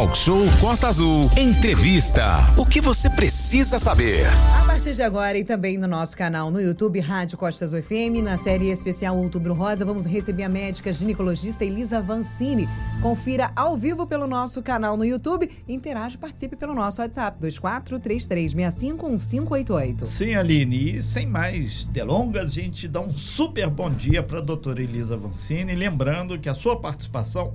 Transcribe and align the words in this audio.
Talk 0.00 0.16
Show 0.16 0.40
Costa 0.62 0.88
Azul. 0.88 1.30
Entrevista. 1.36 2.50
O 2.56 2.64
que 2.64 2.80
você 2.80 3.10
precisa 3.10 3.78
saber? 3.78 4.26
A 4.58 4.64
partir 4.64 4.94
de 4.94 5.02
agora 5.02 5.36
e 5.36 5.44
também 5.44 5.76
no 5.76 5.86
nosso 5.86 6.16
canal 6.16 6.50
no 6.50 6.58
YouTube, 6.58 6.98
Rádio 7.00 7.36
Costa 7.36 7.66
Azul 7.66 7.82
FM, 7.82 8.24
na 8.24 8.38
série 8.38 8.70
especial 8.70 9.14
Outubro 9.18 9.52
Rosa, 9.52 9.84
vamos 9.84 10.06
receber 10.06 10.44
a 10.44 10.48
médica 10.48 10.90
ginecologista 10.90 11.66
Elisa 11.66 12.00
Vancini. 12.00 12.66
Confira 13.02 13.52
ao 13.54 13.76
vivo 13.76 14.06
pelo 14.06 14.26
nosso 14.26 14.62
canal 14.62 14.96
no 14.96 15.04
YouTube. 15.04 15.50
Interage, 15.68 16.16
participe 16.16 16.56
pelo 16.56 16.74
nosso 16.74 17.02
WhatsApp, 17.02 17.38
2433651588. 17.44 20.04
Sim, 20.04 20.34
Aline, 20.34 20.96
e 20.96 21.02
sem 21.02 21.26
mais 21.26 21.84
delongas, 21.84 22.46
a 22.46 22.48
gente 22.48 22.88
dá 22.88 23.02
um 23.02 23.14
super 23.14 23.68
bom 23.68 23.90
dia 23.90 24.22
para 24.22 24.38
a 24.38 24.42
doutora 24.42 24.82
Elisa 24.82 25.14
Vancini, 25.14 25.74
lembrando 25.74 26.38
que 26.38 26.48
a 26.48 26.54
sua 26.54 26.80
participação 26.80 27.52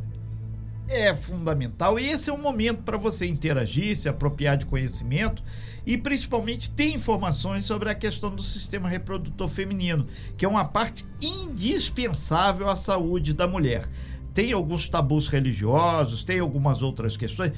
é 0.87 1.13
fundamental. 1.15 1.99
E 1.99 2.09
esse 2.09 2.29
é 2.29 2.33
um 2.33 2.41
momento 2.41 2.83
para 2.83 2.97
você 2.97 3.25
interagir, 3.25 3.95
se 3.95 4.07
apropriar 4.07 4.57
de 4.57 4.65
conhecimento 4.65 5.43
e 5.85 5.97
principalmente 5.97 6.69
ter 6.69 6.89
informações 6.89 7.65
sobre 7.65 7.89
a 7.89 7.95
questão 7.95 8.33
do 8.33 8.41
sistema 8.41 8.89
reprodutor 8.89 9.49
feminino, 9.49 10.07
que 10.35 10.45
é 10.45 10.47
uma 10.47 10.65
parte 10.65 11.05
indispensável 11.21 12.67
à 12.69 12.75
saúde 12.75 13.33
da 13.33 13.47
mulher. 13.47 13.87
Tem 14.33 14.51
alguns 14.51 14.89
tabus 14.89 15.27
religiosos, 15.27 16.23
tem 16.23 16.39
algumas 16.39 16.81
outras 16.81 17.15
questões. 17.15 17.53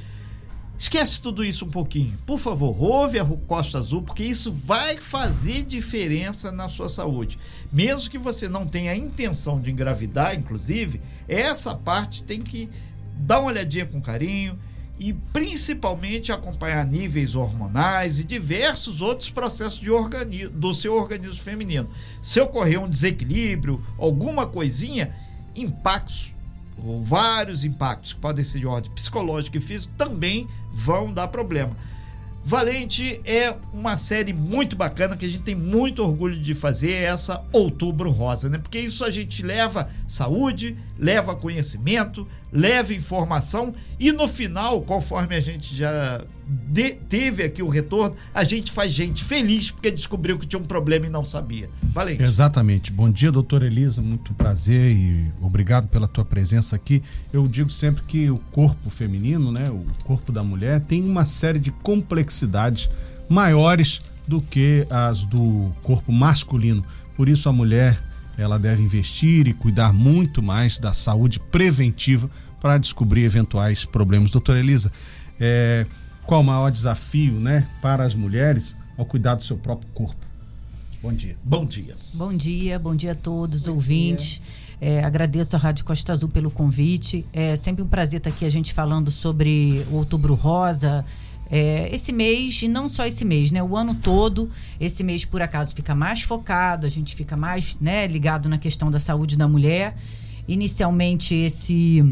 Esquece 0.78 1.20
tudo 1.20 1.44
isso 1.44 1.66
um 1.66 1.72
pouquinho. 1.72 2.16
Por 2.24 2.38
favor, 2.38 2.80
ouve 2.80 3.18
a 3.18 3.26
Costa 3.26 3.80
Azul, 3.80 4.04
porque 4.04 4.24
isso 4.24 4.52
vai 4.52 4.98
fazer 4.98 5.64
diferença 5.64 6.52
na 6.52 6.70
sua 6.70 6.88
saúde. 6.88 7.40
Mesmo 7.74 8.12
que 8.12 8.18
você 8.20 8.48
não 8.48 8.68
tenha 8.68 8.92
a 8.92 8.96
intenção 8.96 9.60
de 9.60 9.72
engravidar, 9.72 10.36
inclusive, 10.36 11.02
essa 11.28 11.74
parte 11.74 12.24
tem 12.24 12.40
que 12.40 12.70
dar 13.20 13.40
uma 13.40 13.50
olhadinha 13.50 13.86
com 13.86 14.02
carinho 14.02 14.58
e 15.00 15.14
principalmente 15.14 16.32
acompanhar 16.32 16.86
níveis 16.86 17.36
hormonais 17.36 18.20
e 18.20 18.24
diversos 18.24 19.02
outros 19.02 19.30
processos 19.30 19.80
de 19.80 20.48
do 20.48 20.74
seu 20.74 20.96
organismo 20.96 21.44
feminino. 21.44 21.90
Se 22.22 22.40
ocorrer 22.40 22.82
um 22.82 22.90
desequilíbrio, 22.90 23.84
alguma 23.98 24.48
coisinha, 24.48 25.16
impactos, 25.56 26.34
ou 26.84 27.04
vários 27.04 27.64
impactos 27.64 28.14
que 28.14 28.20
podem 28.20 28.44
ser 28.44 28.60
de 28.60 28.68
ordem 28.68 28.92
psicológica 28.92 29.58
e 29.58 29.62
física, 29.62 29.94
também 29.98 30.48
vão 30.74 31.12
dar 31.14 31.28
problema. 31.28 31.76
Valente 32.48 33.20
é 33.26 33.54
uma 33.74 33.98
série 33.98 34.32
muito 34.32 34.78
bacana 34.78 35.18
que 35.18 35.26
a 35.26 35.30
gente 35.30 35.44
tem 35.44 35.54
muito 35.54 36.02
orgulho 36.02 36.40
de 36.40 36.56
fazer 36.56 36.94
essa 36.94 37.44
Outubro 37.52 38.10
Rosa, 38.10 38.48
né? 38.48 38.58
Porque 38.58 38.80
isso 38.80 39.04
a 39.04 39.12
gente 39.12 39.44
leva 39.44 39.90
saúde, 40.08 40.78
leva 40.98 41.36
conhecimento, 41.36 42.26
leva 42.52 42.94
informação 42.94 43.74
e 44.00 44.12
no 44.12 44.28
final, 44.28 44.82
conforme 44.82 45.36
a 45.36 45.40
gente 45.40 45.76
já 45.76 46.22
de, 46.48 46.92
teve 46.92 47.44
aqui 47.44 47.62
o 47.62 47.68
retorno, 47.68 48.16
a 48.34 48.44
gente 48.44 48.72
faz 48.72 48.94
gente 48.94 49.24
feliz 49.24 49.70
porque 49.70 49.92
descobriu 49.92 50.40
que 50.40 50.48
tinha 50.48 50.60
um 50.60 50.66
problema 50.66 51.08
e 51.08 51.10
não 51.10 51.24
sabia. 51.24 51.70
Valente. 51.94 52.24
Exatamente. 52.24 52.92
Bom 52.92 53.12
dia, 53.12 53.32
doutora 53.32 53.68
Elisa, 53.68 54.02
muito 54.02 54.34
prazer 54.34 54.92
e 54.92 55.32
obrigado 55.42 55.88
pela 55.88 56.08
tua 56.08 56.24
presença 56.24 56.76
aqui. 56.76 57.04
Eu 57.34 57.48
digo 57.48 57.70
sempre 57.70 58.04
que 58.04 58.30
o 58.30 58.38
corpo 58.52 58.90
feminino, 58.90 59.52
né, 59.52 59.70
o 59.70 59.86
corpo 60.06 60.32
da 60.32 60.44
mulher 60.44 60.82
tem 60.82 61.04
uma 61.04 61.26
série 61.26 61.60
de 61.60 61.72
complexidades 61.72 62.90
maiores 63.28 64.02
do 64.26 64.42
que 64.42 64.86
as 64.90 65.26
do 65.26 65.72
corpo 65.84 66.12
masculino. 66.12 66.86
Por 67.16 67.28
isso 67.28 67.50
a 67.50 67.54
mulher 67.54 68.00
ela 68.38 68.60
deve 68.60 68.82
investir 68.84 69.48
e 69.48 69.54
cuidar 69.54 69.92
muito 69.92 70.44
mais 70.44 70.78
da 70.78 70.94
saúde 70.94 71.40
preventiva 71.40 72.30
para 72.62 72.78
descobrir 72.78 73.24
eventuais 73.24 73.84
problemas. 73.84 74.32
Doutora 74.32 74.60
Elisa, 74.60 74.92
é, 75.40 75.86
qual 76.26 76.42
o 76.42 76.44
maior 76.44 76.72
desafio 76.72 77.34
né, 77.34 77.68
para 77.82 78.04
as 78.04 78.14
mulheres 78.14 78.76
ao 78.98 79.06
cuidar 79.06 79.36
do 79.36 79.44
seu 79.44 79.58
próprio 79.58 79.90
corpo? 79.94 80.26
Bom 81.02 81.14
dia. 81.14 81.36
Bom 81.44 81.66
dia. 81.66 81.96
Bom 82.14 82.34
dia, 82.34 82.80
bom 82.80 82.96
dia 82.96 83.12
a 83.14 83.16
todos 83.16 83.62
os 83.62 83.68
ouvintes. 83.68 84.42
É, 84.80 85.04
agradeço 85.04 85.56
a 85.56 85.60
Rádio 85.60 85.86
Costa 85.86 86.14
Azul 86.14 86.30
pelo 86.30 86.52
convite. 86.52 87.26
É 87.34 87.56
sempre 87.56 87.84
um 87.84 87.88
prazer 87.88 88.20
estar 88.20 88.30
aqui 88.30 88.46
a 88.46 88.50
gente 88.50 88.74
falando 88.74 89.10
sobre 89.10 89.86
o 89.92 89.96
Outubro 89.96 90.36
Rosa. 90.36 91.04
É, 91.50 91.94
esse 91.94 92.12
mês, 92.12 92.62
e 92.62 92.68
não 92.68 92.90
só 92.90 93.06
esse 93.06 93.24
mês, 93.24 93.52
né? 93.52 93.64
O 93.64 93.76
ano 93.76 93.96
todo, 93.96 94.50
esse 94.80 95.04
mês, 95.04 95.26
por 95.26 95.42
acaso, 95.42 95.76
fica 95.76 95.96
mais 95.96 96.22
focado, 96.22 96.86
a 96.86 96.90
gente 96.90 97.16
fica 97.16 97.38
mais 97.38 97.78
né, 97.80 98.06
ligado 98.08 98.50
na 98.50 98.58
questão 98.58 98.92
da 98.92 99.00
saúde 99.00 99.38
da 99.38 99.48
mulher. 99.48 99.96
Inicialmente, 100.48 101.34
esse 101.34 102.04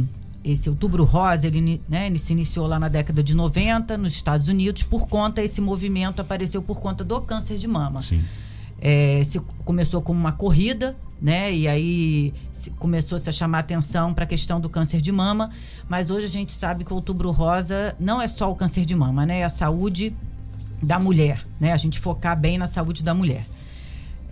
esse 0.44 0.69
outubro 0.69 1.03
rosa, 1.03 1.47
ele, 1.47 1.81
né, 1.90 2.06
ele 2.06 2.19
se 2.19 2.31
iniciou 2.31 2.68
lá 2.68 2.78
na 2.78 2.88
década 2.88 3.23
de 3.23 3.34
90 3.34 3.97
nos 3.97 4.13
Estados 4.13 4.47
Unidos 4.47 4.84
por 4.84 5.07
conta, 5.07 5.41
esse 5.41 5.59
movimento 5.59 6.22
apareceu 6.22 6.62
por 6.62 6.79
conta 6.79 7.03
do 7.03 7.19
câncer 7.19 7.57
de 7.57 7.67
mama. 7.67 8.00
Sim. 8.00 8.23
É, 8.79 9.23
se 9.23 9.40
começou 9.63 10.03
como 10.03 10.19
uma 10.19 10.34
corrida, 10.34 10.96
né? 11.21 11.53
E 11.53 11.67
aí 11.67 12.33
começou 12.77 13.17
-se 13.17 13.29
a 13.29 13.33
chamar 13.33 13.59
atenção 13.59 14.13
para 14.13 14.23
a 14.23 14.27
questão 14.27 14.59
do 14.59 14.69
câncer 14.69 15.01
de 15.01 15.11
mama. 15.11 15.51
Mas 15.87 16.09
hoje 16.09 16.25
a 16.25 16.29
gente 16.29 16.51
sabe 16.51 16.83
que 16.83 16.91
o 16.91 16.95
outubro 16.95 17.31
rosa 17.31 17.95
não 17.99 18.21
é 18.21 18.27
só 18.27 18.51
o 18.51 18.55
câncer 18.55 18.85
de 18.85 18.95
mama, 18.95 19.25
né? 19.25 19.39
É 19.39 19.43
a 19.43 19.49
saúde 19.49 20.15
da 20.81 20.99
mulher, 20.99 21.45
né? 21.59 21.71
A 21.71 21.77
gente 21.77 21.99
focar 21.99 22.37
bem 22.37 22.57
na 22.57 22.67
saúde 22.67 23.03
da 23.03 23.13
mulher. 23.13 23.47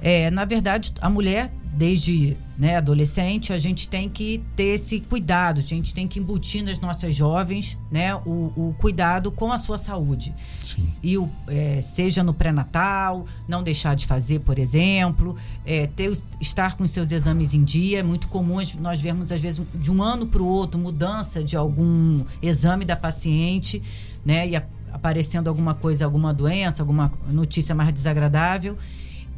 É, 0.04 0.30
na 0.30 0.44
verdade, 0.44 0.94
a 1.00 1.10
mulher, 1.10 1.50
desde 1.74 2.36
né, 2.58 2.76
adolescente, 2.76 3.54
a 3.54 3.58
gente 3.58 3.88
tem 3.88 4.10
que 4.10 4.44
ter 4.54 4.76
esse 4.76 5.00
cuidado, 5.00 5.60
a 5.60 5.64
gente 5.64 5.94
tem 5.94 6.10
que 6.10 6.20
embutir 6.20 6.62
nas 6.62 6.78
nossas 6.78 7.16
jovens 7.16 7.78
né, 7.90 8.14
o, 8.14 8.52
o 8.56 8.76
cuidado 8.78 9.32
com 9.32 9.50
a 9.50 9.58
sua 9.58 9.78
saúde. 9.78 10.36
Sim. 10.62 11.00
E 11.02 11.18
o, 11.18 11.30
é, 11.48 11.80
seja 11.80 12.22
no 12.22 12.34
pré-natal, 12.34 13.26
não 13.48 13.64
deixar 13.64 13.96
de 13.96 14.06
fazer, 14.06 14.40
por 14.40 14.60
exemplo, 14.60 15.38
é, 15.66 15.88
ter, 15.88 16.12
estar 16.42 16.76
com 16.76 16.86
seus 16.86 17.10
exames 17.14 17.54
em 17.54 17.64
dia. 17.64 18.00
É 18.00 18.04
muito 18.04 18.28
comum 18.28 18.58
nós 18.82 19.00
vermos, 19.00 19.32
às 19.32 19.40
vezes, 19.40 19.66
de 19.74 19.90
um 19.90 20.04
ano 20.04 20.28
para 20.28 20.42
o 20.42 20.46
outro, 20.46 20.78
mudança 20.78 21.42
de 21.42 21.56
algum 21.56 22.26
exame 22.42 22.84
da 22.84 22.98
paciente, 22.98 23.82
né? 24.26 24.50
E 24.50 24.56
a, 24.58 24.64
aparecendo 24.92 25.48
alguma 25.48 25.74
coisa, 25.74 26.04
alguma 26.04 26.34
doença, 26.34 26.84
alguma 26.84 27.10
notícia 27.32 27.74
mais 27.74 27.94
desagradável. 27.94 28.78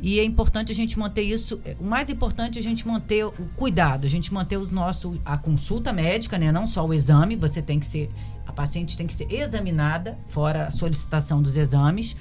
E 0.01 0.19
é 0.19 0.23
importante 0.23 0.71
a 0.71 0.75
gente 0.75 0.99
manter 0.99 1.23
isso. 1.23 1.59
O 1.79 1.85
mais 1.85 2.09
importante 2.09 2.57
é 2.57 2.61
a 2.61 2.63
gente 2.63 2.87
manter 2.87 3.25
o 3.25 3.31
cuidado, 3.55 4.05
a 4.05 4.09
gente 4.09 4.33
manter 4.33 4.57
os 4.57 4.71
nossos 4.71 5.19
a 5.25 5.37
consulta 5.37 5.91
médica, 5.93 6.37
né? 6.37 6.51
Não 6.51 6.67
só 6.67 6.85
o 6.85 6.93
exame, 6.93 7.35
você 7.35 7.61
tem 7.61 7.79
que 7.79 7.85
ser 7.85 8.11
a 8.45 8.51
paciente 8.51 8.95
tem 8.95 9.07
que 9.07 9.13
ser 9.13 9.31
examinada 9.31 10.17
fora 10.27 10.67
a 10.67 10.71
solicitação 10.71 11.41
dos 11.41 11.57
exames 11.57 12.15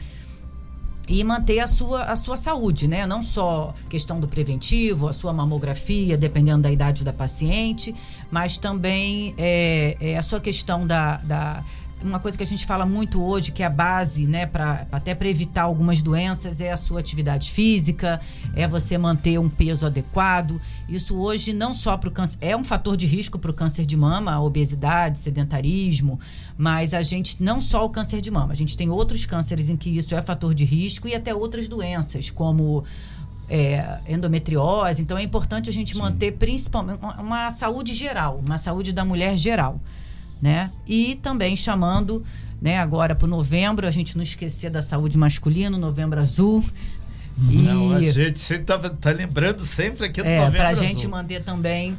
e 1.06 1.22
manter 1.22 1.60
a 1.60 1.66
sua, 1.66 2.04
a 2.04 2.16
sua 2.16 2.36
saúde, 2.36 2.88
né? 2.88 3.06
Não 3.06 3.22
só 3.22 3.74
questão 3.90 4.18
do 4.18 4.26
preventivo, 4.26 5.06
a 5.08 5.12
sua 5.12 5.32
mamografia, 5.32 6.16
dependendo 6.16 6.62
da 6.62 6.70
idade 6.70 7.04
da 7.04 7.12
paciente, 7.12 7.94
mas 8.30 8.56
também 8.56 9.34
é, 9.36 9.96
é 10.00 10.18
a 10.18 10.22
sua 10.22 10.40
questão 10.40 10.86
da, 10.86 11.18
da 11.18 11.64
uma 12.04 12.20
coisa 12.20 12.37
que 12.37 12.44
a 12.44 12.47
gente 12.47 12.66
fala 12.66 12.84
muito 12.84 13.22
hoje, 13.22 13.50
que 13.50 13.62
é 13.62 13.66
a 13.66 13.70
base, 13.70 14.26
né, 14.26 14.44
para 14.44 14.87
até 14.92 15.15
para 15.15 15.26
evitar 15.26 15.62
algumas 15.62 16.03
doenças, 16.03 16.60
é 16.60 16.70
a 16.70 16.76
sua 16.76 17.00
atividade 17.00 17.50
física, 17.50 18.20
é 18.54 18.69
você 18.69 18.98
manter 18.98 19.38
um 19.38 19.48
peso 19.48 19.87
adequado. 19.87 20.60
Isso 20.88 21.16
hoje 21.16 21.53
não 21.53 21.72
só 21.72 21.97
para 21.97 22.09
o 22.09 22.12
câncer, 22.12 22.38
é 22.41 22.54
um 22.56 22.62
fator 22.62 22.97
de 22.97 23.06
risco 23.06 23.38
para 23.38 23.50
o 23.50 23.54
câncer 23.54 23.87
de 23.87 23.97
mama, 23.97 24.32
a 24.32 24.41
obesidade, 24.43 25.19
sedentarismo, 25.19 26.20
mas 26.59 26.93
a 26.93 27.03
gente 27.03 27.43
não 27.43 27.60
só 27.60 27.84
o 27.84 27.91
câncer 27.91 28.20
de 28.20 28.31
mama, 28.31 28.53
a 28.53 28.56
gente 28.56 28.76
tem 28.76 28.91
outros 28.91 29.25
cânceres 29.25 29.70
em 29.70 29.76
que 29.76 29.88
isso 29.88 30.14
é 30.14 30.20
fator 30.20 30.54
de 30.54 30.64
risco 30.64 31.09
e 31.09 31.14
até 31.14 31.34
outras 31.34 31.66
doenças, 31.69 32.28
como 32.28 32.84
é, 33.48 33.98
endometriose. 34.06 35.00
Então 35.00 35.16
é 35.16 35.22
importante 35.22 35.70
a 35.70 35.72
gente 35.72 35.94
Sim. 35.94 36.00
manter 36.00 36.32
principalmente 36.32 37.00
uma 37.19 37.50
saúde 37.50 37.94
geral, 37.94 38.41
uma 38.44 38.59
saúde 38.59 38.93
da 38.93 39.04
mulher 39.04 39.37
geral 39.37 39.81
né? 40.40 40.70
E 40.86 41.16
também 41.16 41.56
chamando, 41.56 42.25
né, 42.60 42.78
agora 42.78 43.14
para 43.14 43.26
o 43.26 43.28
novembro, 43.28 43.86
a 43.86 43.90
gente 43.90 44.16
não 44.16 44.22
esquecer 44.22 44.70
da 44.70 44.82
saúde 44.82 45.16
masculina, 45.16 45.76
novembro 45.76 46.20
azul. 46.20 46.64
Não, 47.36 48.00
e... 48.00 48.08
a 48.08 48.12
gente 48.12 48.36
está 48.36 48.78
tá 48.78 49.10
lembrando 49.10 49.60
sempre 49.60 50.06
aqui 50.06 50.22
do 50.22 50.28
é, 50.28 50.38
novembro 50.38 50.58
Para 50.58 50.69
a 50.70 50.75
gente 50.75 51.06
manter 51.08 51.42
também 51.42 51.96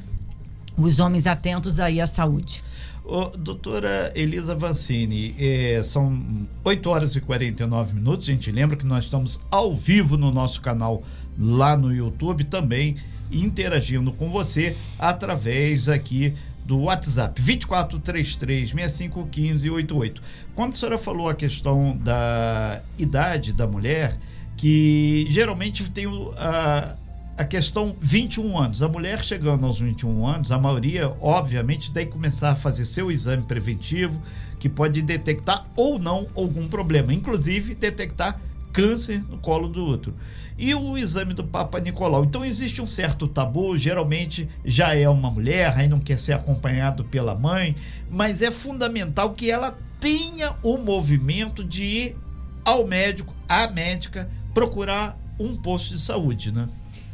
os 0.78 1.00
homens 1.00 1.28
atentos 1.28 1.80
aí 1.80 2.00
à 2.00 2.08
saúde. 2.08 2.64
Ô, 3.04 3.26
doutora 3.26 4.12
Elisa 4.16 4.56
Vancini, 4.56 5.36
é, 5.38 5.82
são 5.84 6.48
8 6.64 6.90
horas 6.90 7.16
e 7.16 7.22
49 7.22 7.94
minutos. 7.94 8.28
A 8.28 8.32
gente 8.32 8.52
lembra 8.52 8.76
que 8.76 8.86
nós 8.86 9.04
estamos 9.04 9.40
ao 9.52 9.76
vivo 9.76 10.18
no 10.18 10.32
nosso 10.32 10.60
canal 10.60 11.04
lá 11.38 11.78
no 11.78 11.94
YouTube 11.94 12.46
também 12.46 12.96
interagindo 13.32 14.12
com 14.12 14.30
você 14.30 14.76
através 14.98 15.90
aqui 15.90 16.34
do 16.66 16.82
WhatsApp, 16.82 17.42
2433-651588. 17.42 20.20
Quando 20.56 20.74
a 20.74 20.76
senhora 20.76 20.98
falou 20.98 21.30
a 21.30 21.36
questão 21.36 21.96
da 21.98 22.82
idade 22.98 23.54
da 23.54 23.68
mulher, 23.68 24.18
que 24.58 25.28
geralmente 25.30 25.90
tem 25.92 26.08
a, 26.38 26.96
a 27.38 27.44
questão 27.44 27.96
21 28.00 28.58
anos. 28.58 28.82
A 28.82 28.88
mulher 28.88 29.24
chegando 29.24 29.66
aos 29.66 29.80
21 29.80 30.26
anos, 30.26 30.52
a 30.52 30.58
maioria, 30.58 31.14
obviamente, 31.22 31.92
que 31.92 32.06
começar 32.08 32.52
a 32.52 32.56
fazer 32.56 32.86
seu 32.86 33.12
exame 33.12 33.44
preventivo, 33.44 34.20
que 34.60 34.70
pode 34.70 35.02
detectar 35.02 35.68
ou 35.76 36.00
não 36.00 36.28
algum 36.36 36.68
problema, 36.68 37.14
inclusive 37.14 37.76
detectar 37.76 38.40
câncer 38.76 39.24
no 39.30 39.38
colo 39.38 39.68
do 39.68 39.86
útero. 39.86 40.16
E 40.58 40.74
o 40.74 40.98
exame 40.98 41.34
do 41.34 41.44
Papa 41.44 41.80
Nicolau. 41.80 42.24
Então 42.24 42.46
existe 42.46 42.82
um 42.82 42.88
certo 42.88 43.28
tabu, 43.28 43.78
geralmente 43.78 44.48
já 44.64 44.96
é 44.96 45.08
uma 45.10 45.30
mulher, 45.30 45.74
aí 45.76 45.88
não 45.88 46.00
quer 46.00 46.20
ser 46.20 46.34
acompanhado 46.34 47.04
pela 47.04 47.36
mãe, 47.36 47.76
mas 48.10 48.42
é 48.42 48.52
fundamental 48.52 49.34
que 49.34 49.50
ela 49.52 49.78
tenha 50.00 50.56
o 50.64 50.78
movimento 50.78 51.64
de 51.64 51.84
ir 51.84 52.18
ao 52.64 52.86
médico, 52.88 53.34
à 53.48 53.68
médica, 53.68 54.30
procurar 54.54 55.18
um 55.40 55.56
posto 55.58 55.94
de 55.94 56.00
saúde, 56.00 56.52
né? 56.52 56.70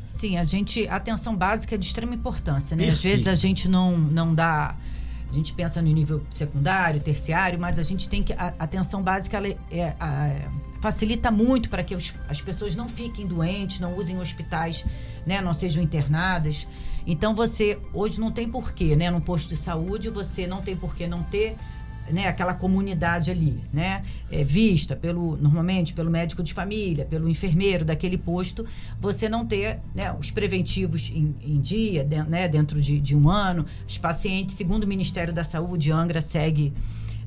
Sim, 0.06 0.38
a 0.38 0.46
gente. 0.46 0.88
A 0.88 0.98
atenção 0.98 1.36
básica 1.36 1.76
é 1.76 1.78
de 1.78 1.86
extrema 1.86 2.14
importância, 2.14 2.76
né? 2.76 2.86
Perfeito. 2.86 2.96
Às 2.96 3.12
vezes 3.12 3.28
a 3.28 3.36
gente 3.36 3.68
não, 3.68 3.98
não 3.98 4.36
dá. 4.36 4.76
A 5.32 5.34
gente 5.34 5.54
pensa 5.54 5.82
no 5.82 5.88
nível 5.88 6.22
secundário, 6.30 7.00
terciário, 7.00 7.58
mas 7.58 7.80
a 7.80 7.84
gente 7.84 8.10
tem 8.10 8.22
que. 8.22 8.34
A 8.34 8.54
atenção 8.60 9.02
básica 9.02 9.38
ela 9.38 9.48
é, 9.48 9.58
é, 9.72 9.96
a, 9.98 10.52
facilita 10.82 11.32
muito 11.32 11.70
para 11.70 11.82
que 11.84 11.96
os, 11.96 12.14
as 12.28 12.42
pessoas 12.42 12.76
não 12.76 12.90
fiquem 12.90 13.26
doentes, 13.26 13.80
não 13.80 13.96
usem 13.96 14.20
hospitais, 14.20 14.84
né? 15.26 15.40
Não 15.40 15.54
sejam 15.54 15.82
internadas. 15.82 16.68
Então 17.08 17.34
você 17.34 17.80
hoje 17.94 18.20
não 18.20 18.30
tem 18.30 18.50
porquê, 18.50 18.94
né? 18.98 19.10
No 19.10 19.22
posto 19.22 19.48
de 19.48 19.56
saúde, 19.56 20.10
você 20.10 20.46
não 20.46 20.62
tem 20.62 20.76
porquê 20.76 21.08
não 21.08 21.24
ter 21.24 21.56
né, 22.12 22.28
aquela 22.28 22.54
comunidade 22.54 23.32
ali, 23.32 23.60
né, 23.72 24.04
é, 24.32 24.44
vista 24.44 24.96
pelo 24.96 25.38
normalmente 25.38 25.94
pelo 25.94 26.10
médico 26.10 26.44
de 26.44 26.54
família, 26.54 27.06
pelo 27.06 27.30
enfermeiro 27.30 27.86
daquele 27.86 28.18
posto, 28.18 28.66
você 29.00 29.28
não 29.30 29.46
ter 29.46 29.80
né, 29.94 30.14
os 30.20 30.32
preventivos 30.32 31.12
em, 31.14 31.36
em 31.42 31.60
dia, 31.60 32.04
de, 32.04 32.22
né, 32.24 32.48
dentro 32.48 32.82
de, 32.82 33.00
de, 33.00 33.16
um 33.16 33.30
ano, 33.30 33.66
os 33.88 33.98
pacientes, 33.98 34.56
segundo 34.56 34.84
o 34.84 34.88
Ministério 34.88 35.34
da 35.34 35.44
Saúde, 35.44 35.92
Angra 35.92 36.22
segue, 36.22 36.74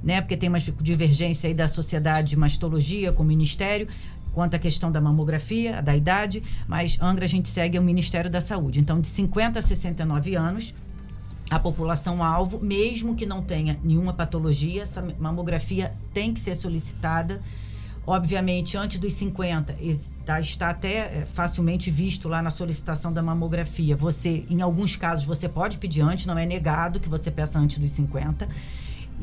né, 0.03 0.21
porque 0.21 0.37
tem 0.37 0.49
uma 0.49 0.59
divergência 0.59 1.49
aí 1.49 1.55
da 1.55 1.69
sociedade 1.69 2.31
de 2.31 2.37
mastologia 2.37 3.13
com 3.13 3.23
o 3.23 3.27
Ministério 3.27 3.89
quanto 4.35 4.57
à 4.57 4.59
questão 4.59 4.91
da 4.91 5.01
mamografia, 5.01 5.81
da 5.81 5.97
idade, 5.97 6.43
mas 6.67 6.99
Angra 7.01 7.25
a 7.25 7.29
gente 7.29 7.49
segue 7.49 7.79
o 7.79 7.83
Ministério 7.83 8.29
da 8.29 8.41
Saúde. 8.41 8.81
Então, 8.81 9.01
de 9.01 9.09
50 9.09 9.61
a 9.61 9.63
69 9.63 10.35
anos, 10.35 10.75
a 11.51 11.59
população-alvo, 11.59 12.59
mesmo 12.61 13.15
que 13.15 13.27
não 13.27 13.43
tenha 13.43 13.79
nenhuma 13.83 14.13
patologia, 14.13 14.83
essa 14.83 15.03
mamografia 15.19 15.93
tem 16.13 16.33
que 16.33 16.41
ser 16.41 16.55
solicitada. 16.55 17.41
Obviamente, 18.07 18.77
antes 18.77 18.99
dos 18.99 19.15
50, 19.15 19.77
está, 19.81 20.41
está 20.41 20.71
até 20.71 20.97
é, 20.97 21.27
facilmente 21.33 21.91
visto 21.91 22.29
lá 22.29 22.43
na 22.43 22.51
solicitação 22.51 23.13
da 23.13 23.23
mamografia. 23.23 23.97
Você, 23.97 24.45
em 24.51 24.61
alguns 24.61 24.97
casos, 24.97 25.25
você 25.25 25.49
pode 25.49 25.79
pedir 25.79 26.03
antes, 26.03 26.27
não 26.27 26.39
é 26.39 26.45
negado 26.45 27.01
que 27.01 27.09
você 27.09 27.31
peça 27.31 27.59
antes 27.59 27.79
dos 27.79 27.91
50. 27.93 28.49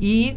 E 0.00 0.36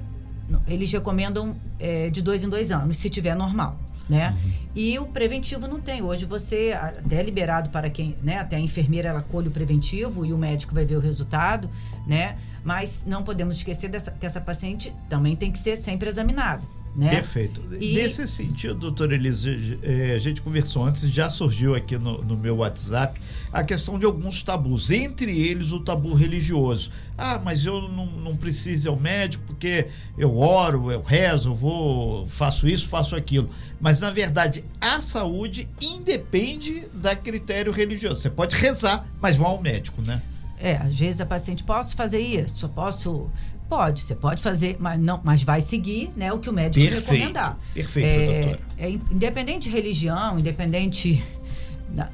eles 0.68 0.92
recomendam 0.92 1.56
é, 1.80 2.10
de 2.10 2.22
dois 2.22 2.44
em 2.44 2.50
dois 2.50 2.72
anos, 2.72 2.98
se 2.98 3.10
tiver 3.10 3.36
normal 3.36 3.80
né? 4.10 4.36
Uhum. 4.44 4.52
E 4.76 5.00
o 5.00 5.06
preventivo 5.06 5.68
não 5.68 5.80
tem. 5.80 6.02
Hoje 6.02 6.26
você 6.26 6.78
até 6.80 7.18
é 7.18 7.24
liberado 7.24 7.70
para 7.70 7.90
quem, 7.90 8.16
né? 8.22 8.40
Até 8.40 8.56
a 8.56 8.60
enfermeira 8.60 9.10
ela 9.10 9.22
colhe 9.22 9.48
o 9.48 9.52
preventivo 9.52 10.26
e 10.26 10.34
o 10.34 10.38
médico 10.38 10.74
vai 10.74 10.86
ver 10.86 10.96
o 10.96 11.00
resultado, 11.00 11.70
né? 12.06 12.38
Mas 12.64 13.04
não 13.06 13.24
podemos 13.24 13.58
esquecer 13.58 13.90
dessa, 13.90 14.12
que 14.12 14.26
essa 14.26 14.42
paciente 14.42 14.94
também 15.10 15.36
tem 15.36 15.52
que 15.52 15.60
ser 15.60 15.78
sempre 15.78 16.10
examinada. 16.10 16.62
Né? 16.96 17.10
Perfeito. 17.10 17.62
E... 17.80 17.96
Nesse 17.96 18.26
sentido, 18.26 18.74
doutora 18.74 19.16
Elise, 19.16 19.78
é, 19.84 20.14
a 20.14 20.20
gente 20.20 20.42
conversou 20.42 20.86
antes, 20.86 21.02
já 21.10 21.30
surgiu 21.30 21.76
aqui 21.76 21.98
no, 21.98 22.24
no, 22.24 22.38
meu 22.38 22.58
WhatsApp 22.58 23.20
a 23.52 23.66
questão 23.66 24.00
de 24.00 24.06
alguns 24.06 24.42
tabus, 24.42 24.90
entre 24.90 25.38
eles 25.38 25.74
o 25.74 25.82
tabu 25.82 26.14
religioso. 26.14 26.90
Ah, 27.18 27.40
mas 27.44 27.66
eu 27.66 27.82
não, 27.90 28.06
não 28.06 28.38
preciso 28.38 28.88
ir 28.88 28.90
ao 28.90 28.96
médico 28.96 29.44
porque 29.46 29.88
eu 30.18 30.38
oro, 30.38 30.90
eu 30.90 31.02
rezo, 31.02 31.50
eu 31.50 31.56
vou, 31.56 32.28
faço 32.28 32.66
isso, 32.66 32.88
faço 32.88 33.14
aquilo. 33.14 33.50
Mas, 33.80 34.00
na 34.00 34.10
verdade, 34.10 34.64
a 34.80 35.02
saúde 35.02 35.68
independe 35.82 36.88
da 36.94 37.14
critério 37.14 37.74
religioso. 37.74 38.22
Você 38.22 38.30
pode 38.30 38.56
rezar, 38.56 39.06
mas 39.20 39.36
vá 39.36 39.48
ao 39.48 39.62
médico, 39.62 40.02
né? 40.02 40.22
É, 40.58 40.78
às 40.78 40.98
vezes 40.98 41.20
a 41.20 41.26
paciente, 41.26 41.64
posso 41.64 41.96
fazer 41.96 42.20
isso? 42.20 42.68
Posso 42.70 43.30
Pode, 43.68 44.02
você 44.02 44.14
pode 44.14 44.44
fazer, 44.44 44.78
mas 44.80 45.00
não, 45.00 45.20
mas 45.24 45.44
vai 45.44 45.60
seguir, 45.60 46.12
né, 46.16 46.32
o 46.32 46.40
que 46.40 46.50
o 46.50 46.54
médico 46.54 46.86
perfeito, 46.86 47.12
recomendar. 47.12 47.58
Perfeito, 47.74 48.08
é, 48.08 48.42
doutora. 48.42 48.60
É, 48.78 48.90
independente 48.90 49.70
de 49.70 49.76
religião, 49.76 50.38
independente 50.38 51.24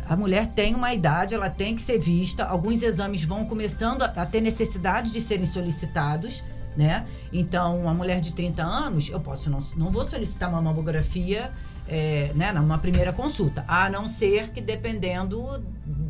a 0.07 0.15
mulher 0.15 0.47
tem 0.47 0.75
uma 0.75 0.93
idade, 0.93 1.33
ela 1.33 1.49
tem 1.49 1.75
que 1.75 1.81
ser 1.81 1.97
vista. 1.97 2.43
Alguns 2.45 2.83
exames 2.83 3.23
vão 3.23 3.45
começando 3.45 4.03
a, 4.03 4.05
a 4.05 4.25
ter 4.25 4.41
necessidade 4.41 5.11
de 5.11 5.21
serem 5.21 5.45
solicitados, 5.45 6.43
né? 6.75 7.05
Então, 7.33 7.79
uma 7.79 7.93
mulher 7.93 8.21
de 8.21 8.33
30 8.33 8.61
anos, 8.63 9.09
eu 9.09 9.19
posso 9.19 9.49
não, 9.49 9.59
não 9.75 9.89
vou 9.89 10.07
solicitar 10.07 10.49
uma 10.49 10.61
mamografia 10.61 11.51
é, 11.87 12.31
né, 12.35 12.51
numa 12.53 12.77
primeira 12.77 13.11
consulta, 13.11 13.65
a 13.67 13.89
não 13.89 14.07
ser 14.07 14.49
que 14.49 14.61
dependendo 14.61 15.61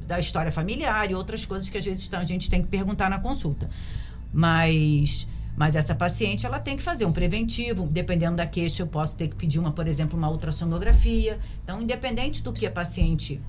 da 0.05 0.19
história 0.19 0.51
familiar 0.51 1.09
e 1.09 1.15
outras 1.15 1.45
coisas 1.45 1.69
que 1.69 1.77
às 1.77 1.85
vezes 1.85 2.09
a 2.13 2.25
gente 2.25 2.49
tem 2.49 2.61
que 2.61 2.67
perguntar 2.67 3.09
na 3.09 3.19
consulta. 3.19 3.69
Mas 4.33 5.27
mas 5.55 5.75
essa 5.75 5.93
paciente, 5.93 6.45
ela 6.45 6.59
tem 6.59 6.75
que 6.77 6.81
fazer 6.81 7.05
um 7.05 7.11
preventivo, 7.11 7.85
dependendo 7.85 8.37
da 8.37 8.47
queixa, 8.47 8.81
eu 8.81 8.87
posso 8.87 9.15
ter 9.17 9.27
que 9.27 9.35
pedir 9.35 9.59
uma, 9.59 9.71
por 9.71 9.87
exemplo, 9.87 10.17
uma 10.17 10.29
ultrassonografia. 10.29 11.37
Então, 11.63 11.81
independente 11.81 12.41
do 12.41 12.51
que 12.53 12.65
a 12.65 12.71
paciente 12.71 13.39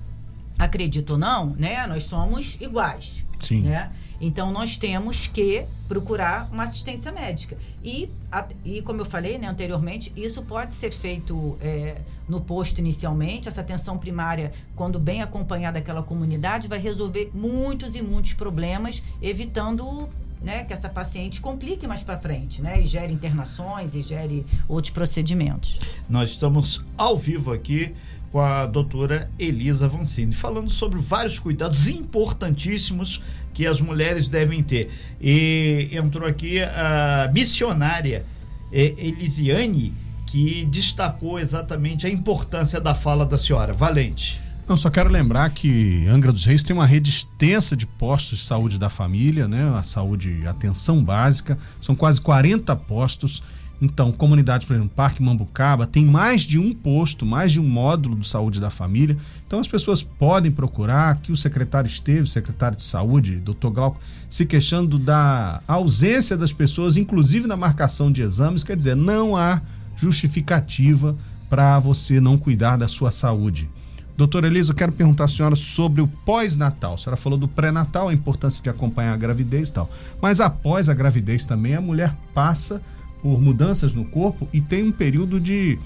acredita 0.59 1.13
ou 1.13 1.19
não, 1.19 1.55
né, 1.55 1.87
nós 1.87 2.03
somos 2.03 2.57
iguais. 2.61 3.25
Sim. 3.39 3.61
Né? 3.61 3.91
Então, 4.21 4.51
nós 4.51 4.77
temos 4.77 5.27
que 5.27 5.65
procurar 5.87 6.49
uma 6.51 6.63
assistência 6.63 7.11
médica. 7.11 7.57
E, 7.83 8.09
a, 8.31 8.47
e 8.63 8.81
como 8.81 9.01
eu 9.01 9.05
falei 9.05 9.37
né, 9.37 9.47
anteriormente, 9.47 10.13
isso 10.15 10.43
pode 10.43 10.75
ser 10.75 10.91
feito 10.91 11.57
é, 11.59 11.97
no 12.29 12.39
posto 12.39 12.79
inicialmente. 12.79 13.47
Essa 13.47 13.61
atenção 13.61 13.97
primária, 13.97 14.53
quando 14.75 14.99
bem 14.99 15.21
acompanhada 15.21 15.79
daquela 15.79 16.03
comunidade, 16.03 16.67
vai 16.67 16.79
resolver 16.79 17.31
muitos 17.33 17.95
e 17.95 18.01
muitos 18.01 18.33
problemas, 18.33 19.01
evitando 19.21 20.07
né, 20.43 20.63
que 20.65 20.73
essa 20.73 20.89
paciente 20.89 21.39
complique 21.39 21.87
mais 21.87 22.03
para 22.03 22.19
frente, 22.19 22.61
né, 22.61 22.81
e 22.81 22.85
gere 22.85 23.13
internações 23.13 23.95
e 23.95 24.01
gere 24.01 24.45
outros 24.67 24.91
procedimentos. 24.91 25.79
Nós 26.09 26.31
estamos 26.31 26.83
ao 26.97 27.17
vivo 27.17 27.53
aqui 27.53 27.93
com 28.31 28.41
a 28.41 28.65
doutora 28.65 29.29
Elisa 29.37 29.87
Vancini, 29.87 30.33
falando 30.33 30.69
sobre 30.69 30.99
vários 30.99 31.39
cuidados 31.39 31.87
importantíssimos 31.87 33.21
que 33.53 33.65
as 33.65 33.79
mulheres 33.79 34.27
devem 34.27 34.63
ter. 34.63 34.91
E 35.21 35.89
entrou 35.93 36.27
aqui 36.27 36.59
a 36.59 37.29
missionária 37.31 38.25
Elisiane, 38.71 39.93
que 40.25 40.65
destacou 40.65 41.39
exatamente 41.39 42.07
a 42.07 42.09
importância 42.09 42.81
da 42.81 42.95
fala 42.95 43.23
da 43.23 43.37
senhora. 43.37 43.71
Valente. 43.71 44.41
Não, 44.67 44.77
só 44.77 44.89
quero 44.89 45.09
lembrar 45.09 45.49
que 45.49 46.07
Angra 46.07 46.31
dos 46.31 46.45
Reis 46.45 46.63
tem 46.63 46.73
uma 46.73 46.85
rede 46.85 47.09
extensa 47.09 47.75
de 47.75 47.85
postos 47.85 48.39
de 48.39 48.45
saúde 48.45 48.79
da 48.79 48.89
família, 48.89 49.45
né? 49.45 49.77
A 49.77 49.83
saúde, 49.83 50.47
atenção 50.47 51.03
básica, 51.03 51.57
são 51.81 51.93
quase 51.93 52.21
40 52.21 52.73
postos. 52.77 53.43
Então, 53.81 54.13
comunidade, 54.13 54.65
por 54.65 54.73
exemplo, 54.73 54.93
Parque 54.95 55.21
Mambucaba, 55.21 55.85
tem 55.85 56.05
mais 56.05 56.43
de 56.43 56.57
um 56.57 56.73
posto, 56.73 57.25
mais 57.25 57.51
de 57.51 57.59
um 57.59 57.67
módulo 57.67 58.15
de 58.15 58.25
saúde 58.25 58.61
da 58.61 58.69
família. 58.69 59.17
Então, 59.45 59.59
as 59.59 59.67
pessoas 59.67 60.01
podem 60.01 60.49
procurar. 60.49 61.09
Aqui 61.09 61.33
o 61.33 61.37
secretário 61.37 61.89
esteve, 61.89 62.29
secretário 62.29 62.77
de 62.77 62.85
saúde, 62.85 63.35
doutor 63.35 63.71
Glauco, 63.71 63.99
se 64.29 64.45
queixando 64.45 64.97
da 64.97 65.61
ausência 65.67 66.37
das 66.37 66.53
pessoas, 66.53 66.95
inclusive 66.95 67.47
na 67.47 67.57
marcação 67.57 68.09
de 68.09 68.21
exames. 68.21 68.63
Quer 68.63 68.77
dizer, 68.77 68.95
não 68.95 69.35
há 69.35 69.61
justificativa 69.97 71.17
para 71.49 71.77
você 71.79 72.21
não 72.21 72.37
cuidar 72.37 72.77
da 72.77 72.87
sua 72.87 73.11
saúde. 73.11 73.69
Doutora 74.15 74.45
Elisa, 74.45 74.71
eu 74.71 74.75
quero 74.75 74.91
perguntar 74.91 75.23
à 75.23 75.27
senhora 75.27 75.55
sobre 75.55 75.99
o 75.99 76.07
pós-natal. 76.07 76.93
A 76.93 76.97
senhora 76.97 77.17
falou 77.17 77.37
do 77.37 77.47
pré-natal, 77.47 78.09
a 78.09 78.13
importância 78.13 78.61
de 78.61 78.69
acompanhar 78.69 79.13
a 79.13 79.17
gravidez 79.17 79.69
e 79.69 79.73
tal. 79.73 79.89
Mas 80.21 80.39
após 80.39 80.87
a 80.87 80.93
gravidez 80.93 81.45
também, 81.45 81.73
a 81.73 81.81
mulher 81.81 82.15
passa 82.33 82.81
por 83.21 83.41
mudanças 83.41 83.95
no 83.95 84.05
corpo 84.05 84.47
e 84.53 84.61
tem 84.61 84.83
um 84.83 84.91
período 84.91 85.39
de 85.39 85.79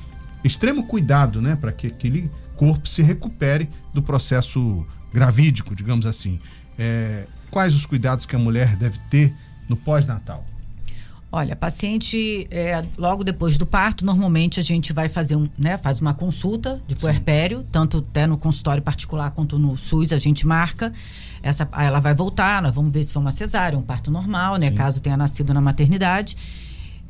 extremo 0.44 0.86
cuidado, 0.86 1.42
né? 1.42 1.56
Para 1.56 1.72
que 1.72 1.88
aquele 1.88 2.30
corpo 2.58 2.88
se 2.88 3.02
recupere 3.02 3.70
do 3.94 4.02
processo 4.02 4.86
gravídico, 5.14 5.74
digamos 5.74 6.06
assim. 6.06 6.38
É, 6.78 7.28
quais 7.50 7.74
os 7.74 7.86
cuidados 7.86 8.26
que 8.26 8.36
a 8.36 8.40
mulher 8.40 8.76
deve 8.76 9.00
ter 9.10 9.34
no 9.70 9.78
pós-natal? 9.78 10.46
Olha, 11.30 11.58
paciente, 11.58 12.48
é, 12.50 12.84
logo 12.98 13.22
depois 13.22 13.58
do 13.58 13.66
parto, 13.66 14.06
normalmente 14.06 14.62
a 14.62 14.64
gente 14.64 14.94
vai 14.94 15.10
fazer 15.10 15.36
um, 15.36 15.50
né, 15.58 15.78
faz 15.78 16.00
uma 16.00 16.14
consulta 16.14 16.82
de 16.88 16.96
puerpério, 16.96 17.60
Sim. 17.60 17.66
tanto 17.70 17.98
até 17.98 18.26
no 18.26 18.38
consultório 18.38 18.82
particular 18.82 19.32
quanto 19.32 19.60
no 19.60 19.78
SUS, 19.78 20.14
a 20.14 20.18
gente 20.18 20.48
marca. 20.48 20.94
Essa, 21.44 21.68
ela 21.78 22.00
vai 22.00 22.16
voltar, 22.16 22.62
nós 22.62 22.74
vamos 22.74 22.94
ver 22.94 23.04
se 23.04 23.12
foi 23.12 23.22
uma 23.22 23.32
cesárea, 23.32 23.78
um 23.78 23.82
parto 23.82 24.10
normal, 24.10 24.56
né? 24.56 24.70
Sim. 24.70 24.76
Caso 24.76 25.02
tenha 25.02 25.18
nascido 25.18 25.54
na 25.54 25.60
maternidade, 25.60 26.38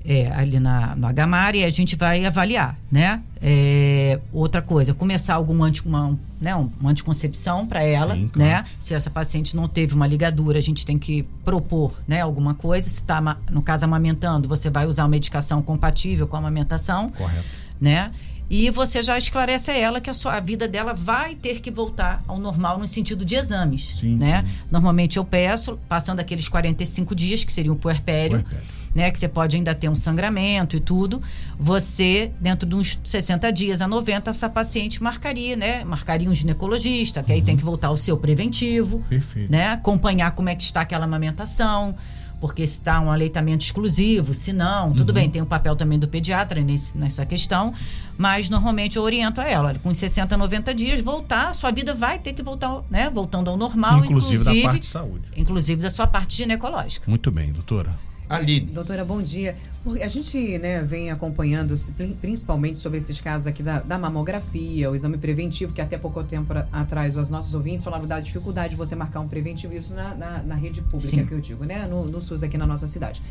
é, 0.06 0.32
ali 0.32 0.60
na, 0.60 0.96
no 0.96 1.06
Agamar, 1.08 1.56
e 1.56 1.64
a 1.64 1.70
gente 1.70 1.96
vai 1.96 2.26
avaliar, 2.26 2.78
né? 2.92 3.22
É, 3.42 4.20
outra 4.32 4.62
coisa, 4.62 4.94
começar 4.94 5.36
algum 5.36 5.64
anti, 5.64 5.86
uma, 5.86 6.18
né, 6.40 6.56
um, 6.56 6.70
uma 6.80 6.92
anticoncepção 6.92 7.68
para 7.68 7.84
ela, 7.84 8.16
Sim, 8.16 8.30
claro. 8.30 8.50
né? 8.50 8.64
Se 8.80 8.94
essa 8.94 9.10
paciente 9.10 9.56
não 9.56 9.68
teve 9.68 9.94
uma 9.94 10.08
ligadura, 10.08 10.58
a 10.58 10.62
gente 10.62 10.86
tem 10.86 10.98
que 10.98 11.24
propor, 11.44 11.94
né, 12.08 12.22
alguma 12.22 12.54
coisa. 12.54 12.88
Se 12.90 12.96
está, 12.96 13.22
no 13.52 13.62
caso, 13.62 13.86
amamentando, 13.86 14.48
você 14.48 14.70
vai 14.70 14.86
usar 14.86 15.04
uma 15.04 15.10
medicação 15.10 15.62
compatível 15.62 16.28
com 16.28 16.36
a 16.36 16.40
amamentação, 16.40 17.10
Correto. 17.10 17.46
né? 17.80 18.12
E 18.50 18.70
você 18.70 19.04
já 19.04 19.18
esclarece 19.18 19.72
a 19.72 19.78
ela 19.78 20.00
que 20.00 20.10
a 20.10 20.14
sua 20.14 20.36
a 20.36 20.40
vida 20.40 20.70
dela 20.70 20.94
vai 20.94 21.36
ter 21.36 21.60
que 21.60 21.70
voltar 21.70 22.24
ao 22.26 22.40
normal 22.40 22.80
no 22.80 22.88
sentido 22.88 23.26
de 23.26 23.36
exames, 23.36 23.98
Sim, 24.00 24.16
né? 24.16 24.46
sim. 24.48 24.54
Normalmente 24.72 25.18
eu 25.18 25.26
peço, 25.26 25.78
passando 25.90 26.22
aqueles 26.22 26.48
45 26.48 27.14
dias, 27.14 27.44
que 27.44 27.52
seria 27.52 27.74
o 27.74 27.76
puerpério, 27.76 28.40
Puerpério. 28.40 28.66
Né? 28.96 29.12
Que 29.12 29.20
você 29.20 29.28
pode 29.28 29.56
ainda 29.56 29.74
ter 29.76 29.90
um 29.90 29.96
sangramento 29.96 30.76
e 30.76 30.80
tudo. 30.80 31.22
Você, 31.60 32.32
dentro 32.40 32.68
de 32.68 32.76
uns 32.76 33.00
60 33.04 33.52
dias 33.52 33.82
a 33.82 33.88
90, 33.88 34.30
essa 34.32 34.50
paciente 34.50 35.02
marcaria, 35.02 35.56
né? 35.56 35.84
Marcaria 35.84 36.30
um 36.30 36.36
ginecologista, 36.36 37.24
que 37.24 37.32
aí 37.32 37.42
tem 37.42 37.58
que 37.58 37.64
voltar 37.64 37.88
ao 37.88 37.98
seu 37.98 38.18
preventivo, 38.18 39.04
Perfeito. 39.10 39.52
né? 39.52 39.70
Acompanhar 39.70 40.32
como 40.32 40.50
é 40.50 40.56
que 40.56 40.64
está 40.64 40.82
aquela 40.82 41.06
amamentação, 41.06 41.96
porque 42.40 42.68
se 42.68 42.74
está 42.74 43.00
um 43.02 43.10
aleitamento 43.12 43.66
exclusivo, 43.66 44.32
se 44.36 44.54
não, 44.54 44.94
tudo 44.94 45.12
bem, 45.12 45.28
tem 45.28 45.42
o 45.42 45.46
papel 45.46 45.76
também 45.76 45.98
do 45.98 46.08
pediatra 46.08 46.62
nesse- 46.62 46.96
nessa 46.96 47.26
questão, 47.26 47.74
mas 48.16 48.48
normalmente 48.48 48.96
eu 48.98 49.02
oriento 49.04 49.42
a 49.42 49.50
ela, 49.50 49.70
olha, 49.70 49.80
com 49.80 49.92
60, 49.92 50.38
90 50.38 50.72
dias, 50.76 51.02
voltar, 51.02 51.56
sua 51.56 51.72
vida 51.72 51.96
vai 51.96 52.20
ter 52.20 52.34
que 52.34 52.44
voltar, 52.44 52.84
né? 52.92 53.10
Voltando 53.10 53.50
ao 53.50 53.58
normal, 53.58 54.06
Inclusive, 54.06 54.36
inclusive, 54.44 54.62
da 54.62 54.68
parte 54.70 54.80
de 54.82 54.86
saúde. 54.86 55.24
inclusive 55.36 55.82
da 55.82 55.90
sua 55.90 56.06
parte 56.06 56.38
ginecológica. 56.38 57.10
Muito 57.10 57.32
bem, 57.32 57.52
doutora. 57.52 57.96
Aline. 58.30 58.68
Doutora, 58.68 59.06
bom 59.06 59.22
dia. 59.22 59.56
A 60.04 60.08
gente 60.08 60.58
né, 60.58 60.84
vem 60.84 61.10
acompanhando 61.12 61.74
principalmente 62.20 62.78
sobre 62.78 62.98
esses 62.98 63.22
casos 63.22 63.48
aqui 63.48 63.64
da, 63.64 63.80
da 63.80 63.98
mamografia, 63.98 64.92
o 64.92 64.96
exame 64.96 65.18
preventivo, 65.18 65.74
que 65.74 65.80
até 65.80 65.98
pouco 65.98 66.22
tempo 66.24 66.54
atrás 66.72 67.16
os 67.16 67.30
nossos 67.30 67.54
ouvintes 67.54 67.86
falaram 67.86 68.06
da 68.06 68.20
dificuldade 68.20 68.72
de 68.72 68.76
você 68.76 68.96
marcar 68.96 69.22
um 69.22 69.30
preventivo, 69.30 69.74
isso 69.74 69.96
na, 69.96 70.14
na, 70.14 70.44
na 70.44 70.56
rede 70.56 70.82
pública 70.82 71.08
Sim. 71.08 71.26
que 71.26 71.32
eu 71.32 71.40
digo, 71.40 71.64
né? 71.64 71.88
No, 71.88 72.06
no 72.06 72.22
SUS 72.22 72.44
aqui 72.44 72.58
na 72.58 72.68
nossa 72.68 72.86
cidade. 72.86 73.22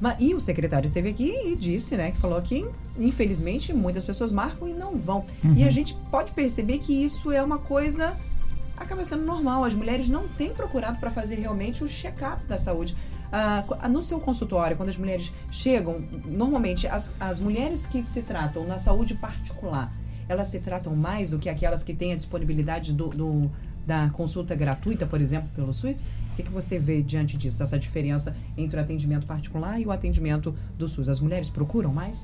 Mas, 0.00 0.16
e 0.20 0.34
o 0.34 0.40
secretário 0.40 0.86
esteve 0.86 1.08
aqui 1.08 1.32
e 1.46 1.56
disse, 1.56 1.96
né, 1.96 2.12
que 2.12 2.18
falou 2.18 2.40
que, 2.40 2.64
infelizmente, 2.98 3.72
muitas 3.72 4.04
pessoas 4.04 4.30
marcam 4.30 4.68
e 4.68 4.72
não 4.72 4.96
vão. 4.96 5.24
E 5.56 5.64
a 5.64 5.70
gente 5.70 5.96
pode 6.10 6.32
perceber 6.32 6.78
que 6.78 6.92
isso 6.92 7.32
é 7.32 7.42
uma 7.42 7.58
coisa 7.58 8.16
acaba 8.76 9.04
sendo 9.04 9.24
normal. 9.24 9.64
As 9.64 9.74
mulheres 9.74 10.08
não 10.08 10.28
têm 10.28 10.50
procurado 10.50 10.98
para 10.98 11.10
fazer 11.10 11.36
realmente 11.36 11.82
o 11.82 11.88
check-up 11.88 12.46
da 12.46 12.58
saúde. 12.58 12.96
Ah, 13.36 13.64
co- 13.66 13.76
no 13.88 14.00
seu 14.00 14.20
consultório, 14.20 14.76
quando 14.76 14.90
as 14.90 14.96
mulheres 14.96 15.32
chegam, 15.50 16.04
normalmente 16.24 16.86
as, 16.86 17.12
as 17.18 17.40
mulheres 17.40 17.84
que 17.84 18.04
se 18.04 18.22
tratam 18.22 18.64
na 18.64 18.78
saúde 18.78 19.14
particular, 19.14 19.92
elas 20.28 20.46
se 20.46 20.60
tratam 20.60 20.94
mais 20.94 21.30
do 21.30 21.38
que 21.40 21.48
aquelas 21.48 21.82
que 21.82 21.92
têm 21.92 22.12
a 22.12 22.16
disponibilidade 22.16 22.92
do, 22.92 23.08
do- 23.08 23.50
da 23.84 24.08
consulta 24.10 24.54
gratuita, 24.54 25.04
por 25.04 25.20
exemplo, 25.20 25.48
pelo 25.52 25.74
SUS? 25.74 26.02
O 26.32 26.36
que, 26.36 26.44
que 26.44 26.50
você 26.50 26.78
vê 26.78 27.02
diante 27.02 27.36
disso, 27.36 27.60
essa 27.60 27.76
diferença 27.76 28.36
entre 28.56 28.78
o 28.78 28.80
atendimento 28.82 29.26
particular 29.26 29.80
e 29.80 29.84
o 29.84 29.90
atendimento 29.90 30.54
do 30.78 30.88
SUS? 30.88 31.08
As 31.08 31.18
mulheres 31.18 31.50
procuram 31.50 31.92
mais? 31.92 32.22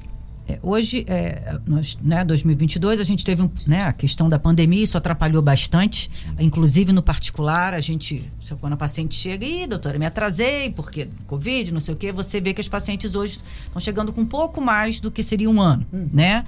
É, 0.48 0.58
hoje, 0.62 1.04
é, 1.06 1.58
nós, 1.66 1.96
né, 2.02 2.24
2022, 2.24 2.98
a 3.00 3.04
gente 3.04 3.24
teve 3.24 3.42
um, 3.42 3.50
né, 3.66 3.84
a 3.84 3.92
questão 3.92 4.28
da 4.28 4.38
pandemia, 4.38 4.82
isso 4.82 4.98
atrapalhou 4.98 5.42
bastante, 5.42 6.10
inclusive 6.38 6.92
no 6.92 7.02
particular, 7.02 7.74
a 7.74 7.80
gente, 7.80 8.28
quando 8.60 8.72
a 8.72 8.76
paciente 8.76 9.14
chega, 9.14 9.44
ih, 9.44 9.66
doutora, 9.66 9.98
me 9.98 10.06
atrasei, 10.06 10.70
porque 10.70 11.08
Covid, 11.26 11.72
não 11.72 11.80
sei 11.80 11.94
o 11.94 11.96
quê, 11.96 12.12
você 12.12 12.40
vê 12.40 12.52
que 12.52 12.60
as 12.60 12.68
pacientes 12.68 13.14
hoje 13.14 13.38
estão 13.64 13.80
chegando 13.80 14.12
com 14.12 14.22
um 14.22 14.26
pouco 14.26 14.60
mais 14.60 15.00
do 15.00 15.10
que 15.10 15.22
seria 15.22 15.48
um 15.48 15.60
ano, 15.60 15.86
né? 16.12 16.44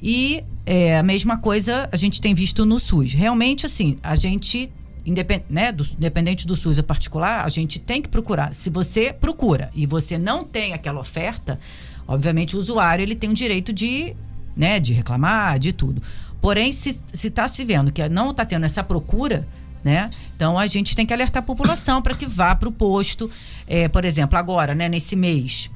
E 0.00 0.44
é, 0.66 0.98
a 0.98 1.02
mesma 1.02 1.38
coisa 1.38 1.88
a 1.90 1.96
gente 1.96 2.20
tem 2.20 2.34
visto 2.34 2.66
no 2.66 2.78
SUS. 2.78 3.14
Realmente, 3.14 3.64
assim, 3.64 3.98
a 4.02 4.14
gente 4.16 4.70
independ, 5.06 5.44
né, 5.48 5.70
do, 5.70 5.84
independente 5.84 6.46
do 6.46 6.56
SUS 6.56 6.78
ou 6.78 6.84
particular, 6.84 7.44
a 7.44 7.48
gente 7.48 7.78
tem 7.78 8.00
que 8.00 8.08
procurar. 8.08 8.54
Se 8.54 8.70
você 8.70 9.12
procura 9.12 9.70
e 9.74 9.86
você 9.86 10.18
não 10.18 10.44
tem 10.44 10.72
aquela 10.72 11.00
oferta, 11.00 11.58
obviamente 12.06 12.56
o 12.56 12.58
usuário 12.58 13.02
ele 13.02 13.14
tem 13.14 13.30
o 13.30 13.34
direito 13.34 13.72
de, 13.72 14.14
né, 14.56 14.78
de 14.80 14.92
reclamar, 14.94 15.58
de 15.58 15.72
tudo. 15.72 16.02
Porém, 16.40 16.72
se 16.72 17.00
está 17.12 17.48
se 17.48 17.64
vendo 17.64 17.90
que 17.90 18.06
não 18.08 18.30
está 18.30 18.44
tendo 18.44 18.66
essa 18.66 18.82
procura, 18.84 19.46
né? 19.82 20.10
Então 20.36 20.58
a 20.58 20.66
gente 20.66 20.94
tem 20.96 21.04
que 21.06 21.12
alertar 21.12 21.42
a 21.42 21.46
população 21.46 22.02
para 22.02 22.14
que 22.14 22.26
vá 22.26 22.54
para 22.54 22.68
o 22.68 22.72
posto. 22.72 23.30
É, 23.66 23.88
por 23.88 24.04
exemplo, 24.04 24.38
agora, 24.38 24.74
né, 24.74 24.88
nesse 24.88 25.14
mês, 25.16 25.70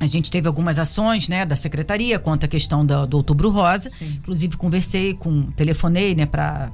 a 0.00 0.06
gente 0.06 0.30
teve 0.30 0.46
algumas 0.46 0.78
ações, 0.78 1.28
né, 1.28 1.44
da 1.44 1.56
secretaria 1.56 2.18
quanto 2.18 2.44
à 2.44 2.48
questão 2.48 2.86
da- 2.86 3.04
do 3.04 3.16
Outubro 3.16 3.50
Rosa. 3.50 3.90
Sim. 3.90 4.16
Inclusive 4.18 4.56
conversei 4.56 5.12
com, 5.14 5.50
telefonei, 5.52 6.14
né, 6.14 6.24
para 6.24 6.70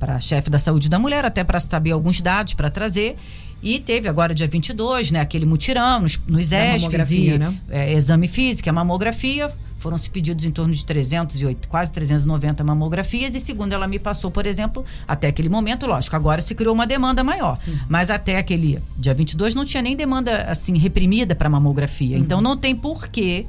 a 0.00 0.20
chefe 0.20 0.48
da 0.48 0.58
saúde 0.58 0.88
da 0.88 0.98
mulher 0.98 1.24
até 1.24 1.44
para 1.44 1.60
saber 1.60 1.90
alguns 1.92 2.20
dados 2.20 2.54
para 2.54 2.70
trazer. 2.70 3.16
E 3.62 3.78
teve 3.78 4.08
agora 4.08 4.34
dia 4.34 4.48
22, 4.48 5.12
né, 5.12 5.20
aquele 5.20 5.46
mutirão 5.46 6.00
nos, 6.00 6.20
nos 6.26 6.50
ESPs 6.50 7.12
e 7.12 7.38
né? 7.38 7.54
é, 7.70 7.92
exame 7.92 8.26
físico, 8.26 8.68
a 8.68 8.72
mamografia. 8.72 9.52
Foram 9.78 9.98
se 9.98 10.08
pedidos 10.08 10.44
em 10.44 10.52
torno 10.52 10.72
de 10.72 10.86
308, 10.86 11.66
quase 11.66 11.92
390 11.92 12.62
mamografias. 12.62 13.34
E 13.34 13.40
segundo 13.40 13.72
ela 13.72 13.88
me 13.88 13.98
passou, 13.98 14.30
por 14.30 14.46
exemplo, 14.46 14.84
até 15.08 15.26
aquele 15.26 15.48
momento, 15.48 15.86
lógico, 15.86 16.14
agora 16.14 16.40
se 16.40 16.54
criou 16.54 16.72
uma 16.72 16.86
demanda 16.86 17.24
maior. 17.24 17.58
Mas 17.88 18.08
até 18.08 18.38
aquele 18.38 18.80
dia 18.96 19.12
22 19.12 19.56
não 19.56 19.64
tinha 19.64 19.82
nem 19.82 19.96
demanda 19.96 20.42
assim 20.42 20.78
reprimida 20.78 21.34
para 21.34 21.48
mamografia. 21.48 22.16
Então 22.16 22.40
não 22.40 22.56
tem 22.56 22.76
porquê, 22.76 23.44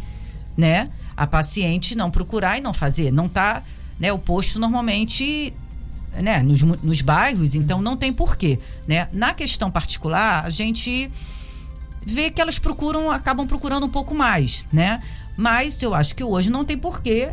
né, 0.58 0.90
a 1.16 1.28
paciente 1.28 1.96
não 1.96 2.10
procurar 2.10 2.58
e 2.58 2.62
não 2.62 2.74
fazer. 2.74 3.12
Não 3.12 3.30
tá, 3.30 3.62
né, 4.00 4.12
o 4.12 4.18
posto 4.18 4.60
normalmente 4.60 5.54
né, 6.22 6.42
nos, 6.42 6.62
nos 6.62 7.02
bairros, 7.02 7.56
então 7.56 7.82
não 7.82 7.98
tem 7.98 8.14
porquê, 8.14 8.60
né? 8.88 9.08
Na 9.12 9.34
questão 9.34 9.72
particular, 9.72 10.46
a 10.46 10.50
gente 10.50 11.10
vê 12.06 12.30
que 12.30 12.42
elas 12.42 12.60
procuram, 12.60 13.10
acabam 13.10 13.48
procurando 13.48 13.86
um 13.86 13.90
pouco 13.90 14.14
mais, 14.14 14.66
né? 14.72 15.02
Mas 15.36 15.82
eu 15.82 15.94
acho 15.94 16.16
que 16.16 16.24
hoje 16.24 16.50
não 16.50 16.64
tem 16.64 16.78
porquê 16.78 17.32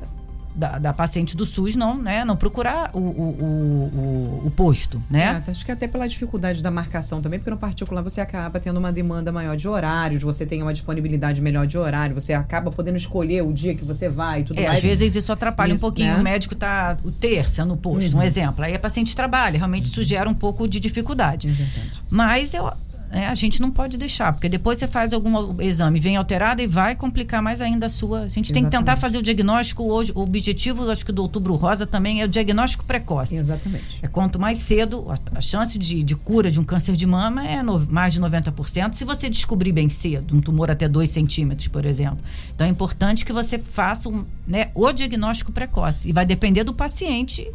da, 0.61 0.79
da 0.79 0.93
paciente 0.93 1.37
do 1.37 1.45
SUS 1.47 1.75
não, 1.75 1.97
né, 2.01 2.25
não 2.25 2.37
procurar 2.37 2.91
o, 2.93 2.99
o, 2.99 3.03
o, 3.03 4.43
o- 4.47 4.51
posto, 4.51 5.03
né? 5.11 5.43
É, 5.47 5.51
acho 5.51 5.65
que 5.65 5.73
até 5.73 5.89
pela 5.89 6.07
dificuldade 6.07 6.63
da 6.63 6.71
marcação 6.71 7.21
também, 7.23 7.39
porque 7.39 7.51
no 7.51 7.57
particular 7.57 8.03
você 8.03 8.21
acaba 8.21 8.61
tendo 8.61 8.77
uma 8.77 8.93
demanda 8.93 9.33
maior 9.33 9.57
de 9.57 9.67
horários, 9.67 10.23
você 10.23 10.45
tem 10.45 10.63
uma 10.63 10.73
disponibilidade 10.73 11.41
melhor 11.41 11.67
de 11.67 11.79
horário, 11.79 12.15
você 12.15 12.33
acaba 12.35 12.71
podendo 12.71 12.97
escolher 12.97 13.43
o 13.43 13.53
dia 13.53 13.75
que 13.75 13.85
você 13.85 14.09
vai 14.09 14.41
e 14.41 14.45
tudo 14.45 14.59
É, 14.61 14.67
mais. 14.67 14.79
às 14.79 14.85
vezes 14.85 15.15
isso 15.15 15.33
atrapalha 15.33 15.73
Isso, 15.73 15.85
um 15.87 15.89
pouquinho. 15.89 16.13
né? 16.15 16.21
O 16.21 16.23
médico 16.23 16.55
tá 16.55 16.97
o 17.03 17.11
terça 17.11 17.65
no 17.65 17.77
posto, 17.77 18.17
um 18.17 18.23
exemplo. 18.23 18.65
Aí 18.65 18.75
a 18.75 18.79
paciente 18.79 19.17
trabalha, 19.17 19.57
realmente 19.57 19.87
isso 19.87 20.03
gera 20.03 20.29
um 20.29 20.35
pouco 20.35 20.69
de 20.69 20.79
dificuldade. 20.79 21.49
É. 21.49 21.83
Mas 22.11 22.53
eu, 22.53 22.71
é, 23.13 23.27
a 23.27 23.35
gente 23.35 23.61
não 23.61 23.71
pode 23.71 23.97
deixar, 23.99 24.33
porque 24.33 24.49
depois 24.49 24.79
você 24.79 24.87
faz 24.87 25.13
algum 25.13 25.61
exame, 25.61 25.99
vem 25.99 26.17
alterado 26.17 26.63
e 26.63 26.67
vai 26.67 26.95
complicar 26.95 27.43
mais 27.43 27.61
ainda 27.61 27.87
a 27.87 27.89
sua. 27.89 28.21
A 28.21 28.29
gente 28.29 28.53
tem 28.53 28.63
que 28.63 28.71
tentar 28.71 28.93
Exatamente. 28.93 29.01
fazer 29.01 29.19
o 29.19 29.23
diagnóstico 29.23 29.83
hoje. 29.85 30.13
O 30.15 30.21
objetivo, 30.21 30.89
acho 30.91 31.05
que 31.05 31.11
do 31.11 31.23
Outubro 31.23 31.55
Rosa 31.55 31.87
também 31.87 32.23
é 32.23 32.25
o 32.25 32.29
diagnóstico 32.29 32.85
precoce. 32.85 33.35
Exatamente. 33.35 33.99
É 34.01 34.07
quanto 34.07 34.39
mais 34.39 34.59
cedo, 34.59 35.07
a, 35.11 35.39
a 35.39 35.41
chance 35.41 35.77
de, 35.79 36.03
de 36.05 36.15
cura 36.15 36.51
de 36.51 36.61
um 36.61 36.65
câncer 36.65 36.95
de 36.95 37.07
mama 37.07 37.47
é 37.47 37.63
no- 37.63 37.81
mais 37.91 38.15
de 38.15 38.21
90%. 38.21 38.93
Se 38.95 39.05
você 39.05 39.29
descobrir 39.29 39.73
bem 39.73 39.89
cedo, 39.89 40.37
um 40.37 40.41
tumor 40.41 40.71
até 40.71 40.87
2 40.89 41.11
centímetros, 41.11 41.67
por 41.69 41.85
exemplo. 41.85 42.19
Então 42.55 42.67
é 42.67 42.71
importante 42.71 43.25
que 43.25 43.33
você 43.33 43.59
faça 43.59 44.09
um, 44.09 44.25
né, 44.47 44.71
o 44.75 44.93
diagnóstico 44.93 45.51
precoce. 45.51 46.09
E 46.09 46.13
vai 46.13 46.25
depender 46.25 46.63
do 46.65 46.73
paciente 46.75 47.47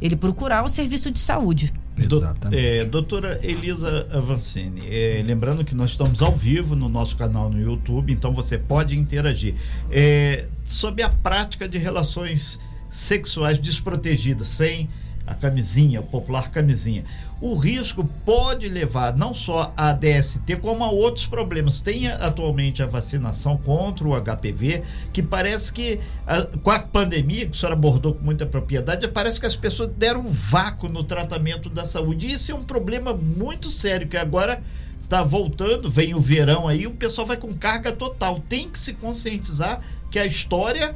ele 0.00 0.16
procurar 0.16 0.64
o 0.64 0.68
serviço 0.68 1.10
de 1.10 1.18
saúde. 1.18 1.72
Exatamente. 2.04 2.60
é, 2.60 2.84
doutora 2.84 3.40
Elisa 3.42 4.06
Avancini, 4.12 4.82
é, 4.88 5.22
lembrando 5.24 5.64
que 5.64 5.74
nós 5.74 5.90
estamos 5.90 6.22
ao 6.22 6.34
vivo 6.34 6.76
no 6.76 6.88
nosso 6.88 7.16
canal 7.16 7.50
no 7.50 7.60
YouTube, 7.60 8.12
então 8.12 8.32
você 8.32 8.58
pode 8.58 8.96
interagir. 8.96 9.54
É, 9.90 10.46
sobre 10.64 11.02
a 11.02 11.08
prática 11.08 11.68
de 11.68 11.78
relações 11.78 12.58
sexuais 12.88 13.58
desprotegidas, 13.58 14.48
sem 14.48 14.88
a 15.26 15.34
camisinha, 15.34 16.00
a 16.00 16.02
popular 16.02 16.50
camisinha. 16.50 17.04
O 17.40 17.56
risco 17.56 18.04
pode 18.24 18.68
levar 18.68 19.16
não 19.16 19.32
só 19.32 19.72
a 19.74 19.94
DST, 19.94 20.56
como 20.56 20.84
a 20.84 20.90
outros 20.90 21.26
problemas. 21.26 21.80
Tem 21.80 22.06
atualmente 22.06 22.82
a 22.82 22.86
vacinação 22.86 23.56
contra 23.56 24.06
o 24.06 24.14
HPV, 24.14 24.82
que 25.10 25.22
parece 25.22 25.72
que 25.72 25.98
a- 26.26 26.42
com 26.62 26.70
a 26.70 26.80
pandemia, 26.80 27.46
que 27.46 27.52
a 27.52 27.58
senhora 27.58 27.74
abordou 27.74 28.14
com 28.14 28.22
muita 28.22 28.44
propriedade, 28.44 29.08
parece 29.08 29.40
que 29.40 29.46
as 29.46 29.56
pessoas 29.56 29.90
deram 29.96 30.20
um 30.20 30.30
vácuo 30.30 30.86
no 30.86 31.02
tratamento 31.02 31.70
da 31.70 31.86
saúde. 31.86 32.26
E 32.26 32.32
isso 32.32 32.52
é 32.52 32.54
um 32.54 32.62
problema 32.62 33.14
muito 33.14 33.70
sério, 33.70 34.06
que 34.06 34.18
agora 34.18 34.62
tá 35.08 35.24
voltando, 35.24 35.90
vem 35.90 36.14
o 36.14 36.20
verão 36.20 36.68
aí, 36.68 36.86
o 36.86 36.90
pessoal 36.92 37.26
vai 37.26 37.38
com 37.38 37.54
carga 37.54 37.90
total. 37.90 38.40
Tem 38.48 38.68
que 38.68 38.78
se 38.78 38.92
conscientizar 38.92 39.80
que 40.10 40.18
a 40.18 40.26
história 40.26 40.94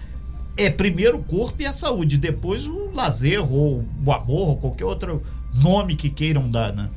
é 0.59 0.69
primeiro 0.69 1.19
o 1.19 1.23
corpo 1.23 1.63
e 1.63 1.67
a 1.67 1.73
saúde, 1.73 2.19
depois 2.19 2.67
o 2.67 2.91
lazer 2.93 3.41
ou 3.43 3.83
o 4.05 4.13
amor 4.13 4.49
ou 4.51 4.57
qualquer 4.59 4.85
outro 4.85 5.23
nome 5.55 5.97
que 5.97 6.11
queiram 6.11 6.51
dar, 6.51 6.73
né? 6.73 6.89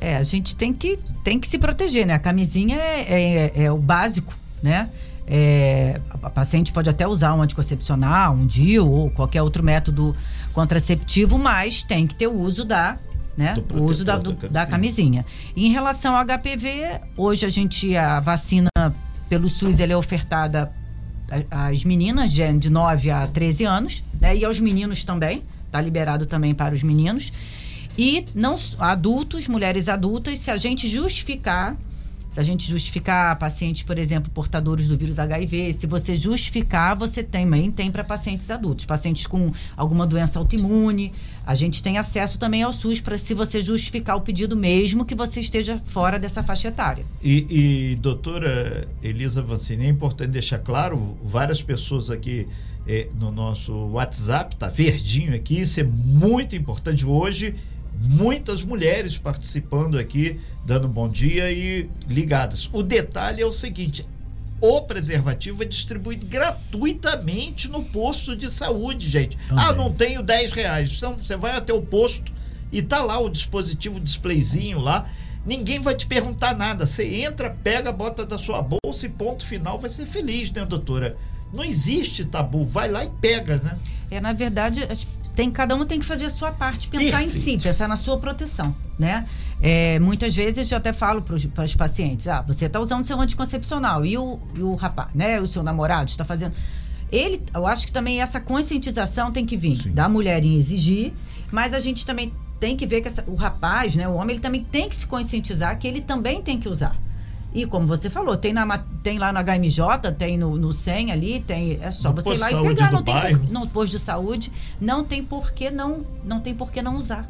É, 0.00 0.16
a 0.16 0.22
gente 0.22 0.54
tem 0.54 0.72
que, 0.72 0.98
tem 1.24 1.40
que 1.40 1.48
se 1.48 1.58
proteger, 1.58 2.06
né? 2.06 2.14
A 2.14 2.18
camisinha 2.18 2.76
é, 2.76 3.52
é- 3.56 3.62
é 3.64 3.72
o 3.72 3.78
básico, 3.78 4.34
né? 4.62 4.88
É, 5.26 6.00
a 6.22 6.30
paciente 6.30 6.72
pode 6.72 6.88
até 6.88 7.06
usar 7.06 7.34
um 7.34 7.42
anticoncepcional, 7.42 8.32
um 8.32 8.46
DIU 8.46 8.90
ou 8.90 9.10
qualquer 9.10 9.42
outro 9.42 9.62
método 9.62 10.16
contraceptivo, 10.54 11.38
mas 11.38 11.82
tem 11.82 12.06
que 12.06 12.14
ter 12.14 12.26
o 12.26 12.34
uso 12.40 12.64
da 12.64 12.96
né? 13.36 13.54
O 13.72 13.82
uso 13.84 14.04
da, 14.04 14.16
do, 14.16 14.32
da 14.32 14.66
camisinha. 14.66 15.24
Em 15.56 15.70
relação 15.70 16.16
ao 16.16 16.24
HPV, 16.24 17.00
hoje 17.16 17.46
a 17.46 17.48
gente, 17.48 17.96
a 17.96 18.18
vacina 18.18 18.68
pelo 19.28 19.48
SUS, 19.48 19.78
ela 19.78 19.92
é 19.92 19.96
ofertada 19.96 20.72
às 21.48 21.84
meninas 21.84 22.32
de, 22.32 22.52
de 22.58 22.68
9 22.68 23.12
a 23.12 23.28
13 23.28 23.64
anos, 23.64 24.02
né? 24.20 24.36
E 24.36 24.44
aos 24.44 24.58
meninos 24.58 25.04
também, 25.04 25.44
tá 25.70 25.80
liberado 25.80 26.26
também 26.26 26.52
para 26.52 26.74
os 26.74 26.82
meninos. 26.82 27.32
E 27.98 28.24
não 28.32 28.54
adultos, 28.78 29.48
mulheres 29.48 29.88
adultas, 29.88 30.38
se 30.38 30.52
a 30.52 30.56
gente 30.56 30.88
justificar 30.88 31.76
se 32.30 32.38
a 32.38 32.42
gente 32.42 32.68
justificar 32.68 33.36
pacientes, 33.38 33.82
por 33.82 33.98
exemplo, 33.98 34.30
portadores 34.30 34.86
do 34.86 34.96
vírus 34.96 35.18
HIV, 35.18 35.72
se 35.72 35.86
você 35.86 36.14
justificar, 36.14 36.96
você 36.96 37.22
também 37.22 37.70
tem 37.70 37.90
para 37.90 38.04
pacientes 38.04 38.50
adultos, 38.50 38.84
pacientes 38.84 39.26
com 39.26 39.50
alguma 39.76 40.06
doença 40.06 40.38
autoimune. 40.38 41.12
A 41.46 41.54
gente 41.54 41.82
tem 41.82 41.96
acesso 41.96 42.38
também 42.38 42.62
ao 42.62 42.72
SUS 42.72 43.00
para 43.00 43.16
se 43.16 43.32
você 43.32 43.60
justificar 43.60 44.16
o 44.16 44.20
pedido 44.20 44.54
mesmo 44.54 45.04
que 45.06 45.14
você 45.14 45.40
esteja 45.40 45.80
fora 45.86 46.18
dessa 46.18 46.42
faixa 46.42 46.68
etária. 46.68 47.04
E, 47.22 47.46
e 47.92 47.96
doutora 47.96 48.86
Elisa 49.02 49.40
Vancini, 49.40 49.86
é 49.86 49.88
importante 49.88 50.30
deixar 50.30 50.58
claro, 50.58 51.16
várias 51.24 51.62
pessoas 51.62 52.10
aqui 52.10 52.46
eh, 52.86 53.08
no 53.18 53.32
nosso 53.32 53.72
WhatsApp, 53.72 54.54
tá 54.54 54.68
verdinho 54.68 55.34
aqui, 55.34 55.62
isso 55.62 55.80
é 55.80 55.82
muito 55.82 56.54
importante 56.54 57.06
hoje 57.06 57.54
muitas 58.00 58.62
mulheres 58.62 59.18
participando 59.18 59.98
aqui, 59.98 60.40
dando 60.64 60.88
bom 60.88 61.08
dia 61.08 61.50
e 61.50 61.88
ligadas. 62.06 62.68
O 62.72 62.82
detalhe 62.82 63.42
é 63.42 63.46
o 63.46 63.52
seguinte: 63.52 64.06
o 64.60 64.82
preservativo 64.82 65.62
é 65.62 65.66
distribuído 65.66 66.26
gratuitamente 66.26 67.68
no 67.68 67.84
posto 67.84 68.34
de 68.34 68.50
saúde, 68.50 69.08
gente. 69.08 69.36
Também. 69.48 69.64
Ah, 69.64 69.72
não 69.72 69.92
tenho 69.92 70.22
10 70.22 70.52
reais. 70.52 70.94
Então 70.96 71.16
você 71.16 71.36
vai 71.36 71.56
até 71.56 71.72
o 71.72 71.82
posto 71.82 72.32
e 72.72 72.82
tá 72.82 73.02
lá 73.02 73.18
o 73.18 73.28
dispositivo, 73.28 73.98
o 73.98 74.00
displayzinho 74.00 74.78
lá. 74.78 75.08
Ninguém 75.46 75.78
vai 75.78 75.94
te 75.94 76.06
perguntar 76.06 76.54
nada. 76.54 76.86
Você 76.86 77.06
entra, 77.22 77.50
pega, 77.50 77.90
bota 77.92 78.26
da 78.26 78.36
sua 78.36 78.60
bolsa 78.60 79.06
e 79.06 79.08
ponto 79.08 79.46
final. 79.46 79.78
Vai 79.78 79.88
ser 79.88 80.06
feliz, 80.06 80.50
né, 80.50 80.64
doutora? 80.64 81.16
Não 81.52 81.64
existe 81.64 82.24
tabu. 82.24 82.64
Vai 82.64 82.90
lá 82.90 83.04
e 83.04 83.10
pega, 83.20 83.56
né? 83.58 83.78
É, 84.10 84.20
na 84.20 84.32
verdade, 84.32 84.86
tem 85.38 85.52
cada 85.52 85.76
um 85.76 85.84
tem 85.84 86.00
que 86.00 86.04
fazer 86.04 86.24
a 86.24 86.30
sua 86.30 86.50
parte, 86.50 86.88
pensar 86.88 87.18
Perfeito. 87.18 87.36
em 87.36 87.40
si, 87.40 87.58
pensar 87.58 87.86
na 87.86 87.94
sua 87.94 88.18
proteção, 88.18 88.74
né? 88.98 89.24
É, 89.62 90.00
muitas 90.00 90.34
vezes 90.34 90.68
eu 90.68 90.76
até 90.76 90.92
falo 90.92 91.22
para 91.22 91.36
os 91.36 91.76
pacientes, 91.76 92.26
ah, 92.26 92.42
você 92.42 92.64
está 92.64 92.80
usando 92.80 93.04
seu 93.04 93.20
anticoncepcional 93.20 94.04
e 94.04 94.18
o, 94.18 94.40
e 94.56 94.62
o 94.62 94.74
rapaz, 94.74 95.10
né? 95.14 95.40
O 95.40 95.46
seu 95.46 95.62
namorado 95.62 96.10
está 96.10 96.24
fazendo. 96.24 96.56
Ele, 97.12 97.40
eu 97.54 97.68
acho 97.68 97.86
que 97.86 97.92
também 97.92 98.20
essa 98.20 98.40
conscientização 98.40 99.30
tem 99.30 99.46
que 99.46 99.56
vir 99.56 99.76
Sim. 99.76 99.92
da 99.92 100.08
mulher 100.08 100.44
em 100.44 100.56
exigir, 100.56 101.12
mas 101.52 101.72
a 101.72 101.78
gente 101.78 102.04
também 102.04 102.32
tem 102.58 102.76
que 102.76 102.84
ver 102.84 103.00
que 103.00 103.06
essa, 103.06 103.22
o 103.28 103.36
rapaz, 103.36 103.94
né, 103.94 104.08
o 104.08 104.14
homem, 104.14 104.34
ele 104.34 104.42
também 104.42 104.64
tem 104.64 104.88
que 104.88 104.96
se 104.96 105.06
conscientizar 105.06 105.78
que 105.78 105.86
ele 105.86 106.00
também 106.00 106.42
tem 106.42 106.58
que 106.58 106.68
usar. 106.68 106.96
E 107.52 107.64
como 107.66 107.86
você 107.86 108.10
falou, 108.10 108.36
tem, 108.36 108.52
na, 108.52 108.78
tem 109.02 109.18
lá 109.18 109.32
no 109.32 109.40
HMJ, 109.40 110.12
tem 110.18 110.36
no, 110.36 110.56
no 110.56 110.72
100 110.72 111.12
ali, 111.12 111.40
tem, 111.40 111.78
é 111.80 111.90
só 111.90 112.10
no 112.10 112.16
você 112.16 112.34
ir 112.34 112.38
lá 112.38 112.52
e 112.52 112.62
pegar. 112.68 112.92
Não 112.92 113.02
tem 113.02 113.38
por, 113.38 113.50
no 113.50 113.66
posto 113.66 113.92
de 113.92 113.98
saúde, 113.98 114.52
não 114.80 115.02
tem 115.02 115.24
por 115.24 115.52
que 115.52 115.70
não, 115.70 116.04
não, 116.24 116.40
tem 116.40 116.54
por 116.54 116.70
que 116.70 116.82
não 116.82 116.96
usar. 116.96 117.28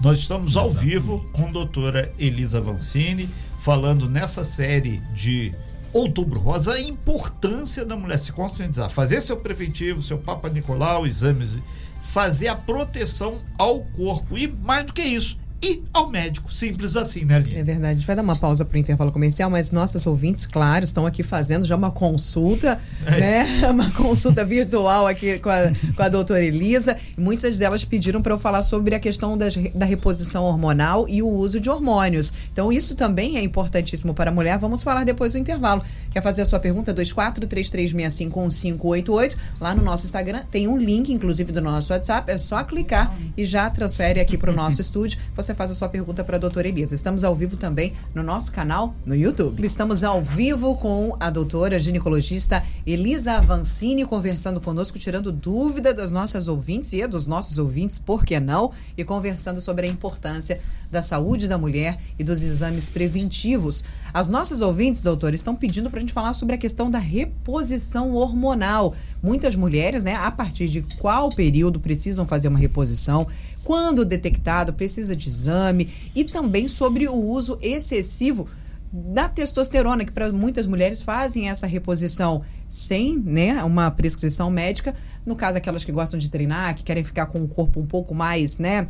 Nós 0.00 0.18
estamos 0.18 0.56
ao 0.56 0.70
vivo 0.70 1.24
com 1.32 1.48
a 1.48 1.50
doutora 1.50 2.10
Elisa 2.18 2.58
Vancini, 2.60 3.28
falando 3.60 4.08
nessa 4.08 4.42
série 4.42 5.02
de 5.14 5.54
Outubro 5.92 6.40
Rosa, 6.40 6.72
a 6.72 6.80
importância 6.80 7.84
da 7.84 7.96
mulher 7.96 8.18
se 8.18 8.32
conscientizar, 8.32 8.88
fazer 8.88 9.20
seu 9.20 9.36
preventivo, 9.36 10.00
seu 10.00 10.16
Papa 10.16 10.48
Nicolau, 10.48 11.06
exames, 11.06 11.58
fazer 12.00 12.48
a 12.48 12.54
proteção 12.54 13.40
ao 13.58 13.80
corpo. 13.80 14.38
E 14.38 14.48
mais 14.48 14.86
do 14.86 14.92
que 14.92 15.02
isso, 15.02 15.36
e 15.62 15.82
ao 15.92 16.08
médico. 16.08 16.50
Simples 16.52 16.96
assim, 16.96 17.24
né, 17.24 17.36
Aline? 17.36 17.56
É 17.56 17.62
verdade. 17.62 17.90
A 17.90 17.94
gente 17.94 18.06
vai 18.06 18.16
dar 18.16 18.22
uma 18.22 18.36
pausa 18.36 18.64
para 18.64 18.76
o 18.76 18.78
intervalo 18.78 19.12
comercial, 19.12 19.50
mas 19.50 19.70
nossas 19.70 20.06
ouvintes, 20.06 20.46
claro, 20.46 20.84
estão 20.84 21.06
aqui 21.06 21.22
fazendo 21.22 21.66
já 21.66 21.76
uma 21.76 21.90
consulta, 21.90 22.80
é. 23.06 23.20
né? 23.20 23.46
Uma 23.70 23.90
consulta 23.92 24.44
virtual 24.44 25.06
aqui 25.06 25.38
com 25.38 25.48
a, 25.48 25.72
com 25.94 26.02
a 26.02 26.08
doutora 26.08 26.42
Elisa. 26.42 26.96
Muitas 27.16 27.56
delas 27.58 27.84
pediram 27.84 28.20
para 28.20 28.32
eu 28.32 28.38
falar 28.38 28.62
sobre 28.62 28.92
a 28.94 29.00
questão 29.00 29.38
das, 29.38 29.54
da 29.74 29.86
reposição 29.86 30.44
hormonal 30.44 31.08
e 31.08 31.22
o 31.22 31.28
uso 31.28 31.60
de 31.60 31.70
hormônios. 31.70 32.32
Então, 32.52 32.72
isso 32.72 32.94
também 32.94 33.36
é 33.36 33.42
importantíssimo 33.42 34.14
para 34.14 34.30
a 34.30 34.34
mulher. 34.34 34.58
Vamos 34.58 34.82
falar 34.82 35.04
depois 35.04 35.32
do 35.32 35.38
intervalo. 35.38 35.82
Quer 36.10 36.22
fazer 36.22 36.42
a 36.42 36.46
sua 36.46 36.58
pergunta? 36.58 36.92
2433651588. 36.94 39.36
Lá 39.60 39.74
no 39.74 39.82
nosso 39.82 40.06
Instagram 40.06 40.42
tem 40.50 40.68
um 40.68 40.76
link, 40.76 41.12
inclusive, 41.12 41.52
do 41.52 41.60
nosso 41.60 41.92
WhatsApp. 41.92 42.30
É 42.30 42.38
só 42.38 42.62
clicar 42.64 43.14
e 43.36 43.44
já 43.44 43.68
transfere 43.70 44.20
aqui 44.20 44.38
para 44.38 44.50
o 44.50 44.54
nosso 44.54 44.80
estúdio. 44.82 45.18
Você 45.34 45.49
você 45.50 45.54
faz 45.54 45.70
a 45.70 45.74
sua 45.74 45.88
pergunta 45.88 46.22
para 46.22 46.36
a 46.36 46.38
doutora 46.38 46.68
Elisa. 46.68 46.94
Estamos 46.94 47.24
ao 47.24 47.34
vivo 47.34 47.56
também 47.56 47.92
no 48.14 48.22
nosso 48.22 48.52
canal 48.52 48.94
no 49.04 49.16
YouTube. 49.16 49.64
Estamos 49.66 50.04
ao 50.04 50.22
vivo 50.22 50.76
com 50.76 51.16
a 51.18 51.28
doutora 51.28 51.76
ginecologista 51.76 52.62
Elisa 52.86 53.32
Avancini 53.32 54.04
conversando 54.04 54.60
conosco, 54.60 54.96
tirando 54.96 55.32
dúvida 55.32 55.92
das 55.92 56.12
nossas 56.12 56.46
ouvintes 56.46 56.92
e 56.92 57.04
dos 57.06 57.26
nossos 57.26 57.58
ouvintes, 57.58 57.98
por 57.98 58.24
que 58.24 58.38
não? 58.38 58.70
E 58.96 59.02
conversando 59.02 59.60
sobre 59.60 59.86
a 59.86 59.90
importância 59.90 60.60
da 60.90 61.02
saúde 61.02 61.48
da 61.48 61.58
mulher 61.58 61.98
e 62.18 62.24
dos 62.24 62.42
exames 62.42 62.88
preventivos. 62.88 63.82
As 64.12 64.28
nossas 64.28 64.60
ouvintes, 64.60 65.02
doutora, 65.02 65.34
estão 65.34 65.54
pedindo 65.54 65.88
para 65.90 65.98
a 65.98 66.00
gente 66.00 66.12
falar 66.12 66.32
sobre 66.32 66.54
a 66.54 66.58
questão 66.58 66.90
da 66.90 66.98
reposição 66.98 68.12
hormonal. 68.12 68.94
Muitas 69.22 69.54
mulheres, 69.54 70.02
né, 70.02 70.14
a 70.14 70.30
partir 70.30 70.68
de 70.68 70.82
qual 70.98 71.28
período 71.28 71.78
precisam 71.78 72.26
fazer 72.26 72.48
uma 72.48 72.58
reposição? 72.58 73.26
Quando 73.64 74.04
detectado, 74.04 74.72
precisa 74.72 75.14
de 75.14 75.28
exame 75.28 75.88
e 76.14 76.24
também 76.24 76.68
sobre 76.68 77.08
o 77.08 77.14
uso 77.14 77.58
excessivo 77.60 78.48
da 78.92 79.28
testosterona, 79.28 80.04
que 80.04 80.12
para 80.12 80.32
muitas 80.32 80.66
mulheres 80.66 81.02
fazem 81.02 81.48
essa 81.48 81.66
reposição 81.66 82.42
sem 82.68 83.16
né, 83.18 83.62
uma 83.62 83.90
prescrição 83.90 84.50
médica. 84.50 84.94
No 85.24 85.36
caso, 85.36 85.58
aquelas 85.58 85.84
que 85.84 85.92
gostam 85.92 86.18
de 86.18 86.28
treinar, 86.28 86.74
que 86.74 86.82
querem 86.82 87.04
ficar 87.04 87.26
com 87.26 87.42
o 87.42 87.48
corpo 87.48 87.80
um 87.80 87.86
pouco 87.86 88.14
mais, 88.14 88.58
né? 88.58 88.88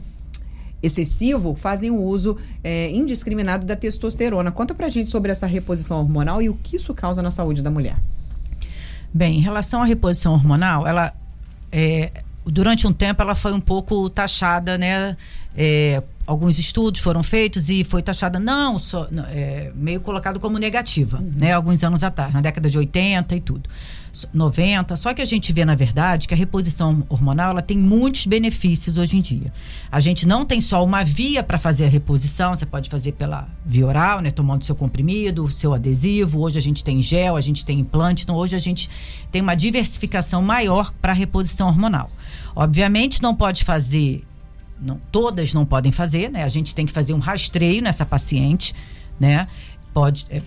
excessivo 0.83 1.54
fazem 1.54 1.90
o 1.90 2.00
uso 2.00 2.37
é, 2.64 2.90
indiscriminado 2.90 3.66
da 3.66 3.76
testosterona. 3.76 4.50
Conta 4.50 4.74
pra 4.74 4.88
gente 4.88 5.11
sobre 5.11 5.30
essa 5.30 5.46
reposição 5.46 5.98
hormonal 5.98 6.40
e 6.40 6.48
o 6.48 6.54
que 6.54 6.76
isso 6.76 6.94
causa 6.94 7.22
na 7.22 7.30
saúde 7.30 7.62
da 7.62 7.70
mulher. 7.70 7.96
Bem, 9.12 9.38
em 9.38 9.40
relação 9.40 9.83
à 9.83 9.85
reposição 9.85 10.33
hormonal, 10.33 10.87
ela 10.87 11.12
é, 11.70 12.11
durante 12.44 12.87
um 12.87 12.92
tempo 12.92 13.22
ela 13.22 13.35
foi 13.35 13.53
um 13.53 13.61
pouco 13.61 14.09
taxada, 14.09 14.79
né? 14.79 15.16
É, 15.57 16.03
alguns 16.26 16.59
estudos 16.59 17.00
foram 17.00 17.22
feitos 17.22 17.70
e 17.70 17.83
foi 17.83 18.03
taxada 18.03 18.38
não, 18.38 18.79
só, 18.79 19.09
é, 19.31 19.72
meio 19.74 20.00
colocado 20.00 20.38
como 20.38 20.59
negativa, 20.59 21.18
uhum. 21.18 21.33
né? 21.37 21.53
Alguns 21.53 21.83
anos 21.83 22.05
atrás, 22.05 22.33
na 22.33 22.40
década 22.40 22.70
de 22.70 22.79
80 22.79 23.37
e 23.37 23.40
tudo. 23.40 23.68
90. 24.33 24.96
Só 24.96 25.14
que 25.14 25.22
a 25.22 25.24
gente 25.24 25.53
vê, 25.53 25.64
na 25.64 25.74
verdade, 25.74 26.26
que 26.26 26.35
a 26.35 26.37
reposição 26.37 27.05
hormonal 27.09 27.53
ela 27.53 27.62
tem 27.62 27.79
muitos 27.79 28.26
benefícios 28.26 28.98
hoje 28.98 29.16
em 29.16 29.20
dia. 29.20 29.53
A 29.90 30.00
gente 30.00 30.26
não 30.26 30.44
tem 30.44 30.61
só 30.61 30.85
uma 30.85 31.05
via 31.05 31.42
para 31.42 31.59
fazer 31.59 31.87
a 31.87 31.88
reposição, 31.88 32.55
você 32.55 32.66
pode 32.66 32.90
fazer 32.90 33.12
pela 33.12 33.48
via 33.64 33.87
oral, 33.87 34.20
né? 34.20 34.31
Tomando 34.31 34.64
seu 34.64 34.74
comprimido, 34.74 35.50
seu 35.50 35.72
adesivo. 35.72 36.40
Hoje 36.40 36.59
a 36.59 36.62
gente 36.62 36.83
tem 36.83 37.00
gel, 37.00 37.37
a 37.37 37.40
gente 37.40 37.64
tem 37.64 37.79
implante. 37.81 38.24
Então, 38.24 38.37
hoje 38.37 38.57
a 38.57 38.59
gente 38.59 38.90
tem 39.31 39.40
uma 39.42 39.55
diversificação 39.55 40.42
maior 40.42 40.92
para 41.00 41.12
a 41.12 41.14
reposição 41.14 41.68
hormonal. 41.68 42.11
Obviamente, 42.54 43.22
não 43.22 43.34
pode 43.34 43.64
fazer, 43.64 44.24
não, 44.80 45.00
todas 45.10 45.54
não 45.54 45.64
podem 45.64 45.92
fazer, 45.92 46.30
né? 46.30 46.44
A 46.44 46.48
gente 46.48 46.74
tem 46.74 46.86
que 46.86 46.92
fazer 46.92 47.12
um 47.12 47.18
rastreio 47.18 47.82
nessa 47.82 48.04
paciente, 48.04 48.74
né? 49.18 49.46
Pode. 49.92 50.26
É, 50.30 50.42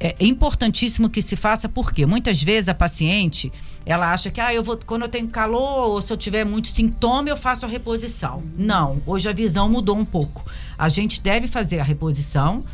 é 0.00 0.14
importantíssimo 0.20 1.10
que 1.10 1.20
se 1.20 1.34
faça 1.34 1.68
porque 1.68 2.06
muitas 2.06 2.40
vezes 2.40 2.68
a 2.68 2.74
paciente 2.74 3.52
ela 3.84 4.12
acha 4.12 4.30
que 4.30 4.40
ah, 4.40 4.54
eu 4.54 4.62
vou 4.62 4.78
quando 4.86 5.02
eu 5.02 5.08
tenho 5.08 5.26
calor 5.28 5.90
ou 5.90 6.02
se 6.02 6.12
eu 6.12 6.16
tiver 6.16 6.44
muito 6.44 6.68
sintoma 6.68 7.28
eu 7.28 7.36
faço 7.36 7.66
a 7.66 7.68
reposição. 7.68 8.42
Não, 8.56 9.02
hoje 9.06 9.28
a 9.28 9.32
visão 9.32 9.68
mudou 9.68 9.96
um 9.96 10.04
pouco. 10.04 10.44
A 10.76 10.88
gente 10.88 11.20
deve 11.20 11.48
fazer 11.48 11.80
a 11.80 11.84
reposição 11.84 12.64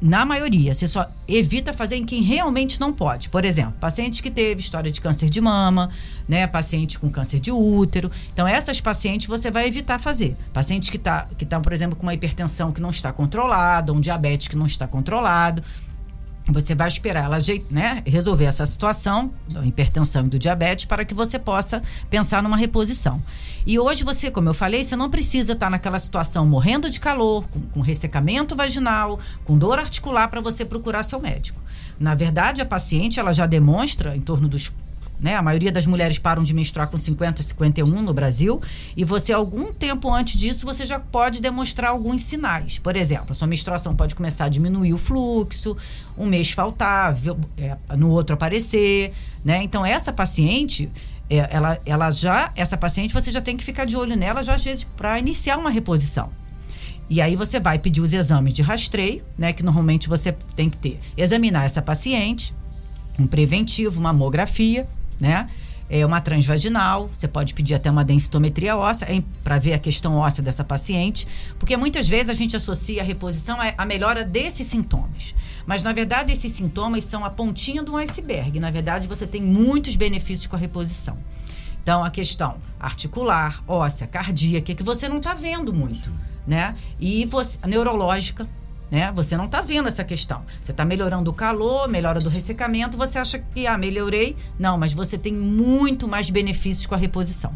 na 0.00 0.24
maioria, 0.24 0.74
você 0.74 0.86
só 0.86 1.10
evita 1.26 1.72
fazer 1.72 1.96
em 1.96 2.04
quem 2.04 2.22
realmente 2.22 2.80
não 2.80 2.92
pode. 2.92 3.28
Por 3.28 3.44
exemplo, 3.44 3.74
paciente 3.80 4.22
que 4.22 4.30
teve 4.30 4.60
história 4.60 4.90
de 4.90 5.00
câncer 5.00 5.28
de 5.28 5.40
mama, 5.40 5.90
né? 6.28 6.46
Paciente 6.46 6.98
com 6.98 7.10
câncer 7.10 7.40
de 7.40 7.50
útero. 7.50 8.10
Então, 8.32 8.46
essas 8.46 8.80
pacientes 8.80 9.26
você 9.26 9.50
vai 9.50 9.66
evitar 9.66 9.98
fazer. 9.98 10.36
Pacientes 10.52 10.88
que 10.88 10.98
tá, 10.98 11.26
que 11.36 11.44
por 11.44 11.72
exemplo, 11.72 11.96
com 11.96 12.04
uma 12.04 12.14
hipertensão 12.14 12.70
que 12.70 12.80
não 12.80 12.90
está 12.90 13.12
controlada, 13.12 13.92
um 13.92 14.00
diabetes 14.00 14.46
que 14.46 14.56
não 14.56 14.66
está 14.66 14.86
controlado. 14.86 15.62
Você 16.50 16.74
vai 16.74 16.88
esperar 16.88 17.24
ela 17.24 17.38
né, 17.70 18.02
resolver 18.06 18.46
essa 18.46 18.64
situação 18.64 19.32
da 19.52 19.66
hipertensão 19.66 20.24
e 20.24 20.28
do 20.30 20.38
diabetes 20.38 20.86
para 20.86 21.04
que 21.04 21.12
você 21.12 21.38
possa 21.38 21.82
pensar 22.08 22.42
numa 22.42 22.56
reposição. 22.56 23.22
E 23.66 23.78
hoje 23.78 24.02
você, 24.02 24.30
como 24.30 24.48
eu 24.48 24.54
falei, 24.54 24.82
você 24.82 24.96
não 24.96 25.10
precisa 25.10 25.52
estar 25.52 25.68
naquela 25.68 25.98
situação 25.98 26.46
morrendo 26.46 26.88
de 26.88 27.00
calor, 27.00 27.46
com, 27.48 27.60
com 27.60 27.80
ressecamento 27.80 28.56
vaginal, 28.56 29.20
com 29.44 29.58
dor 29.58 29.78
articular 29.78 30.28
para 30.28 30.40
você 30.40 30.64
procurar 30.64 31.02
seu 31.02 31.20
médico. 31.20 31.60
Na 32.00 32.14
verdade, 32.14 32.62
a 32.62 32.66
paciente 32.66 33.20
ela 33.20 33.34
já 33.34 33.44
demonstra 33.44 34.16
em 34.16 34.20
torno 34.20 34.48
dos 34.48 34.72
né? 35.20 35.34
A 35.34 35.42
maioria 35.42 35.72
das 35.72 35.86
mulheres 35.86 36.18
param 36.18 36.42
de 36.42 36.54
menstruar 36.54 36.88
com 36.88 36.96
50, 36.96 37.42
51 37.42 38.02
no 38.02 38.12
Brasil. 38.12 38.60
E 38.96 39.04
você, 39.04 39.32
algum 39.32 39.72
tempo 39.72 40.12
antes 40.12 40.38
disso, 40.38 40.64
você 40.64 40.84
já 40.84 40.98
pode 40.98 41.40
demonstrar 41.40 41.90
alguns 41.90 42.22
sinais. 42.22 42.78
Por 42.78 42.96
exemplo, 42.96 43.26
a 43.30 43.34
sua 43.34 43.48
menstruação 43.48 43.94
pode 43.94 44.14
começar 44.14 44.44
a 44.44 44.48
diminuir 44.48 44.92
o 44.94 44.98
fluxo, 44.98 45.76
um 46.16 46.26
mês 46.26 46.52
faltar, 46.52 47.16
é, 47.56 47.76
no 47.96 48.10
outro 48.10 48.34
aparecer, 48.34 49.12
né? 49.44 49.62
Então, 49.62 49.84
essa 49.84 50.12
paciente, 50.12 50.90
é, 51.28 51.48
ela, 51.50 51.80
ela 51.84 52.10
já, 52.10 52.52
essa 52.54 52.76
paciente, 52.76 53.12
você 53.12 53.30
já 53.32 53.40
tem 53.40 53.56
que 53.56 53.64
ficar 53.64 53.84
de 53.84 53.96
olho 53.96 54.16
nela, 54.16 54.42
já 54.42 54.54
às 54.54 54.64
vezes, 54.64 54.84
para 54.96 55.18
iniciar 55.18 55.56
uma 55.56 55.70
reposição. 55.70 56.30
E 57.10 57.22
aí 57.22 57.34
você 57.36 57.58
vai 57.58 57.78
pedir 57.78 58.02
os 58.02 58.12
exames 58.12 58.52
de 58.52 58.60
rastreio, 58.60 59.24
né? 59.36 59.52
Que 59.52 59.62
normalmente 59.62 60.08
você 60.08 60.32
tem 60.54 60.68
que 60.68 60.76
ter. 60.76 61.00
Examinar 61.16 61.64
essa 61.64 61.80
paciente, 61.80 62.54
um 63.18 63.26
preventivo, 63.26 63.98
uma 63.98 64.12
mamografia, 64.12 64.86
né? 65.20 65.48
É 65.90 66.04
uma 66.04 66.20
transvaginal, 66.20 67.08
você 67.08 67.26
pode 67.26 67.54
pedir 67.54 67.74
até 67.74 67.90
uma 67.90 68.04
densitometria 68.04 68.76
óssea 68.76 69.08
para 69.42 69.58
ver 69.58 69.72
a 69.72 69.78
questão 69.78 70.16
óssea 70.16 70.44
dessa 70.44 70.62
paciente, 70.62 71.26
porque 71.58 71.78
muitas 71.78 72.06
vezes 72.06 72.28
a 72.28 72.34
gente 72.34 72.54
associa 72.54 73.00
a 73.00 73.04
reposição 73.04 73.56
à 73.76 73.86
melhora 73.86 74.22
desses 74.22 74.66
sintomas. 74.66 75.34
Mas 75.66 75.82
na 75.82 75.92
verdade 75.94 76.30
esses 76.30 76.52
sintomas 76.52 77.04
são 77.04 77.24
a 77.24 77.30
pontinha 77.30 77.82
do 77.82 77.96
iceberg. 77.96 78.60
Na 78.60 78.70
verdade 78.70 79.08
você 79.08 79.26
tem 79.26 79.42
muitos 79.42 79.96
benefícios 79.96 80.46
com 80.46 80.56
a 80.56 80.58
reposição. 80.58 81.16
Então 81.82 82.04
a 82.04 82.10
questão 82.10 82.58
articular, 82.78 83.62
óssea, 83.66 84.06
cardíaca, 84.06 84.74
que 84.74 84.82
você 84.82 85.08
não 85.08 85.16
está 85.16 85.32
vendo 85.32 85.72
muito, 85.72 86.12
né? 86.46 86.74
E 87.00 87.24
você, 87.24 87.58
neurológica, 87.66 88.46
né? 88.90 89.12
Você 89.14 89.36
não 89.36 89.46
está 89.46 89.60
vendo 89.60 89.88
essa 89.88 90.04
questão. 90.04 90.42
Você 90.60 90.70
está 90.70 90.84
melhorando 90.84 91.30
o 91.30 91.34
calor, 91.34 91.88
melhora 91.88 92.20
do 92.20 92.28
ressecamento, 92.28 92.96
você 92.96 93.18
acha 93.18 93.38
que, 93.38 93.66
ah, 93.66 93.78
melhorei. 93.78 94.36
Não, 94.58 94.78
mas 94.78 94.92
você 94.92 95.18
tem 95.18 95.32
muito 95.32 96.08
mais 96.08 96.30
benefícios 96.30 96.86
com 96.86 96.94
a 96.94 96.98
reposição 96.98 97.54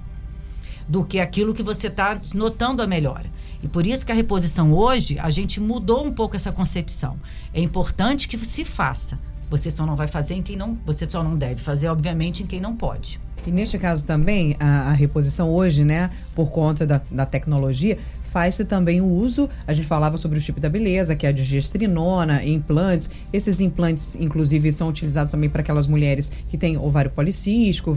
do 0.89 1.05
que 1.05 1.21
aquilo 1.21 1.55
que 1.55 1.63
você 1.63 1.87
está 1.87 2.21
notando 2.35 2.83
a 2.83 2.87
melhora. 2.87 3.31
E 3.63 3.69
por 3.69 3.87
isso 3.87 4.05
que 4.05 4.13
a 4.13 4.15
reposição 4.15 4.73
hoje, 4.73 5.19
a 5.19 5.31
gente 5.31 5.61
mudou 5.61 6.05
um 6.05 6.13
pouco 6.13 6.37
essa 6.37 6.51
concepção. 6.51 7.19
É 7.55 7.61
importante 7.61 8.29
que 8.29 8.37
se 8.39 8.65
faça. 8.65 9.19
Você 9.49 9.71
só 9.71 9.87
não 9.87 9.95
vai 9.95 10.09
fazer 10.09 10.35
em 10.35 10.43
quem 10.43 10.57
não. 10.57 10.79
Você 10.87 11.09
só 11.09 11.23
não 11.23 11.37
deve 11.37 11.61
fazer, 11.63 11.89
obviamente, 11.89 12.43
em 12.43 12.47
quem 12.47 12.61
não 12.61 12.75
pode. 12.75 13.21
E 13.47 13.51
neste 13.51 13.79
caso 13.79 14.07
também, 14.07 14.57
a, 14.59 14.91
a 14.91 14.93
reposição 14.93 15.51
hoje, 15.51 15.85
né, 15.85 16.11
por 16.35 16.51
conta 16.51 16.87
da, 16.87 17.01
da 17.11 17.27
tecnologia, 17.27 17.99
faz-se 18.33 18.65
também 18.65 19.03
o 19.03 19.07
uso, 19.07 19.47
a 19.67 19.75
gente 19.75 19.87
falava 19.87 20.17
sobre 20.17 20.39
o 20.39 20.41
chip 20.41 20.59
da 20.59 20.71
beleza, 20.71 21.15
que 21.15 21.27
é 21.27 21.29
a 21.29 21.33
digestrinona, 21.33 22.43
implantes. 22.43 23.11
Esses 23.31 23.61
implantes, 23.61 24.17
inclusive, 24.17 24.73
são 24.73 24.89
utilizados 24.89 25.31
também 25.31 25.51
para 25.51 25.61
aquelas 25.61 25.87
mulheres 25.87 26.33
que 26.49 26.57
têm 26.57 26.79
ovário 26.79 27.11
policístico, 27.11 27.97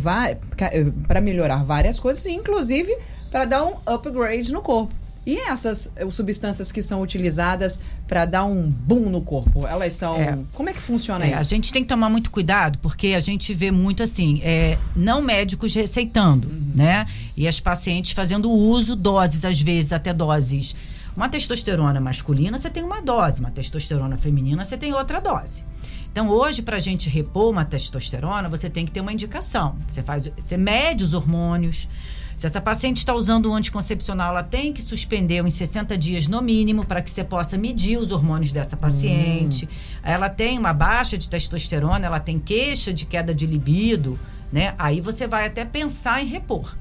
para 1.08 1.22
melhorar 1.22 1.64
várias 1.64 2.00
coisas, 2.00 2.26
inclusive 2.26 2.96
para 3.32 3.46
dar 3.46 3.66
um 3.66 3.78
upgrade 3.86 4.52
no 4.52 4.62
corpo. 4.62 5.05
E 5.26 5.38
essas 5.38 5.90
eh, 5.96 6.10
substâncias 6.12 6.72
que 6.72 6.82
são 6.82 7.02
utilizadas 7.02 7.82
para 8.08 8.26
dar 8.26 8.46
um 8.46 8.70
boom 8.70 9.10
no 9.10 9.22
corpo, 9.22 9.66
elas 9.66 9.94
são. 9.94 10.16
É. 10.18 10.38
Como 10.54 10.70
é 10.70 10.74
que 10.74 10.80
funciona 10.80 11.26
é, 11.26 11.30
isso? 11.30 11.38
A 11.38 11.44
gente 11.44 11.74
tem 11.74 11.82
que 11.82 11.90
tomar 11.90 12.10
muito 12.10 12.30
cuidado, 12.30 12.78
porque 12.80 13.08
a 13.08 13.20
gente 13.20 13.54
vê 13.54 13.72
muito 13.72 14.04
assim, 14.04 14.40
é, 14.44 14.78
não 14.96 15.22
médicos 15.22 15.74
receitando, 15.74 16.48
uhum. 16.48 16.72
né? 16.76 17.08
E 17.36 17.48
as 17.48 17.60
pacientes 17.60 18.12
fazendo 18.12 18.52
uso, 18.52 18.96
doses, 18.96 19.44
às 19.44 19.60
vezes, 19.60 19.92
até 19.92 20.14
doses. 20.14 20.76
Uma 21.16 21.30
testosterona 21.30 22.00
masculina, 22.00 22.58
você 22.58 22.70
tem 22.70 22.84
uma 22.84 23.02
dose, 23.02 23.40
uma 23.40 23.50
testosterona 23.50 24.18
feminina, 24.18 24.66
você 24.66 24.78
tem 24.78 24.94
outra 24.94 25.22
dose. 25.22 25.64
Então, 26.12 26.30
hoje, 26.30 26.62
para 26.62 26.76
a 26.76 26.80
gente 26.80 27.10
repor 27.10 27.50
uma 27.50 27.66
testosterona, 27.66 28.48
você 28.48 28.70
tem 28.70 28.86
que 28.86 28.92
ter 28.92 29.02
uma 29.02 29.12
indicação. 29.12 29.76
Você 29.88 30.02
faz, 30.02 30.28
você 30.28 30.56
mede 30.56 31.04
os 31.04 31.14
hormônios. 31.14 31.88
Se 32.38 32.46
essa 32.46 32.60
paciente 32.60 32.98
está 32.98 33.14
usando 33.14 33.50
um 33.50 33.56
anticoncepcional, 33.56 34.30
ela 34.30 34.44
tem 34.44 34.74
que 34.74 34.82
suspender 34.82 35.46
em 35.46 35.50
60 35.50 35.98
dias 35.98 36.28
no 36.28 36.42
mínimo 36.42 36.86
para 36.86 37.02
que 37.02 37.10
você 37.10 37.24
possa 37.24 37.58
medir 37.58 37.98
os 37.98 38.12
hormônios 38.12 38.52
dessa 38.52 38.76
paciente. 38.76 39.66
Hum. 39.66 40.00
Ela 40.04 40.30
tem 40.30 40.60
uma 40.60 40.74
baixa 40.74 41.18
de 41.18 41.30
testosterona, 41.30 42.06
ela 42.06 42.20
tem 42.20 42.38
queixa 42.38 42.92
de 42.92 43.06
queda 43.06 43.34
de 43.34 43.46
libido, 43.46 44.20
né? 44.52 44.76
Aí 44.78 45.00
você 45.00 45.28
vai 45.28 45.48
até 45.48 45.64
pensar 45.64 46.22
em 46.22 46.28
repor. 46.28 46.76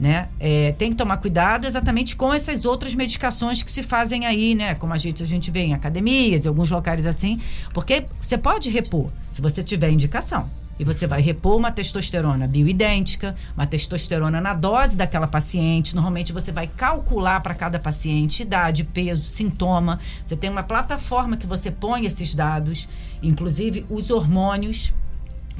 Né? 0.00 0.28
É, 0.40 0.72
tem 0.72 0.90
que 0.90 0.96
tomar 0.96 1.18
cuidado 1.18 1.64
exatamente 1.64 2.16
com 2.16 2.32
essas 2.32 2.64
outras 2.64 2.92
medicações 2.92 3.62
que 3.62 3.70
se 3.70 3.84
fazem 3.84 4.26
aí, 4.26 4.54
né? 4.54 4.74
Como 4.74 4.92
a 4.92 4.98
gente, 4.98 5.22
a 5.22 5.26
gente 5.26 5.50
vê 5.50 5.60
em 5.60 5.74
academias, 5.74 6.44
em 6.44 6.48
alguns 6.48 6.70
locais 6.70 7.06
assim, 7.06 7.38
porque 7.72 8.06
você 8.20 8.36
pode 8.36 8.68
repor 8.68 9.12
se 9.28 9.40
você 9.40 9.62
tiver 9.62 9.90
indicação. 9.90 10.50
E 10.78 10.84
você 10.84 11.06
vai 11.06 11.20
repor 11.20 11.56
uma 11.56 11.70
testosterona 11.70 12.46
bioidêntica, 12.46 13.34
uma 13.56 13.66
testosterona 13.66 14.40
na 14.40 14.54
dose 14.54 14.96
daquela 14.96 15.26
paciente. 15.26 15.94
Normalmente 15.94 16.32
você 16.32 16.50
vai 16.50 16.66
calcular 16.66 17.40
para 17.40 17.54
cada 17.54 17.78
paciente 17.78 18.42
idade, 18.42 18.84
peso, 18.84 19.24
sintoma. 19.24 20.00
Você 20.24 20.36
tem 20.36 20.50
uma 20.50 20.62
plataforma 20.62 21.36
que 21.36 21.46
você 21.46 21.70
põe 21.70 22.06
esses 22.06 22.34
dados, 22.34 22.88
inclusive 23.22 23.86
os 23.90 24.10
hormônios 24.10 24.92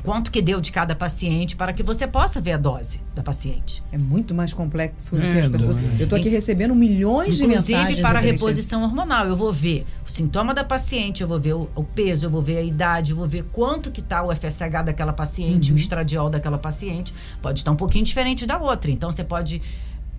quanto 0.03 0.31
que 0.31 0.43
deu 0.43 0.61
de 0.61 0.73
cada 0.73 0.95
paciente 0.95 1.55
para 1.57 1.73
que 1.73 1.83
você 1.83 2.07
possa 2.07 2.41
ver 2.41 2.53
a 2.53 2.57
dose 2.57 3.01
da 3.15 3.23
paciente. 3.23 3.83
É 3.93 3.99
muito 3.99 4.35
mais 4.35 4.53
complexo 4.53 5.15
do 5.15 5.27
é, 5.27 5.33
que 5.33 5.39
as 5.39 5.49
pessoas. 5.49 5.77
Eu 5.99 6.05
estou 6.05 6.19
aqui 6.19 6.29
recebendo 6.29 6.75
milhões 6.75 7.37
de 7.37 7.47
mensagens. 7.47 7.83
Inclusive 7.83 8.03
para 8.03 8.19
a 8.19 8.23
reposição 8.23 8.83
hormonal, 8.83 9.27
eu 9.27 9.37
vou 9.37 9.53
ver 9.53 9.87
o 10.07 10.11
sintoma 10.11 10.53
da 10.53 10.65
paciente, 10.65 11.23
eu 11.23 11.29
vou 11.29 11.39
ver 11.39 11.55
o, 11.55 11.69
o, 11.75 11.85
peso, 11.85 12.27
eu 12.27 12.31
vou 12.31 12.43
ver 12.43 12.59
a 12.59 12.63
idade, 12.63 13.13
eu 13.13 13.17
vou 13.17 13.29
ver 13.29 13.45
quanto 13.53 13.91
que 13.91 14.01
está 14.01 14.23
o 14.23 14.35
FSH 14.35 14.85
daquela 14.85 15.13
paciente, 15.13 15.71
uhum. 15.71 15.77
o 15.77 15.81
estradiol 15.81 16.31
daquela 16.31 16.59
paciente. 16.59 17.15
Pode 17.41 17.61
estar 17.61 17.71
um 17.71 17.77
pouquinho 17.77 18.05
diferente 18.05 18.47
da 18.47 18.59
outra. 18.59 18.91
Então 18.91 19.13
você 19.13 19.23
pode 19.23 19.63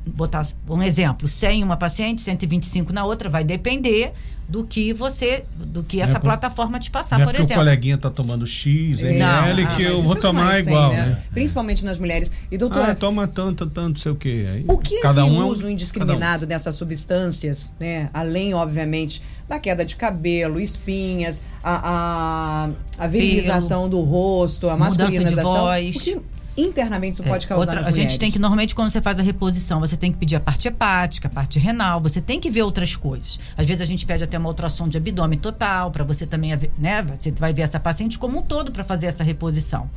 botar 0.05 0.45
um 0.69 0.81
exemplo, 0.83 1.27
100 1.27 1.61
em 1.61 1.63
uma 1.63 1.77
paciente, 1.77 2.21
125 2.21 2.91
na 2.91 3.05
outra, 3.05 3.29
vai 3.29 3.43
depender 3.43 4.13
do 4.47 4.63
que 4.65 4.93
você, 4.93 5.45
do 5.55 5.83
que 5.83 6.01
essa 6.01 6.13
é 6.13 6.15
por, 6.15 6.23
plataforma 6.23 6.77
te 6.77 6.91
passar, 6.91 7.19
é 7.21 7.25
por 7.25 7.33
exemplo. 7.33 7.53
o 7.53 7.57
coleguinha 7.57 7.97
tá 7.97 8.09
tomando 8.09 8.45
X, 8.45 9.01
ML, 9.01 9.63
não, 9.63 9.71
que 9.71 9.85
ah, 9.85 9.89
eu 9.89 10.01
vou 10.01 10.15
tomar 10.15 10.59
igual, 10.59 10.89
tem, 10.89 10.99
né? 10.99 11.05
né? 11.07 11.23
Principalmente 11.31 11.85
nas 11.85 11.97
mulheres. 11.97 12.31
E 12.51 12.57
doutora, 12.57 12.91
ah, 12.91 12.95
toma 12.95 13.27
tanto, 13.27 13.65
tanto, 13.67 13.99
sei 13.99 14.11
o 14.11 14.15
quê. 14.15 14.45
Aí, 14.51 14.65
o 14.67 14.77
que 14.77 15.01
cada 15.01 15.21
esse 15.21 15.31
um 15.31 15.45
uso 15.47 15.63
é 15.63 15.67
um, 15.67 15.69
indiscriminado 15.69 16.45
um. 16.45 16.47
dessas 16.47 16.75
substâncias, 16.75 17.73
né? 17.79 18.09
Além, 18.13 18.53
obviamente, 18.53 19.21
da 19.47 19.59
queda 19.59 19.85
de 19.85 19.95
cabelo, 19.95 20.59
espinhas, 20.59 21.41
a, 21.63 22.67
a, 22.99 23.03
a 23.03 23.07
virilização 23.07 23.87
do 23.87 24.01
rosto, 24.01 24.69
a 24.69 24.75
masculinização. 24.75 25.43
Voz. 25.43 25.95
O 25.95 25.99
que 25.99 26.21
internamente 26.57 27.15
isso 27.15 27.23
é, 27.23 27.27
pode 27.27 27.47
causar 27.47 27.77
outra, 27.77 27.89
A 27.89 27.91
gente 27.91 28.19
tem 28.19 28.31
que, 28.31 28.39
normalmente, 28.39 28.75
quando 28.75 28.89
você 28.89 29.01
faz 29.01 29.19
a 29.19 29.23
reposição, 29.23 29.79
você 29.79 29.97
tem 29.97 30.11
que 30.11 30.17
pedir 30.17 30.35
a 30.35 30.39
parte 30.39 30.67
hepática, 30.67 31.27
a 31.27 31.31
parte 31.31 31.59
renal, 31.59 31.99
você 31.99 32.21
tem 32.21 32.39
que 32.39 32.49
ver 32.49 32.61
outras 32.61 32.95
coisas. 32.95 33.39
Às 33.57 33.65
vezes 33.65 33.81
a 33.81 33.85
gente 33.85 34.05
pede 34.05 34.23
até 34.23 34.37
uma 34.37 34.49
ultrassom 34.49 34.87
de 34.87 34.97
abdômen 34.97 35.39
total, 35.39 35.91
para 35.91 36.03
você 36.03 36.25
também, 36.25 36.51
né? 36.77 37.03
Você 37.17 37.31
vai 37.31 37.53
ver 37.53 37.63
essa 37.63 37.79
paciente 37.79 38.19
como 38.19 38.39
um 38.39 38.41
todo 38.41 38.71
para 38.71 38.83
fazer 38.83 39.07
essa 39.07 39.23
reposição. 39.23 39.89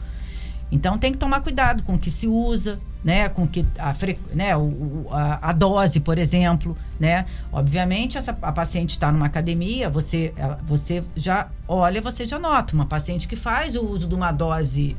Então 0.71 0.99
tem 0.99 1.13
que 1.13 1.19
tomar 1.19 1.41
cuidado 1.41 1.83
com 1.85 1.95
o 1.95 1.99
que 1.99 2.11
se 2.11 2.27
usa, 2.27 2.81
né, 3.05 3.29
com 3.29 3.47
que 3.47 3.65
a, 3.79 3.95
né, 4.35 4.57
o, 4.57 5.07
a, 5.11 5.51
a 5.51 5.53
dose, 5.53 6.01
por 6.01 6.19
exemplo, 6.19 6.77
né? 6.99 7.25
Obviamente 7.53 8.19
essa, 8.19 8.37
a 8.43 8.51
paciente 8.51 8.91
está 8.91 9.13
numa 9.13 9.27
academia, 9.27 9.89
você, 9.89 10.33
ela, 10.37 10.59
você 10.67 11.05
já 11.15 11.49
olha, 11.69 12.01
você 12.01 12.25
já 12.25 12.39
nota 12.39 12.75
uma 12.75 12.85
paciente 12.85 13.29
que 13.29 13.37
faz 13.37 13.77
o 13.77 13.87
uso 13.87 14.09
de 14.09 14.15
uma 14.15 14.33
dose 14.33 14.97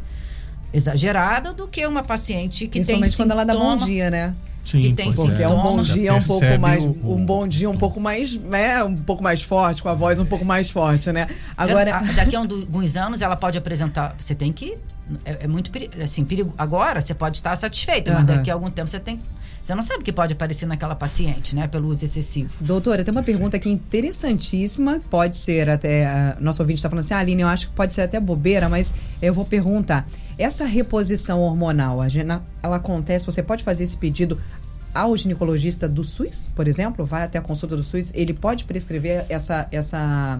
exagerada 0.73 1.53
do 1.53 1.67
que 1.67 1.85
uma 1.85 2.03
paciente 2.03 2.67
que 2.67 2.79
Principalmente 2.79 3.11
tem 3.11 3.17
quando 3.17 3.31
ela 3.31 3.45
dá 3.45 3.55
bom 3.55 3.75
dia, 3.77 4.09
né? 4.09 4.35
Sim, 4.63 4.81
que 4.81 4.93
tem 4.93 5.13
porque 5.13 5.41
é 5.41 5.47
um 5.47 5.61
bom 5.61 5.81
dia 5.81 6.13
um 6.13 6.21
pouco 6.21 6.59
mais 6.59 6.83
o, 6.83 6.89
um 6.89 7.25
bom 7.25 7.47
dia 7.47 7.69
um 7.69 7.77
pouco 7.77 8.01
mais 8.01 8.35
né 8.35 8.83
um 8.83 8.97
pouco 8.97 9.23
mais 9.23 9.41
forte 9.41 9.81
com 9.81 9.87
a 9.87 9.93
voz 9.93 10.19
um 10.19 10.25
pouco 10.25 10.43
mais 10.43 10.69
forte 10.69 11.09
né 11.09 11.25
agora 11.55 12.01
daqui 12.17 12.35
a 12.35 12.39
alguns 12.39 12.97
anos 12.97 13.21
ela 13.21 13.37
pode 13.37 13.57
apresentar 13.57 14.13
você 14.19 14.35
tem 14.35 14.51
que 14.51 14.77
é, 15.23 15.45
é 15.45 15.47
muito 15.47 15.71
assim 16.03 16.25
perigo 16.25 16.53
agora 16.57 16.99
você 16.99 17.13
pode 17.13 17.37
estar 17.37 17.55
satisfeita 17.55 18.11
uhum. 18.11 18.17
mas 18.17 18.25
daqui 18.25 18.51
a 18.51 18.55
algum 18.55 18.69
tempo 18.69 18.89
você 18.89 18.99
tem 18.99 19.21
você 19.67 19.75
não 19.75 19.81
sabe 19.81 19.99
o 19.99 20.03
que 20.05 20.13
pode 20.13 20.31
aparecer 20.31 20.65
naquela 20.65 20.95
paciente, 20.95 21.53
né? 21.53 21.67
Pelo 21.67 21.89
uso 21.89 22.05
excessivo. 22.05 22.49
Doutora, 22.61 23.03
tem 23.03 23.11
uma 23.11 23.21
pergunta 23.21 23.57
aqui 23.57 23.69
interessantíssima. 23.69 25.01
Pode 25.09 25.35
ser 25.35 25.69
até. 25.69 26.37
Nosso 26.39 26.61
ouvinte 26.61 26.77
está 26.77 26.89
falando 26.89 27.03
assim, 27.03 27.13
ah, 27.13 27.17
Aline, 27.17 27.41
eu 27.41 27.49
acho 27.49 27.67
que 27.67 27.73
pode 27.73 27.93
ser 27.93 28.03
até 28.03 28.17
bobeira, 28.17 28.69
mas 28.69 28.93
eu 29.21 29.33
vou 29.33 29.43
perguntar. 29.43 30.07
Essa 30.37 30.65
reposição 30.65 31.41
hormonal, 31.41 31.99
ela 32.61 32.75
acontece? 32.75 33.25
Você 33.25 33.41
pode 33.41 33.63
fazer 33.63 33.83
esse 33.83 33.97
pedido 33.97 34.39
ao 34.93 35.15
ginecologista 35.17 35.87
do 35.87 36.03
SUS, 36.03 36.49
por 36.55 36.67
exemplo? 36.67 37.05
Vai 37.05 37.23
até 37.23 37.37
a 37.37 37.41
consulta 37.41 37.75
do 37.75 37.83
SUS, 37.83 38.11
ele 38.13 38.33
pode 38.33 38.65
prescrever 38.65 39.25
essa. 39.29 39.67
essa 39.71 40.39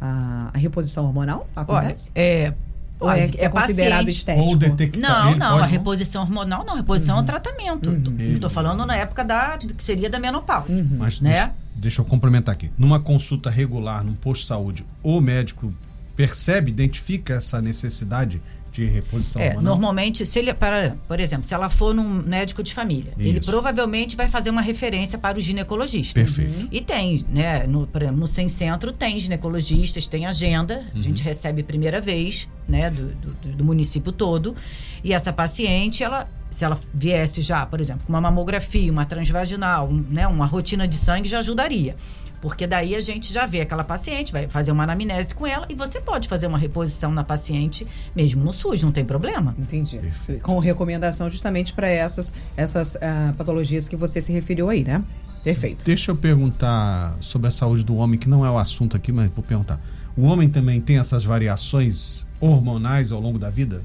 a, 0.00 0.50
a 0.54 0.58
reposição 0.58 1.04
hormonal? 1.04 1.46
Acontece? 1.54 2.10
Olha, 2.14 2.22
é 2.24 2.54
ou 3.00 3.10
é, 3.10 3.24
é 3.24 3.48
considerado 3.48 3.90
paciente. 3.90 4.08
estético? 4.10 4.46
Ou 4.46 4.56
detectar. 4.56 5.30
Não, 5.30 5.36
não. 5.36 5.58
A 5.58 5.66
reposição 5.66 6.22
hormonal 6.22 6.64
não. 6.64 6.74
A 6.74 6.76
reposição 6.76 7.14
uhum. 7.14 7.20
é 7.20 7.22
um 7.22 7.26
tratamento. 7.26 7.88
Uhum. 7.88 8.16
Estou 8.20 8.50
falando 8.50 8.84
na 8.84 8.94
época 8.94 9.24
da 9.24 9.56
que 9.56 9.82
seria 9.82 10.10
da 10.10 10.20
menopausa. 10.20 10.74
Uhum. 10.74 10.98
Mas 10.98 11.18
né? 11.18 11.30
deixa, 11.30 11.52
deixa, 11.76 12.00
eu 12.02 12.04
complementar 12.04 12.54
aqui. 12.54 12.70
Numa 12.76 13.00
consulta 13.00 13.48
regular, 13.48 14.04
num 14.04 14.14
posto 14.14 14.42
de 14.42 14.48
saúde, 14.48 14.86
o 15.02 15.18
médico 15.18 15.72
percebe, 16.14 16.70
identifica 16.70 17.34
essa 17.34 17.62
necessidade 17.62 18.42
de 18.86 18.92
reposição 18.92 19.40
É, 19.40 19.54
normalmente, 19.54 20.24
se 20.24 20.38
ele, 20.38 20.52
para, 20.54 20.96
por 21.06 21.20
exemplo, 21.20 21.44
se 21.44 21.52
ela 21.54 21.68
for 21.68 21.94
num 21.94 22.08
médico 22.22 22.62
de 22.62 22.72
família, 22.72 23.12
ele 23.18 23.38
Isso. 23.38 23.50
provavelmente 23.50 24.16
vai 24.16 24.28
fazer 24.28 24.50
uma 24.50 24.62
referência 24.62 25.18
para 25.18 25.38
o 25.38 25.40
ginecologista. 25.40 26.20
Perfeito. 26.20 26.68
E 26.70 26.80
tem, 26.80 27.24
né? 27.32 27.66
No, 27.66 27.88
no 28.16 28.26
Sem 28.26 28.48
Centro 28.48 28.92
tem 28.92 29.18
ginecologistas, 29.20 30.06
tem 30.06 30.26
agenda, 30.26 30.86
a 30.92 30.94
Uhum. 30.96 31.00
gente 31.00 31.22
recebe 31.22 31.62
primeira 31.62 32.00
vez, 32.00 32.48
né, 32.68 32.90
do, 32.90 33.08
do, 33.08 33.52
do 33.56 33.64
município 33.64 34.12
todo. 34.12 34.54
E 35.02 35.12
essa 35.12 35.32
paciente, 35.32 36.02
ela, 36.02 36.28
se 36.50 36.64
ela 36.64 36.78
viesse 36.94 37.40
já, 37.40 37.64
por 37.66 37.80
exemplo, 37.80 38.02
com 38.06 38.12
uma 38.12 38.20
mamografia, 38.20 38.90
uma 38.90 39.04
transvaginal, 39.04 39.88
um, 39.88 40.04
né, 40.10 40.26
uma 40.26 40.46
rotina 40.46 40.86
de 40.86 40.96
sangue, 40.96 41.28
já 41.28 41.38
ajudaria. 41.38 41.96
Porque 42.40 42.66
daí 42.66 42.94
a 42.94 43.00
gente 43.00 43.32
já 43.32 43.44
vê 43.46 43.60
aquela 43.60 43.84
paciente, 43.84 44.32
vai 44.32 44.48
fazer 44.48 44.72
uma 44.72 44.84
anamnese 44.84 45.34
com 45.34 45.46
ela 45.46 45.66
e 45.68 45.74
você 45.74 46.00
pode 46.00 46.28
fazer 46.28 46.46
uma 46.46 46.58
reposição 46.58 47.12
na 47.12 47.22
paciente 47.22 47.86
mesmo 48.16 48.42
no 48.42 48.52
SUS, 48.52 48.82
não 48.82 48.92
tem 48.92 49.04
problema. 49.04 49.54
Entendi. 49.58 49.98
Perfeito. 49.98 50.42
Com 50.42 50.58
recomendação 50.58 51.28
justamente 51.28 51.72
para 51.72 51.88
essas, 51.88 52.32
essas 52.56 52.96
ah, 52.96 53.34
patologias 53.36 53.88
que 53.88 53.96
você 53.96 54.20
se 54.20 54.32
referiu 54.32 54.70
aí, 54.70 54.82
né? 54.82 55.04
Perfeito. 55.44 55.84
Deixa 55.84 56.10
eu 56.10 56.16
perguntar 56.16 57.16
sobre 57.20 57.48
a 57.48 57.50
saúde 57.50 57.82
do 57.84 57.96
homem, 57.96 58.18
que 58.18 58.28
não 58.28 58.44
é 58.44 58.50
o 58.50 58.58
assunto 58.58 58.96
aqui, 58.96 59.10
mas 59.10 59.30
vou 59.30 59.42
perguntar. 59.42 59.80
O 60.16 60.22
homem 60.22 60.48
também 60.48 60.80
tem 60.80 60.98
essas 60.98 61.24
variações 61.24 62.26
hormonais 62.40 63.12
ao 63.12 63.20
longo 63.20 63.38
da 63.38 63.48
vida? 63.48 63.82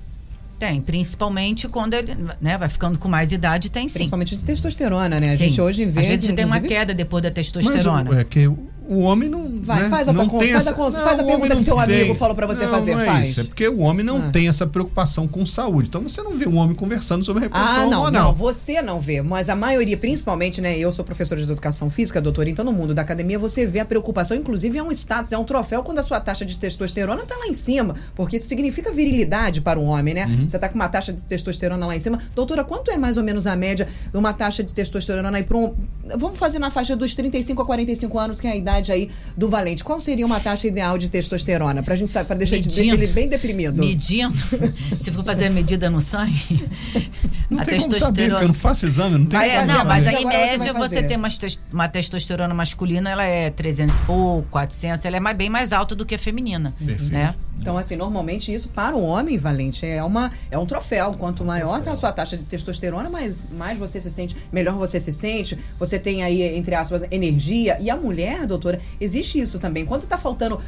Tem, 0.57 0.79
principalmente 0.79 1.67
quando 1.67 1.93
ele 1.93 2.15
né, 2.39 2.57
vai 2.57 2.69
ficando 2.69 2.97
com 2.97 3.09
mais 3.09 3.31
idade, 3.31 3.69
tem 3.69 3.87
sim. 3.87 3.99
Principalmente 3.99 4.37
de 4.37 4.45
testosterona, 4.45 5.19
né? 5.19 5.27
A 5.27 5.31
Sim. 5.31 5.49
gente 5.49 5.59
hoje 5.61 5.85
vê. 5.85 5.99
Às 5.99 6.07
vezes 6.07 6.33
tem 6.33 6.45
uma 6.45 6.61
queda 6.61 6.93
depois 6.93 7.21
da 7.21 7.29
Mas 7.29 7.35
testosterona. 7.35 8.11
o, 8.11 8.19
é 8.19 8.23
que 8.23 8.47
o, 8.87 8.99
homem 8.99 9.29
não. 9.29 9.45
Vai, 9.61 9.83
né, 9.83 9.89
faz 9.89 10.07
a 10.09 10.13
tua 10.13 10.23
não 10.23 10.29
con- 10.29 10.39
tem 10.39 10.51
faz 10.53 10.67
essa- 10.67 10.75
faz 10.75 11.19
a 11.19 11.23
pergunta 11.23 11.55
que 11.55 11.63
teu 11.63 11.79
amigo 11.79 12.05
tem. 12.05 12.15
falou 12.15 12.35
pra 12.35 12.45
você 12.47 12.63
Não, 12.65 12.71
fazer, 12.71 12.93
não 12.95 13.01
é 13.01 13.05
faz. 13.05 13.29
isso, 13.29 13.41
é 13.41 13.43
porque 13.45 13.67
o 13.67 13.79
homem 13.79 14.05
não 14.05 14.17
Ah. 14.27 14.29
tem 14.31 14.47
essa 14.47 14.65
preocupação 14.67 15.27
com 15.27 15.45
saúde. 15.45 15.87
Então 15.89 16.01
você 16.01 16.21
não 16.21 16.35
vê 16.37 16.47
um 16.47 16.57
homem 16.57 16.75
conversando 16.75 17.23
sobre 17.25 17.43
reposição 17.43 17.83
Ah, 17.83 17.87
não, 17.87 17.99
hormonal. 18.01 18.23
não, 18.25 18.33
você 18.33 18.81
não 18.81 18.99
vê, 18.99 19.21
mas 19.21 19.49
a 19.49 19.55
maioria, 19.55 19.97
principalmente, 19.97 20.61
né? 20.61 20.77
Eu 20.77 20.91
sou 20.91 21.03
professora 21.05 21.39
de 21.43 21.49
educação 21.51 21.89
física, 21.89 22.21
doutora, 22.21 22.49
então 22.49 22.63
no 22.65 22.71
mundo 22.71 22.93
da 22.93 23.01
academia 23.01 23.39
você 23.39 23.65
vê 23.65 23.79
a 23.79 23.85
preocupação, 23.85 24.35
inclusive 24.37 24.77
é 24.77 24.83
um 24.83 24.91
status, 24.91 25.31
é 25.31 25.37
um 25.37 25.43
troféu 25.43 25.81
quando 25.83 25.99
a 25.99 26.03
sua 26.03 26.19
taxa 26.19 26.45
de 26.45 26.57
testosterona 26.57 27.23
tá 27.25 27.35
lá 27.37 27.47
em 27.47 27.53
cima, 27.53 27.95
porque 28.15 28.37
isso 28.37 28.47
significa 28.47 28.91
virilidade 28.91 29.61
para 29.61 29.79
um 29.79 29.85
homem, 29.85 30.13
né? 30.13 30.25
Uhum. 30.25 30.47
Você 30.47 30.59
tá 30.59 30.67
com 30.69 30.75
uma 30.75 30.87
taxa 30.89 31.11
de 31.13 31.23
testosterona 31.23 31.85
lá 31.85 31.95
em 31.95 31.99
cima. 31.99 32.19
Doutora, 32.35 32.63
quanto 32.63 32.91
é 32.91 32.97
mais 32.97 33.17
ou 33.17 33.23
menos 33.23 33.47
a 33.47 33.55
média 33.55 33.87
de 34.11 34.17
uma 34.17 34.33
taxa 34.33 34.63
de 34.63 34.73
testosterona 34.73 35.37
aí 35.37 35.43
para 35.43 35.57
um. 35.57 35.73
Vamos 36.17 36.37
fazer 36.37 36.59
na 36.59 36.69
faixa 36.69 36.95
dos 36.95 37.15
35 37.15 37.61
a 37.61 37.65
45 37.65 38.19
anos, 38.19 38.39
que 38.39 38.47
é 38.47 38.51
a 38.51 38.55
idade 38.55 38.74
aí 38.91 39.09
do 39.37 39.49
valente. 39.49 39.83
Qual 39.83 39.99
seria 39.99 40.25
uma 40.25 40.39
taxa 40.39 40.67
ideal 40.67 40.97
de 40.97 41.07
testosterona? 41.09 41.81
Pra 41.83 41.95
gente 41.95 42.09
saber, 42.11 42.27
pra 42.27 42.35
deixar 42.35 42.57
de- 42.59 42.67
Medindo. 42.67 42.95
ele 43.03 43.07
bem 43.07 43.27
deprimido. 43.27 43.79
Medindo, 43.81 44.35
se 44.99 45.11
for 45.11 45.23
fazer 45.23 45.45
a 45.45 45.49
medida 45.49 45.89
no 45.89 46.01
sangue, 46.01 46.67
Não 47.49 47.59
a 47.61 47.63
tem 47.65 47.79
como 47.79 47.95
saber, 47.95 48.29
porque 48.29 48.43
eu 48.43 48.47
não 48.47 48.55
faço 48.55 48.85
exame, 48.87 49.19
não 49.19 49.25
tem 49.27 49.39
como 49.39 49.51
É, 49.51 49.59
fazer, 49.59 49.71
não, 49.73 49.85
mas 49.85 50.07
aí, 50.07 50.15
em 50.15 50.21
você 50.23 50.25
média 50.27 50.73
você, 50.73 50.95
fazer. 50.95 51.03
tem 51.03 51.17
uma, 51.17 51.27
uma 51.71 51.87
testosterona 51.87 52.53
masculina, 52.55 53.09
ela 53.11 53.23
é 53.23 53.49
300 53.51 53.95
e 53.95 53.99
pouco, 53.99 54.47
400, 54.49 55.05
ela 55.05 55.17
é 55.17 55.19
mais, 55.19 55.37
bem 55.37 55.49
mais 55.49 55.71
alta 55.71 55.93
do 55.95 56.05
que 56.05 56.15
a 56.15 56.19
feminina. 56.19 56.73
Perfeito. 56.83 57.11
Né? 57.13 57.35
Então, 57.59 57.77
assim, 57.77 57.95
normalmente 57.95 58.53
isso 58.53 58.69
para 58.69 58.95
um 58.95 59.03
homem, 59.03 59.37
Valente, 59.37 59.85
é, 59.85 60.03
uma, 60.03 60.31
é 60.51 60.57
um 60.57 60.65
troféu. 60.65 61.13
Quanto 61.13 61.43
maior 61.43 61.81
tá 61.81 61.91
a 61.91 61.95
sua 61.95 62.11
taxa 62.11 62.37
de 62.37 62.43
testosterona, 62.43 63.09
mais, 63.09 63.43
mais 63.51 63.77
você 63.77 63.99
se 63.99 64.11
sente, 64.11 64.35
melhor 64.51 64.75
você 64.75 64.99
se 64.99 65.11
sente. 65.11 65.57
Você 65.79 65.97
tem 65.97 66.23
aí, 66.23 66.41
entre 66.55 66.75
aspas, 66.75 67.03
energia. 67.09 67.77
E 67.79 67.89
a 67.89 67.95
mulher, 67.95 68.45
doutora, 68.45 68.79
existe 68.99 69.39
isso 69.39 69.57
também. 69.59 69.85
Quando 69.85 70.05
tá 70.05 70.17
faltando 70.17 70.59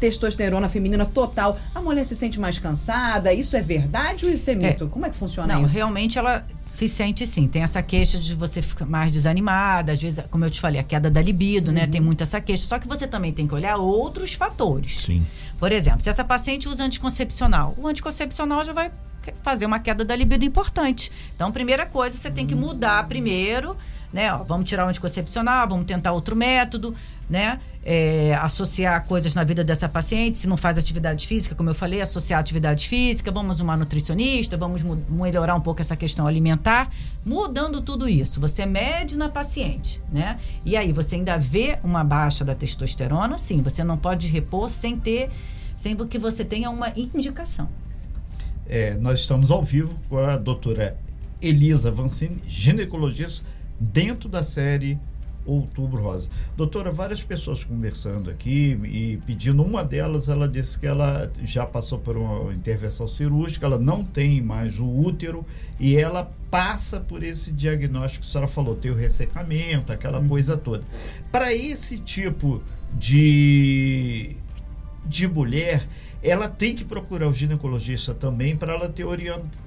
testosterona 0.00 0.68
feminina 0.68 1.04
total, 1.04 1.58
a 1.74 1.80
mulher 1.80 2.04
se 2.04 2.14
sente 2.14 2.40
mais 2.40 2.58
cansada. 2.58 3.32
Isso 3.32 3.56
é 3.56 3.62
verdade 3.62 4.26
ou 4.26 4.32
isso 4.32 4.50
é 4.50 4.54
mito? 4.54 4.88
Como 4.88 5.04
é 5.04 5.10
que 5.10 5.16
funciona 5.16 5.54
Não, 5.54 5.66
isso? 5.66 5.74
realmente 5.74 6.18
ela 6.18 6.44
se 6.76 6.90
sente 6.90 7.26
sim. 7.26 7.48
Tem 7.48 7.62
essa 7.62 7.82
queixa 7.82 8.18
de 8.18 8.34
você 8.34 8.60
ficar 8.60 8.84
mais 8.84 9.10
desanimada, 9.10 9.92
às 9.92 10.02
vezes, 10.02 10.22
como 10.30 10.44
eu 10.44 10.50
te 10.50 10.60
falei, 10.60 10.78
a 10.78 10.84
queda 10.84 11.10
da 11.10 11.22
libido, 11.22 11.72
né? 11.72 11.86
Tem 11.86 12.02
muito 12.02 12.22
essa 12.22 12.38
queixa. 12.38 12.66
Só 12.66 12.78
que 12.78 12.86
você 12.86 13.06
também 13.06 13.32
tem 13.32 13.46
que 13.46 13.54
olhar 13.54 13.78
outros 13.78 14.34
fatores. 14.34 15.00
Sim. 15.06 15.26
Por 15.58 15.72
exemplo, 15.72 16.02
se 16.02 16.10
essa 16.10 16.22
paciente 16.22 16.68
usa 16.68 16.84
anticoncepcional, 16.84 17.74
o 17.78 17.88
anticoncepcional 17.88 18.62
já 18.62 18.74
vai 18.74 18.92
fazer 19.42 19.64
uma 19.64 19.78
queda 19.78 20.04
da 20.04 20.14
libido 20.14 20.44
importante. 20.44 21.10
Então, 21.34 21.50
primeira 21.50 21.86
coisa, 21.86 22.16
você 22.16 22.30
tem 22.30 22.46
que 22.46 22.54
mudar 22.54 23.08
primeiro, 23.08 23.74
né? 24.12 24.32
Ó, 24.32 24.44
vamos 24.44 24.68
tirar 24.68 24.86
o 24.86 24.88
anticoncepcional, 24.88 25.68
vamos 25.68 25.86
tentar 25.86 26.12
outro 26.12 26.34
método, 26.34 26.94
né? 27.28 27.58
É, 27.84 28.34
associar 28.40 29.04
coisas 29.04 29.34
na 29.34 29.44
vida 29.44 29.62
dessa 29.62 29.88
paciente, 29.88 30.36
se 30.38 30.48
não 30.48 30.56
faz 30.56 30.76
atividade 30.76 31.26
física, 31.26 31.54
como 31.54 31.70
eu 31.70 31.74
falei, 31.74 32.00
associar 32.00 32.40
atividade 32.40 32.88
física, 32.88 33.30
vamos 33.30 33.60
uma 33.60 33.76
nutricionista, 33.76 34.56
vamos 34.56 34.82
melhorar 35.08 35.54
um 35.54 35.60
pouco 35.60 35.80
essa 35.80 35.94
questão 35.94 36.26
alimentar, 36.26 36.90
mudando 37.24 37.80
tudo 37.80 38.08
isso. 38.08 38.40
Você 38.40 38.66
mede 38.66 39.16
na 39.16 39.28
paciente, 39.28 40.02
né? 40.12 40.38
E 40.64 40.76
aí 40.76 40.92
você 40.92 41.14
ainda 41.14 41.38
vê 41.38 41.78
uma 41.84 42.02
baixa 42.02 42.44
da 42.44 42.54
testosterona, 42.54 43.38
sim, 43.38 43.62
você 43.62 43.84
não 43.84 43.96
pode 43.96 44.26
repor 44.26 44.68
sem 44.68 44.98
ter, 44.98 45.30
sem 45.76 45.96
que 45.96 46.18
você 46.18 46.44
tenha 46.44 46.70
uma 46.70 46.92
indicação. 46.96 47.68
É, 48.68 48.96
nós 48.96 49.20
estamos 49.20 49.50
ao 49.52 49.62
vivo 49.62 49.96
com 50.08 50.18
a 50.18 50.36
doutora 50.36 50.98
Elisa 51.40 51.90
Vancini, 51.90 52.42
ginecologista, 52.48 53.46
dentro 53.78 54.28
da 54.28 54.42
série 54.42 54.98
Outubro 55.46 56.02
Rosa. 56.02 56.28
Doutora, 56.56 56.90
várias 56.90 57.22
pessoas 57.22 57.62
conversando 57.62 58.28
aqui 58.28 58.78
e 58.84 59.16
pedindo, 59.24 59.62
uma 59.62 59.84
delas, 59.84 60.28
ela 60.28 60.48
disse 60.48 60.78
que 60.78 60.86
ela 60.86 61.30
já 61.44 61.64
passou 61.64 61.98
por 61.98 62.16
uma 62.16 62.52
intervenção 62.52 63.06
cirúrgica, 63.06 63.64
ela 63.64 63.78
não 63.78 64.04
tem 64.04 64.42
mais 64.42 64.78
o 64.78 64.86
útero 64.86 65.46
e 65.78 65.96
ela 65.96 66.32
passa 66.50 66.98
por 66.98 67.22
esse 67.22 67.52
diagnóstico 67.52 68.24
que 68.24 68.28
a 68.28 68.32
senhora 68.32 68.48
falou, 68.48 68.74
tem 68.74 68.90
o 68.90 68.96
ressecamento, 68.96 69.92
aquela 69.92 70.22
coisa 70.22 70.56
toda. 70.56 70.84
Para 71.30 71.54
esse 71.54 71.98
tipo 71.98 72.60
de 72.98 74.36
de 75.08 75.28
mulher, 75.28 75.86
ela 76.22 76.48
tem 76.48 76.74
que 76.74 76.84
procurar 76.84 77.28
o 77.28 77.34
ginecologista 77.34 78.14
também 78.14 78.56
para 78.56 78.74
ela 78.74 78.88
ter 78.88 79.04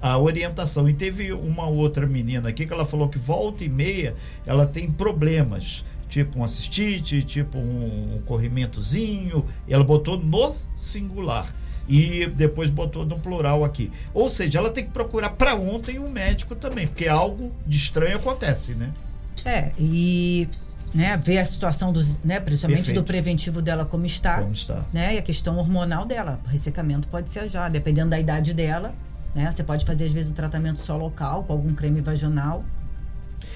a 0.02 0.18
orientação. 0.18 0.90
E 0.90 0.94
teve 0.94 1.32
uma 1.32 1.68
outra 1.68 2.06
menina 2.06 2.50
aqui 2.50 2.66
que 2.66 2.74
ela 2.74 2.86
falou 2.86 3.10
que 3.10 3.18
volta 3.18 3.64
e 3.64 3.70
meia 3.70 4.16
ela 4.46 4.66
tem 4.66 4.92
problemas, 4.92 5.86
tipo 6.10 6.44
um 6.44 6.48
cistite, 6.48 7.24
tipo 7.24 7.58
um 7.58 8.22
corrimentozinho. 8.26 9.46
Ela 9.68 9.84
botou 9.84 10.18
no 10.18 10.54
singular 10.76 11.54
e 11.88 12.28
depois 12.28 12.70
botou 12.70 13.06
no 13.06 13.18
plural 13.20 13.64
aqui. 13.64 13.92
Ou 14.14 14.30
seja, 14.30 14.60
ela 14.60 14.70
tem 14.70 14.84
que 14.84 14.92
procurar 14.92 15.32
para 15.32 15.56
ontem 15.56 15.98
um 15.98 16.10
médico 16.10 16.56
também, 16.56 16.86
porque 16.86 17.08
algo 17.08 17.52
de 17.66 17.78
estranho 17.78 18.18
acontece, 18.18 18.76
né? 18.76 18.92
É, 19.46 19.72
e 19.80 20.48
né, 20.94 21.18
ver 21.18 21.40
a 21.40 21.46
situação 21.46 21.92
dos, 21.94 22.20
né, 22.24 22.40
principalmente 22.40 22.86
Perfeito. 22.86 23.02
do 23.02 23.06
preventivo 23.06 23.62
dela 23.62 23.86
como 23.86 24.06
está, 24.06 24.40
Como 24.40 24.54
está? 24.54 24.86
né? 24.92 25.16
E 25.16 25.18
a 25.18 25.22
questão 25.22 25.58
hormonal 25.58 26.06
dela, 26.06 26.40
o 26.46 26.50
ressecamento 26.50 27.08
pode 27.08 27.30
ser 27.30 27.50
já, 27.50 27.70
dependendo 27.70 28.10
da 28.10 28.20
idade 28.20 28.54
dela, 28.54 28.94
né? 29.34 29.52
Você 29.52 29.64
pode 29.64 29.86
fazer 29.86 30.06
às 30.06 30.12
vezes 30.12 30.32
um 30.32 30.34
tratamento 30.34 30.80
só 30.80 30.98
local 30.98 31.44
com 31.44 31.54
algum 31.54 31.74
creme 31.74 32.02
vaginal. 32.02 32.64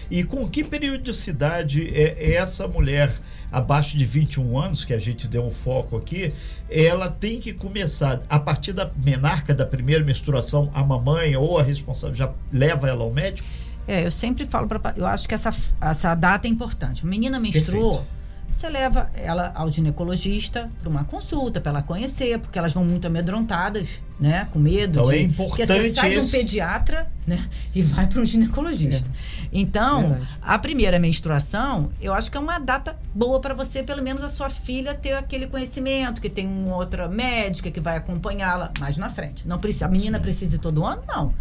E 0.09 0.23
com 0.23 0.47
que 0.47 0.63
periodicidade 0.63 1.89
é 1.93 2.35
essa 2.35 2.67
mulher 2.67 3.11
abaixo 3.51 3.97
de 3.97 4.05
21 4.05 4.57
anos, 4.57 4.83
que 4.83 4.93
a 4.93 4.99
gente 4.99 5.27
deu 5.27 5.45
um 5.45 5.51
foco 5.51 5.95
aqui, 5.97 6.33
ela 6.69 7.09
tem 7.09 7.39
que 7.39 7.53
começar 7.53 8.21
a 8.27 8.39
partir 8.39 8.73
da 8.73 8.89
menarca 8.95 9.53
da 9.53 9.65
primeira 9.65 10.03
menstruação, 10.03 10.71
a 10.73 10.83
mamãe 10.83 11.35
ou 11.35 11.59
a 11.59 11.63
responsável 11.63 12.15
já 12.15 12.31
leva 12.51 12.87
ela 12.87 13.03
ao 13.03 13.11
médico? 13.11 13.47
É, 13.87 14.05
eu 14.05 14.11
sempre 14.11 14.45
falo 14.45 14.67
para 14.67 14.93
eu 14.95 15.05
acho 15.05 15.27
que 15.27 15.33
essa, 15.33 15.53
essa 15.81 16.15
data 16.15 16.47
é 16.47 16.49
importante. 16.51 17.03
A 17.03 17.07
menina 17.07 17.39
menstruou, 17.39 17.97
Perfeito. 17.97 18.13
você 18.51 18.69
leva 18.69 19.09
ela 19.13 19.51
ao 19.55 19.69
ginecologista 19.69 20.69
para 20.79 20.89
uma 20.89 21.03
consulta, 21.03 21.59
para 21.59 21.71
ela 21.71 21.81
conhecer, 21.81 22.39
porque 22.39 22.57
elas 22.57 22.73
vão 22.73 22.85
muito 22.85 23.05
amedrontadas, 23.07 24.01
né, 24.19 24.47
com 24.53 24.59
medo 24.59 24.99
Então 24.99 25.11
de 25.11 25.23
é 25.23 25.27
porque 25.35 25.65
você 25.65 25.73
importante 25.73 25.95
sai 25.95 26.11
de 26.11 26.19
um 26.19 26.29
pediatra, 26.29 27.11
né, 27.27 27.49
e 27.75 27.81
vai 27.81 28.07
para 28.07 28.21
um 28.21 28.25
ginecologista. 28.25 29.09
Então, 29.51 30.01
Verdade. 30.01 30.27
a 30.41 30.59
primeira 30.59 30.97
menstruação, 30.97 31.91
eu 31.99 32.13
acho 32.13 32.31
que 32.31 32.37
é 32.37 32.39
uma 32.39 32.59
data 32.59 32.97
boa 33.13 33.41
para 33.41 33.53
você, 33.53 33.83
pelo 33.83 34.01
menos 34.01 34.23
a 34.23 34.29
sua 34.29 34.49
filha 34.49 34.93
ter 34.93 35.11
aquele 35.13 35.47
conhecimento, 35.47 36.21
que 36.21 36.29
tem 36.29 36.47
uma 36.47 36.77
outra 36.77 37.09
médica 37.09 37.69
que 37.69 37.81
vai 37.81 37.97
acompanhá-la 37.97 38.71
mais 38.79 38.97
na 38.97 39.09
frente. 39.09 39.45
Não 39.45 39.59
precisa, 39.59 39.87
a 39.87 39.89
menina 39.89 40.21
precisa 40.21 40.55
ir 40.55 40.59
todo 40.59 40.85
ano? 40.85 41.01
Não. 41.05 41.33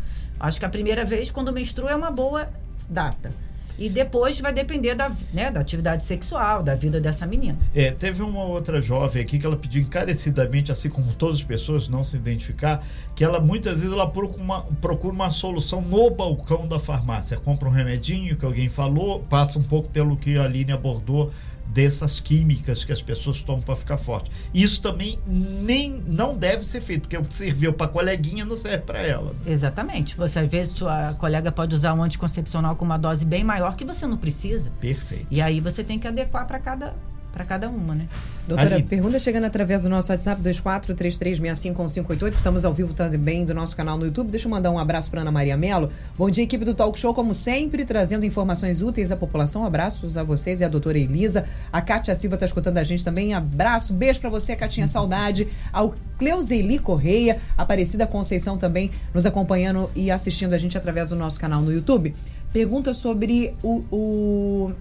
Acho 0.43 0.59
que 0.59 0.67
a 0.67 0.69
primeira 0.69 1.05
vez, 1.05 1.31
quando 1.31 1.53
menstrua, 1.53 1.93
é 1.93 1.95
uma 1.95 2.11
boa 2.11 2.49
data. 2.89 3.33
E 3.79 3.89
depois 3.89 4.41
vai 4.41 4.53
depender 4.53 4.97
da, 4.97 5.09
né, 5.33 5.53
da 5.53 5.61
atividade 5.61 6.05
sexual, 6.05 6.65
da 6.65 6.75
vida 6.75 7.01
dessa 7.01 7.25
menina. 7.25 7.57
É, 7.73 7.93
teve 7.93 8.23
uma 8.23 8.43
outra 8.43 8.83
jovem 8.83 9.23
aqui 9.23 9.39
que 9.39 9.47
ela 9.47 9.57
pediu 9.57 9.81
encarecidamente, 9.81 10.73
assim 10.73 10.91
como 10.91 11.15
todas 11.15 11.37
as 11.37 11.45
pessoas, 11.45 11.89
não 11.89 12.03
se 12.03 12.17
identificar, 12.17 12.85
que 13.15 13.23
ela 13.25 13.41
muitas 13.41 13.77
vezes 13.77 13.93
ela 13.93 14.07
procura 14.07 14.43
uma, 14.43 14.63
procura 14.81 15.15
uma 15.15 15.31
solução 15.31 15.81
no 15.81 16.11
balcão 16.11 16.67
da 16.67 16.81
farmácia. 16.81 17.39
Compra 17.39 17.69
um 17.69 17.73
remedinho 17.73 18.37
que 18.37 18.45
alguém 18.45 18.69
falou, 18.69 19.21
passa 19.21 19.61
um 19.61 19.65
pouco 19.65 19.89
pelo 19.91 20.17
que 20.17 20.37
a 20.37 20.43
Aline 20.43 20.73
abordou 20.73 21.33
dessas 21.73 22.21
químicas 22.21 22.85
que 22.85 22.93
as 22.93 23.01
pessoas 23.01 23.43
tomam 23.43 23.63
para 23.63 23.77
ficar 23.77 23.97
forte. 23.97 24.31
Isso 24.53 24.81
também 24.83 25.19
nem 25.27 26.03
não 26.07 26.37
deve 26.37 26.65
ser 26.65 26.81
feito, 26.81 27.03
porque 27.03 27.17
o 27.17 27.25
que 27.25 27.35
serviu 27.35 27.73
para 27.73 27.89
coleguinha 27.89 28.45
não 28.45 28.57
serve 28.57 28.85
para 28.85 29.01
ela. 29.01 29.35
Exatamente. 29.47 30.17
Você 30.17 30.39
às 30.39 30.51
vezes 30.51 30.75
sua 30.75 31.15
colega 31.15 31.51
pode 31.51 31.75
usar 31.75 31.95
um 31.95 32.03
anticoncepcional 32.03 32.77
com 32.77 32.85
uma 32.85 32.99
dose 32.99 33.25
bem 33.25 33.43
maior 33.43 33.77
que 33.77 33.85
você 33.85 34.07
não 34.07 34.17
precisa. 34.17 34.71
Perfeito. 34.81 35.27
E 35.31 35.41
aí 35.41 35.61
você 35.61 35.83
tem 35.83 35.99
que 35.99 36.07
adequar 36.07 36.47
para 36.47 36.59
cada 36.59 36.95
para 37.33 37.45
cada 37.45 37.69
uma, 37.69 37.95
né? 37.95 38.07
Doutora, 38.47 38.75
Ali. 38.75 38.85
pergunta 38.85 39.19
chegando 39.19 39.45
através 39.45 39.83
do 39.85 39.89
nosso 39.89 40.11
WhatsApp 40.13 40.43
2433651588. 40.43 42.33
Estamos 42.35 42.65
ao 42.65 42.75
vivo 42.75 42.93
também 42.93 43.45
do 43.45 43.55
nosso 43.55 43.77
canal 43.77 43.97
no 43.99 44.05
YouTube. 44.05 44.31
Deixa 44.31 44.47
eu 44.47 44.51
mandar 44.51 44.71
um 44.71 44.79
abraço 44.79 45.11
para 45.11 45.21
Ana 45.23 45.31
Maria 45.31 45.57
Mello. 45.57 45.91
Bom 46.19 46.29
dia, 46.29 46.45
equipe 46.45 46.65
do 46.65 46.75
Talk 46.75 46.99
Show, 46.99 47.15
como 47.15 47.33
sempre, 47.33 47.85
trazendo 47.85 48.27
informações 48.27 48.83
úteis 48.83 49.11
à 49.13 49.17
população. 49.17 49.65
Abraços 49.65 50.17
a 50.17 50.23
vocês 50.25 50.61
e 50.61 50.65
a 50.65 50.69
doutora 50.69 50.99
Elisa. 50.99 51.45
A 51.73 51.81
Kátia 51.81 52.15
Silva 52.15 52.37
está 52.37 52.47
escutando 52.47 52.79
a 52.79 52.85
gente 52.85 53.05
também. 53.05 53.33
Abraço, 53.35 53.93
beijo 53.93 54.21
para 54.21 54.31
você, 54.31 54.55
Catinha 54.57 54.87
Saudade. 54.89 55.49
Ao 55.73 55.95
Cleuzeli 56.19 56.79
Correia, 56.79 57.39
Aparecida 57.57 58.07
Conceição 58.07 58.59
também 58.59 58.91
nos 59.15 59.25
acompanhando 59.27 59.91
e 59.95 60.11
assistindo 60.11 60.53
a 60.55 60.59
gente 60.59 60.77
através 60.77 61.09
do 61.11 61.17
nosso 61.17 61.39
canal 61.41 61.61
no 61.63 61.73
YouTube. 61.73 62.15
Pergunta 62.53 62.93
sobre 62.93 63.55
o- 63.63 63.83
o 63.91 64.73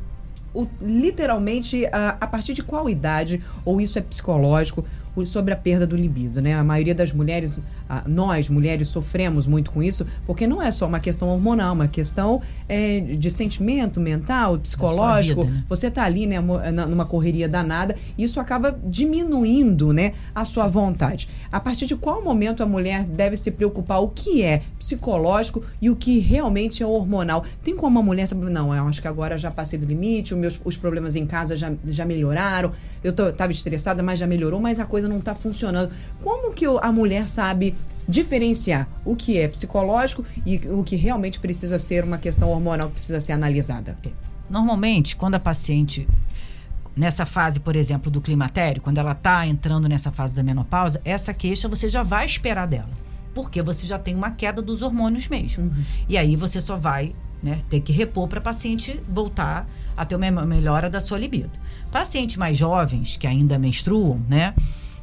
literalmente 0.81 1.85
a, 1.87 2.17
a 2.19 2.27
partir 2.27 2.53
de 2.53 2.63
qual 2.63 2.89
idade, 2.89 3.43
ou 3.63 3.79
isso 3.79 3.97
é 3.97 4.01
psicológico, 4.01 4.85
sobre 5.26 5.54
a 5.54 5.56
perda 5.56 5.86
do 5.86 5.95
libido, 5.95 6.41
né? 6.41 6.54
A 6.54 6.63
maioria 6.63 6.95
das 6.95 7.12
mulheres, 7.13 7.60
nós 8.06 8.50
mulheres 8.50 8.88
sofremos 8.88 9.45
muito 9.45 9.71
com 9.71 9.84
isso, 9.84 10.06
porque 10.26 10.47
não 10.47 10.62
é 10.62 10.71
só 10.71 10.88
uma 10.88 11.00
questão 11.00 11.30
hormonal, 11.30 11.69
é 11.69 11.74
uma 11.74 11.88
questão 11.88 12.41
é, 12.67 13.00
de 13.00 13.30
sentimento 13.30 14.00
mental, 14.00 14.58
psicológico. 14.58 15.43
vida, 15.43 15.56
né? 15.56 15.63
Você 15.67 15.91
tá 15.91 16.04
ali, 16.04 16.26
né, 16.26 16.39
numa 16.39 17.06
correria 17.06 17.47
danada, 17.47 17.95
e 18.17 18.24
isso 18.24 18.39
acaba 18.39 18.78
diminuindo, 18.84 19.91
né, 19.93 20.13
a 20.34 20.45
sua 20.45 20.67
vontade. 20.67 21.28
A 21.52 21.60
partir 21.60 21.86
de 21.86 21.95
qual 21.95 22.24
momento 22.24 22.63
a 22.63 22.65
mulher 22.65 23.04
deve 23.04 23.36
se 23.36 23.52
preocupar 23.52 24.02
o 24.02 24.08
que 24.08 24.41
é 24.41 24.62
psicológico 24.80 25.63
e 25.82 25.89
o 25.89 25.95
que 25.95 26.19
realmente 26.19 26.82
é 26.82 26.86
hormonal? 26.86 27.43
Tem 27.62 27.76
como 27.76 28.00
a 28.00 28.04
mulher 28.04 28.28
saber, 28.28 28.50
não, 28.50 28.74
eu 28.74 28.88
acho 28.88 29.02
que 29.02 29.08
agora 29.08 29.38
já 29.38 29.52
passei 29.52 29.78
do 29.78 29.86
limite, 29.86 30.34
os 30.34 30.39
meus 30.39 30.62
os 30.63 30.78
problemas 30.78 31.15
em 31.15 31.26
casa 31.26 31.58
já, 31.58 31.71
já 31.86 32.06
melhoraram, 32.06 32.71
eu 33.04 33.12
tô, 33.12 33.32
tava 33.32 33.52
estressada, 33.52 34.02
mas 34.02 34.19
já 34.19 34.28
melhorou, 34.28 34.60
mas 34.60 34.80
a 34.80 34.86
coisa 34.86 35.00
não 35.07 35.21
tá 35.21 35.35
funcionando. 35.35 35.91
Como 36.23 36.53
que 36.53 36.65
a 36.65 36.91
mulher 36.91 37.27
sabe 37.27 37.75
diferenciar 38.07 38.87
o 39.05 39.15
que 39.15 39.37
é 39.37 39.47
psicológico 39.47 40.23
e 40.45 40.57
o 40.69 40.83
que 40.83 40.95
realmente 40.95 41.39
precisa 41.39 41.77
ser 41.77 42.03
uma 42.03 42.17
questão 42.17 42.49
hormonal 42.49 42.87
que 42.87 42.95
precisa 42.95 43.19
ser 43.19 43.33
analisada? 43.33 43.95
Normalmente, 44.49 45.15
quando 45.15 45.35
a 45.35 45.39
paciente 45.39 46.07
nessa 46.95 47.25
fase, 47.25 47.59
por 47.59 47.75
exemplo, 47.75 48.11
do 48.11 48.19
climatério, 48.19 48.81
quando 48.81 48.97
ela 48.97 49.13
está 49.13 49.45
entrando 49.47 49.87
nessa 49.87 50.11
fase 50.11 50.33
da 50.33 50.43
menopausa, 50.43 51.01
essa 51.05 51.33
queixa 51.33 51.67
você 51.67 51.87
já 51.87 52.03
vai 52.03 52.25
esperar 52.25 52.67
dela. 52.67 52.89
Porque 53.33 53.61
você 53.61 53.87
já 53.87 53.97
tem 53.97 54.13
uma 54.13 54.31
queda 54.31 54.61
dos 54.61 54.81
hormônios 54.81 55.29
mesmo. 55.29 55.73
E 56.09 56.17
aí 56.17 56.35
você 56.35 56.59
só 56.59 56.75
vai 56.75 57.15
né, 57.41 57.61
ter 57.69 57.79
que 57.79 57.91
repor 57.91 58.27
para 58.27 58.39
a 58.39 58.41
paciente 58.41 59.01
voltar 59.09 59.67
a 59.95 60.05
ter 60.05 60.15
uma 60.15 60.45
melhora 60.45 60.89
da 60.89 60.99
sua 60.99 61.17
libido. 61.17 61.51
Pacientes 61.91 62.35
mais 62.37 62.57
jovens, 62.57 63.17
que 63.17 63.25
ainda 63.25 63.57
menstruam, 63.57 64.21
né? 64.27 64.53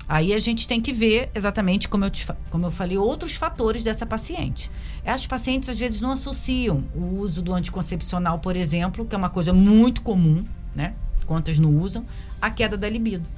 Aí 0.09 0.33
a 0.33 0.38
gente 0.38 0.66
tem 0.66 0.81
que 0.81 0.92
ver 0.92 1.31
exatamente, 1.35 1.88
como 1.88 2.05
eu, 2.05 2.11
te, 2.11 2.27
como 2.51 2.64
eu 2.64 2.71
falei, 2.71 2.97
outros 2.97 3.35
fatores 3.35 3.85
dessa 3.85 4.07
paciente. 4.07 4.71
As 5.05 5.27
pacientes 5.27 5.68
às 5.68 5.79
vezes 5.79 6.01
não 6.01 6.12
associam 6.12 6.83
o 6.94 7.18
uso 7.18 7.42
do 7.42 7.53
anticoncepcional, 7.53 8.38
por 8.38 8.57
exemplo, 8.57 9.05
que 9.05 9.14
é 9.14 9.18
uma 9.18 9.29
coisa 9.29 9.53
muito 9.53 10.01
comum, 10.01 10.44
né? 10.75 10.94
Quantas 11.27 11.59
não 11.59 11.77
usam, 11.79 12.07
a 12.40 12.51
queda 12.51 12.77
da 12.77 12.88
libido. 12.88 13.29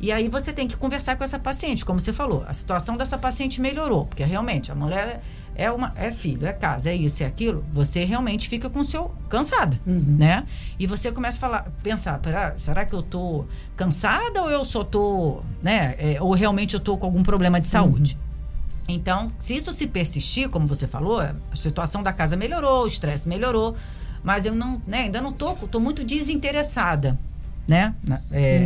E 0.00 0.12
aí 0.12 0.28
você 0.28 0.52
tem 0.52 0.68
que 0.68 0.76
conversar 0.76 1.16
com 1.16 1.24
essa 1.24 1.38
paciente, 1.38 1.84
como 1.84 1.98
você 1.98 2.12
falou. 2.12 2.44
A 2.46 2.54
situação 2.54 2.96
dessa 2.96 3.18
paciente 3.18 3.60
melhorou, 3.60 4.06
porque 4.06 4.24
realmente 4.24 4.70
a 4.70 4.74
mulher 4.74 5.20
é 5.54 5.70
uma 5.70 5.92
é 5.96 6.10
filho, 6.10 6.46
é 6.46 6.52
casa, 6.52 6.90
é 6.90 6.94
isso, 6.96 7.22
é 7.22 7.26
aquilo. 7.26 7.64
Você 7.72 8.04
realmente 8.04 8.48
fica 8.48 8.68
com 8.70 8.80
o 8.80 8.84
seu 8.84 9.14
cansada, 9.28 9.78
né? 10.18 10.44
E 10.78 10.86
você 10.86 11.12
começa 11.12 11.36
a 11.38 11.40
falar, 11.40 11.72
pensar, 11.82 12.18
"Pera, 12.18 12.54
será 12.58 12.84
que 12.84 12.94
eu 12.94 13.02
tô 13.02 13.44
cansada 13.76 14.42
ou 14.42 14.50
eu 14.50 14.64
só 14.64 14.82
tô, 14.84 15.40
né? 15.62 15.94
É, 15.98 16.16
ou 16.20 16.32
realmente 16.34 16.74
eu 16.74 16.80
tô 16.80 16.96
com 16.96 17.06
algum 17.06 17.22
problema 17.22 17.60
de 17.60 17.66
saúde? 17.68 18.18
Então, 18.86 19.32
se 19.38 19.56
isso 19.56 19.72
se 19.72 19.86
persistir, 19.86 20.48
como 20.50 20.66
você 20.66 20.86
falou, 20.86 21.18
a 21.20 21.34
situação 21.54 22.02
da 22.02 22.12
casa 22.12 22.36
melhorou, 22.36 22.84
o 22.84 22.86
estresse 22.86 23.26
melhorou, 23.28 23.74
mas 24.22 24.44
eu 24.44 24.54
não, 24.54 24.82
né, 24.86 25.00
ainda 25.04 25.20
não 25.22 25.32
tô, 25.32 25.54
tô 25.54 25.80
muito 25.80 26.04
desinteressada, 26.04 27.18
né? 27.66 27.94
é, 28.30 28.58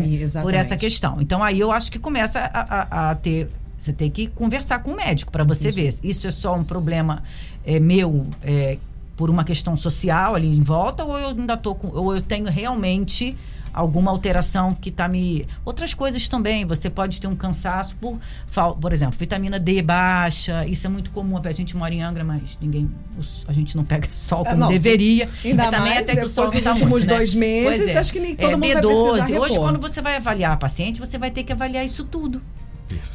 Hum, 0.43 0.43
por 0.43 0.55
essa 0.55 0.77
questão. 0.77 1.21
Então, 1.21 1.41
aí 1.43 1.61
eu 1.61 1.71
acho 1.71 1.93
que 1.93 1.99
começa 2.01 2.41
a, 2.53 2.61
a- 3.07 3.11
a 3.11 3.15
ter. 3.15 3.49
Você 3.79 3.93
tem 3.93 4.11
que 4.11 4.27
conversar 4.27 4.81
com 4.81 4.91
o 4.91 4.97
médico 4.97 5.31
para 5.33 5.45
você 5.45 5.71
ver. 5.71 5.93
se 5.93 6.01
Isso 6.03 6.27
é 6.27 6.31
só 6.33 6.55
um 6.57 6.65
problema 6.65 7.23
é, 7.65 7.79
meu 7.79 8.27
é, 8.43 8.77
por 9.17 9.31
uma 9.31 9.45
questão 9.45 9.77
social 9.77 10.35
ali 10.35 10.49
em 10.49 10.61
volta, 10.61 11.05
ou 11.05 11.17
eu 11.19 11.29
ainda 11.29 11.57
tô 11.57 11.75
com, 11.77 11.89
ou 11.97 12.15
eu 12.15 12.21
tenho 12.21 12.47
realmente 12.51 13.37
alguma 13.73 14.11
alteração 14.11 14.75
que 14.75 14.89
está 14.89 15.07
me. 15.07 15.47
Outras 15.65 15.95
coisas 15.95 16.27
também. 16.27 16.65
Você 16.65 16.91
pode 16.91 17.21
ter 17.21 17.29
um 17.29 17.37
cansaço 17.37 17.95
por, 18.01 18.19
por 18.81 18.93
exemplo, 18.93 19.17
vitamina 19.17 19.61
D 19.61 19.81
baixa. 19.83 20.67
Isso 20.67 20.87
é 20.87 20.91
muito 20.91 21.13
comum. 21.13 21.39
A 21.45 21.53
gente 21.53 21.77
mora 21.77 21.95
em 21.95 22.03
Angra, 22.03 22.25
mas 22.25 22.59
ninguém. 22.61 22.91
A 23.47 23.53
gente 23.53 23.77
não 23.77 23.85
pega 23.85 24.09
sol 24.11 24.43
É, 24.45 24.51
como 24.51 24.61
não, 24.63 24.69
deveria. 24.69 25.29
Ainda 25.45 25.65
E 25.67 25.71
também 25.71 25.95
mais 25.95 26.09
até 26.09 26.17
que 26.17 26.25
o 26.25 26.29
sol 26.29 26.51
dos 26.51 26.61
tá 26.63 26.71
últimos 26.73 26.91
muito, 26.91 27.07
né? 27.07 27.15
dois 27.17 27.35
meses, 27.35 27.89
é. 27.89 27.99
acho 27.99 28.13
que 28.13 28.19
nem 28.19 28.35
todo 28.35 28.51
É, 28.51 28.57
mundo 28.57 28.61
vai 28.73 28.83
B12. 28.83 29.13
precisar 29.13 29.39
Hoje, 29.41 29.53
repor. 29.53 29.67
quando 29.69 29.81
você 29.81 30.03
vai 30.03 30.17
avaliar 30.17 30.53
a 30.53 30.57
paciente, 30.57 30.99
você 30.99 31.17
vai 31.19 31.31
ter 31.31 31.45
que 31.45 31.53
avaliar 31.53 31.85
isso 31.85 32.03
tudo. 32.05 32.43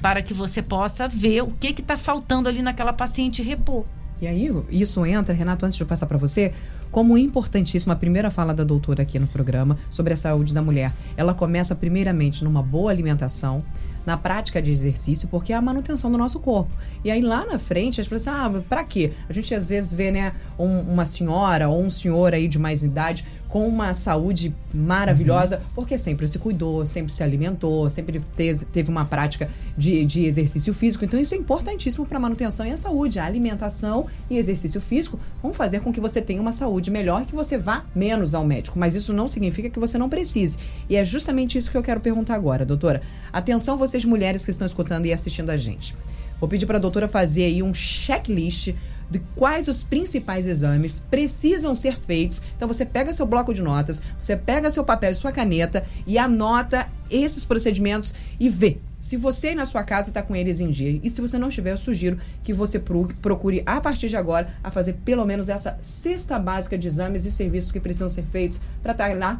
Para 0.01 0.21
que 0.21 0.33
você 0.33 0.61
possa 0.61 1.07
ver 1.07 1.41
o 1.41 1.51
que 1.59 1.67
está 1.81 1.97
faltando 1.97 2.49
ali 2.49 2.61
naquela 2.61 2.93
paciente 2.93 3.41
e 3.41 3.45
repor. 3.45 3.85
E 4.21 4.27
aí, 4.27 4.49
isso 4.69 5.05
entra, 5.05 5.33
Renato, 5.33 5.65
antes 5.65 5.75
de 5.75 5.83
eu 5.83 5.87
passar 5.87 6.05
para 6.05 6.17
você, 6.17 6.53
como 6.89 7.17
importantíssima 7.17 7.93
a 7.93 7.97
primeira 7.97 8.31
fala 8.31 8.53
da 8.53 8.63
doutora 8.63 9.01
aqui 9.01 9.19
no 9.19 9.27
programa 9.27 9.77
sobre 9.89 10.13
a 10.13 10.15
saúde 10.15 10.53
da 10.53 10.61
mulher. 10.61 10.93
Ela 11.17 11.33
começa 11.33 11.75
primeiramente 11.75 12.43
numa 12.43 12.63
boa 12.63 12.89
alimentação, 12.89 13.61
na 14.05 14.17
prática 14.17 14.61
de 14.61 14.71
exercício, 14.71 15.27
porque 15.27 15.53
é 15.53 15.55
a 15.55 15.61
manutenção 15.61 16.11
do 16.11 16.17
nosso 16.17 16.39
corpo. 16.39 16.71
E 17.03 17.11
aí 17.11 17.21
lá 17.21 17.45
na 17.45 17.57
frente, 17.57 18.01
as 18.01 18.07
pessoas 18.07 18.35
ah, 18.35 18.61
pra 18.69 18.83
quê? 18.83 19.11
A 19.29 19.33
gente 19.33 19.53
às 19.55 19.67
vezes 19.69 19.93
vê, 19.93 20.11
né, 20.11 20.33
um- 20.59 20.81
uma 20.81 21.05
senhora 21.05 21.69
ou 21.69 21.81
um 21.83 21.89
senhor 21.89 22.33
aí 22.33 22.47
de 22.47 22.59
mais 22.59 22.83
idade 22.83 23.25
com 23.47 23.67
uma 23.67 23.93
saúde 23.93 24.51
maravilhosa, 24.73 25.61
porque 25.75 25.95
sempre 25.95 26.27
se 26.27 26.39
cuidou, 26.39 26.85
sempre 26.87 27.13
se 27.13 27.21
alimentou, 27.21 27.87
sempre 27.87 28.19
teve, 28.35 28.65
teve 28.65 28.89
uma 28.89 29.05
prática 29.05 29.47
de, 29.77 30.03
de 30.05 30.25
exercício 30.25 30.73
físico. 30.73 31.05
Então, 31.05 31.19
isso 31.19 31.35
é 31.35 31.37
importantíssimo 31.37 32.03
para 32.03 32.17
a 32.17 32.19
manutenção 32.19 32.65
e 32.65 32.71
a 32.71 32.77
saúde. 32.77 33.19
A 33.19 33.25
alimentação 33.25 34.07
e 34.27 34.37
exercício 34.39 34.81
físico 34.81 35.19
vão 35.41 35.53
fazer 35.53 35.81
com 35.81 35.93
que 35.93 35.99
você 35.99 36.19
tenha 36.19 36.41
uma 36.41 36.51
saúde 36.51 36.89
melhor 36.89 37.21
e 37.21 37.25
que 37.25 37.35
você 37.35 37.55
vá 37.55 37.85
menos 37.95 38.33
ao 38.33 38.43
médico. 38.43 38.79
Mas 38.79 38.95
isso 38.95 39.13
não 39.13 39.27
significa 39.27 39.69
que 39.69 39.79
você 39.79 39.99
não 39.99 40.09
precise. 40.09 40.57
E 40.89 40.95
é 40.95 41.03
justamente 41.03 41.55
isso 41.55 41.69
que 41.69 41.77
eu 41.77 41.83
quero 41.83 41.99
perguntar 41.99 42.33
agora, 42.33 42.65
doutora. 42.65 43.01
Atenção, 43.31 43.77
vocês 43.93 44.05
mulheres 44.05 44.43
que 44.43 44.49
estão 44.49 44.65
escutando 44.65 45.05
e 45.05 45.13
assistindo 45.13 45.51
a 45.51 45.57
gente. 45.57 45.95
Vou 46.39 46.49
pedir 46.49 46.65
para 46.65 46.77
a 46.77 46.81
doutora 46.81 47.07
fazer 47.07 47.45
aí 47.45 47.61
um 47.61 47.73
checklist 47.73 48.73
de 49.09 49.19
quais 49.35 49.67
os 49.67 49.83
principais 49.83 50.47
exames 50.47 51.05
precisam 51.09 51.75
ser 51.75 51.95
feitos. 51.95 52.41
Então 52.55 52.67
você 52.67 52.85
pega 52.85 53.13
seu 53.13 53.25
bloco 53.25 53.53
de 53.53 53.61
notas, 53.61 54.01
você 54.19 54.35
pega 54.35 54.71
seu 54.71 54.83
papel 54.83 55.11
e 55.11 55.15
sua 55.15 55.31
caneta 55.31 55.85
e 56.07 56.17
anota 56.17 56.87
esses 57.09 57.45
procedimentos 57.45 58.13
e 58.39 58.49
vê 58.49 58.79
se 58.97 59.15
você 59.15 59.53
na 59.53 59.65
sua 59.65 59.83
casa 59.83 60.09
está 60.09 60.21
com 60.23 60.35
eles 60.35 60.59
em 60.59 60.71
dia. 60.71 60.99
E 61.03 61.09
se 61.09 61.21
você 61.21 61.37
não 61.37 61.49
estiver, 61.49 61.71
eu 61.71 61.77
sugiro 61.77 62.17
que 62.43 62.51
você 62.51 62.79
pro- 62.79 63.07
procure 63.21 63.61
a 63.65 63.79
partir 63.79 64.09
de 64.09 64.17
agora 64.17 64.47
a 64.63 64.71
fazer 64.71 64.93
pelo 65.05 65.25
menos 65.25 65.49
essa 65.49 65.77
cesta 65.79 66.39
básica 66.39 66.77
de 66.77 66.87
exames 66.87 67.25
e 67.25 67.31
serviços 67.31 67.71
que 67.71 67.79
precisam 67.79 68.09
ser 68.09 68.23
feitos 68.23 68.59
para 68.81 68.93
estar 68.93 69.15
lá 69.15 69.39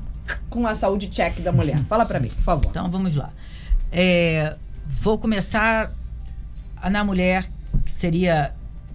com 0.49 0.67
a 0.67 0.73
saúde 0.75 1.07
check 1.07 1.39
da 1.39 1.51
mulher. 1.51 1.83
Fala 1.85 2.05
para 2.05 2.19
mim, 2.19 2.29
por 2.29 2.43
favor. 2.43 2.67
Então 2.69 2.89
vamos 2.91 3.15
lá. 3.15 3.33
É, 3.93 4.56
vou 4.86 5.19
começar 5.19 5.93
na 6.89 7.03
mulher, 7.03 7.47
que 7.86 7.91
seria 7.91 8.53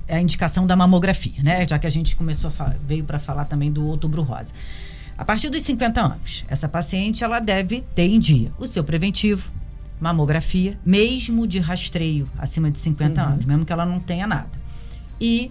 a 0.09 0.21
indicação 0.21 0.67
da 0.67 0.75
mamografia, 0.75 1.41
né? 1.43 1.67
Já 1.69 1.79
que 1.79 1.87
a 1.87 1.91
gente 1.91 2.17
começou 2.17 2.53
a 2.59 2.75
veio 2.87 3.05
para 3.05 3.19
falar 3.19 3.45
também 3.45 3.71
do 3.71 3.87
outubro 3.87 4.23
rosa. 4.23 4.53
A 5.17 5.25
partir 5.25 5.51
dos 5.51 5.63
50 5.63 6.01
anos, 6.01 6.45
essa 6.49 6.69
paciente 6.69 7.23
ela 7.23 7.41
deve 7.41 7.83
ter 7.95 8.07
em 8.07 8.19
dia 8.19 8.53
o 8.59 8.67
seu 8.67 8.83
preventivo, 8.83 9.53
mamografia, 10.01 10.79
mesmo 10.85 11.47
de 11.47 11.59
rastreio 11.59 12.29
acima 12.39 12.70
de 12.70 12.79
50 12.79 13.20
anos, 13.20 13.45
mesmo 13.45 13.64
que 13.64 13.72
ela 13.72 13.87
não 13.87 14.01
tenha 14.01 14.27
nada. 14.27 14.51
E 15.20 15.51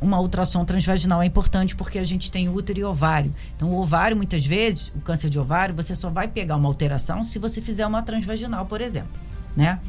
uma 0.00 0.20
ultrassom 0.20 0.64
transvaginal 0.64 1.22
é 1.22 1.26
importante 1.26 1.74
porque 1.74 1.98
a 1.98 2.04
gente 2.04 2.30
tem 2.30 2.48
útero 2.48 2.80
e 2.80 2.84
ovário. 2.84 3.34
Então, 3.56 3.70
o 3.70 3.80
ovário, 3.80 4.16
muitas 4.16 4.46
vezes, 4.46 4.92
o 4.96 5.00
câncer 5.00 5.28
de 5.28 5.38
ovário, 5.38 5.74
você 5.74 5.94
só 5.94 6.10
vai 6.10 6.28
pegar 6.28 6.56
uma 6.56 6.68
alteração 6.68 7.24
se 7.24 7.38
você 7.38 7.60
fizer 7.60 7.86
uma 7.86 8.02
transvaginal, 8.02 8.66
por 8.66 8.80
exemplo, 8.80 9.10
né? 9.56 9.80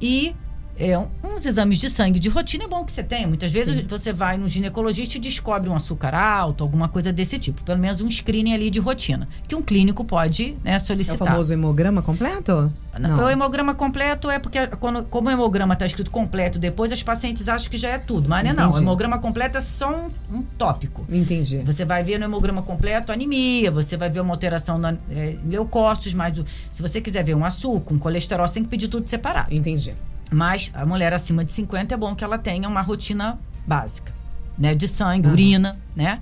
E 0.00 0.34
é, 0.90 0.98
uns 1.22 1.46
exames 1.46 1.78
de 1.78 1.88
sangue 1.88 2.18
de 2.18 2.28
rotina 2.28 2.64
é 2.64 2.68
bom 2.68 2.84
que 2.84 2.90
você 2.90 3.02
tenha. 3.02 3.28
Muitas 3.28 3.52
vezes 3.52 3.76
Sim. 3.78 3.86
você 3.88 4.12
vai 4.12 4.36
no 4.36 4.48
ginecologista 4.48 5.16
e 5.16 5.20
descobre 5.20 5.70
um 5.70 5.76
açúcar 5.76 6.14
alto, 6.14 6.64
alguma 6.64 6.88
coisa 6.88 7.12
desse 7.12 7.38
tipo. 7.38 7.62
Pelo 7.62 7.78
menos 7.78 8.00
um 8.00 8.10
screening 8.10 8.52
ali 8.54 8.68
de 8.70 8.80
rotina. 8.80 9.28
Que 9.46 9.54
um 9.54 9.62
clínico 9.62 10.04
pode 10.04 10.56
né, 10.64 10.72
É 10.72 10.76
o 10.76 10.80
solicitar. 10.80 11.28
famoso 11.28 11.52
hemograma 11.52 12.02
completo? 12.02 12.72
O 13.24 13.30
hemograma 13.30 13.74
completo 13.74 14.28
é 14.28 14.38
porque, 14.38 14.66
quando, 14.78 15.04
como 15.04 15.28
o 15.28 15.30
hemograma 15.30 15.72
está 15.72 15.86
escrito 15.86 16.10
completo 16.10 16.58
depois, 16.58 16.92
as 16.92 17.02
pacientes 17.02 17.48
acham 17.48 17.70
que 17.70 17.78
já 17.78 17.90
é 17.90 17.98
tudo. 17.98 18.28
Mas 18.28 18.44
não 18.44 18.50
é 18.50 18.54
não. 18.54 18.64
O 18.64 18.68
Entendi. 18.70 18.82
hemograma 18.82 19.18
completo 19.18 19.56
é 19.56 19.60
só 19.60 19.90
um, 19.90 20.10
um 20.36 20.42
tópico. 20.42 21.06
Entendi. 21.08 21.58
Você 21.58 21.84
vai 21.84 22.02
ver 22.02 22.18
no 22.18 22.24
hemograma 22.24 22.60
completo 22.60 23.10
anemia, 23.12 23.70
você 23.70 23.96
vai 23.96 24.10
ver 24.10 24.20
uma 24.20 24.34
alteração 24.34 24.76
na 24.78 24.94
é, 25.10 25.36
leucócitos, 25.48 26.12
mas 26.12 26.42
se 26.70 26.82
você 26.82 27.00
quiser 27.00 27.24
ver 27.24 27.34
um 27.34 27.44
açúcar, 27.44 27.94
um 27.94 27.98
colesterol, 27.98 28.46
você 28.46 28.54
tem 28.54 28.64
que 28.64 28.68
pedir 28.68 28.88
tudo 28.88 29.08
separado. 29.08 29.54
Entendi. 29.54 29.94
Mas 30.32 30.70
a 30.74 30.86
mulher 30.86 31.12
acima 31.12 31.44
de 31.44 31.52
50 31.52 31.94
é 31.94 31.96
bom 31.96 32.14
que 32.14 32.24
ela 32.24 32.38
tenha 32.38 32.68
uma 32.68 32.80
rotina 32.80 33.38
básica, 33.66 34.12
né? 34.58 34.74
De 34.74 34.88
sangue, 34.88 35.26
Aham. 35.26 35.32
urina, 35.34 35.78
né? 35.94 36.20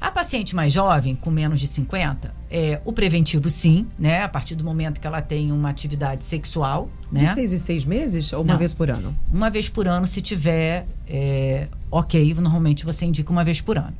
A 0.00 0.12
paciente 0.12 0.54
mais 0.54 0.72
jovem, 0.72 1.16
com 1.16 1.28
menos 1.28 1.58
de 1.58 1.66
50, 1.66 2.32
é, 2.48 2.80
o 2.84 2.92
preventivo 2.92 3.50
sim, 3.50 3.88
né? 3.98 4.22
A 4.22 4.28
partir 4.28 4.54
do 4.54 4.62
momento 4.62 5.00
que 5.00 5.06
ela 5.06 5.20
tem 5.20 5.50
uma 5.50 5.70
atividade 5.70 6.24
sexual, 6.24 6.88
né? 7.10 7.24
De 7.24 7.34
seis 7.34 7.52
em 7.52 7.58
seis 7.58 7.84
meses 7.84 8.32
ou 8.32 8.42
uma 8.42 8.52
Não. 8.52 8.58
vez 8.58 8.72
por 8.72 8.90
ano? 8.90 9.18
Uma 9.32 9.50
vez 9.50 9.68
por 9.68 9.88
ano, 9.88 10.06
se 10.06 10.20
tiver 10.20 10.86
é, 11.08 11.66
ok, 11.90 12.32
normalmente 12.34 12.84
você 12.84 13.06
indica 13.06 13.32
uma 13.32 13.42
vez 13.42 13.60
por 13.60 13.76
ano. 13.76 13.94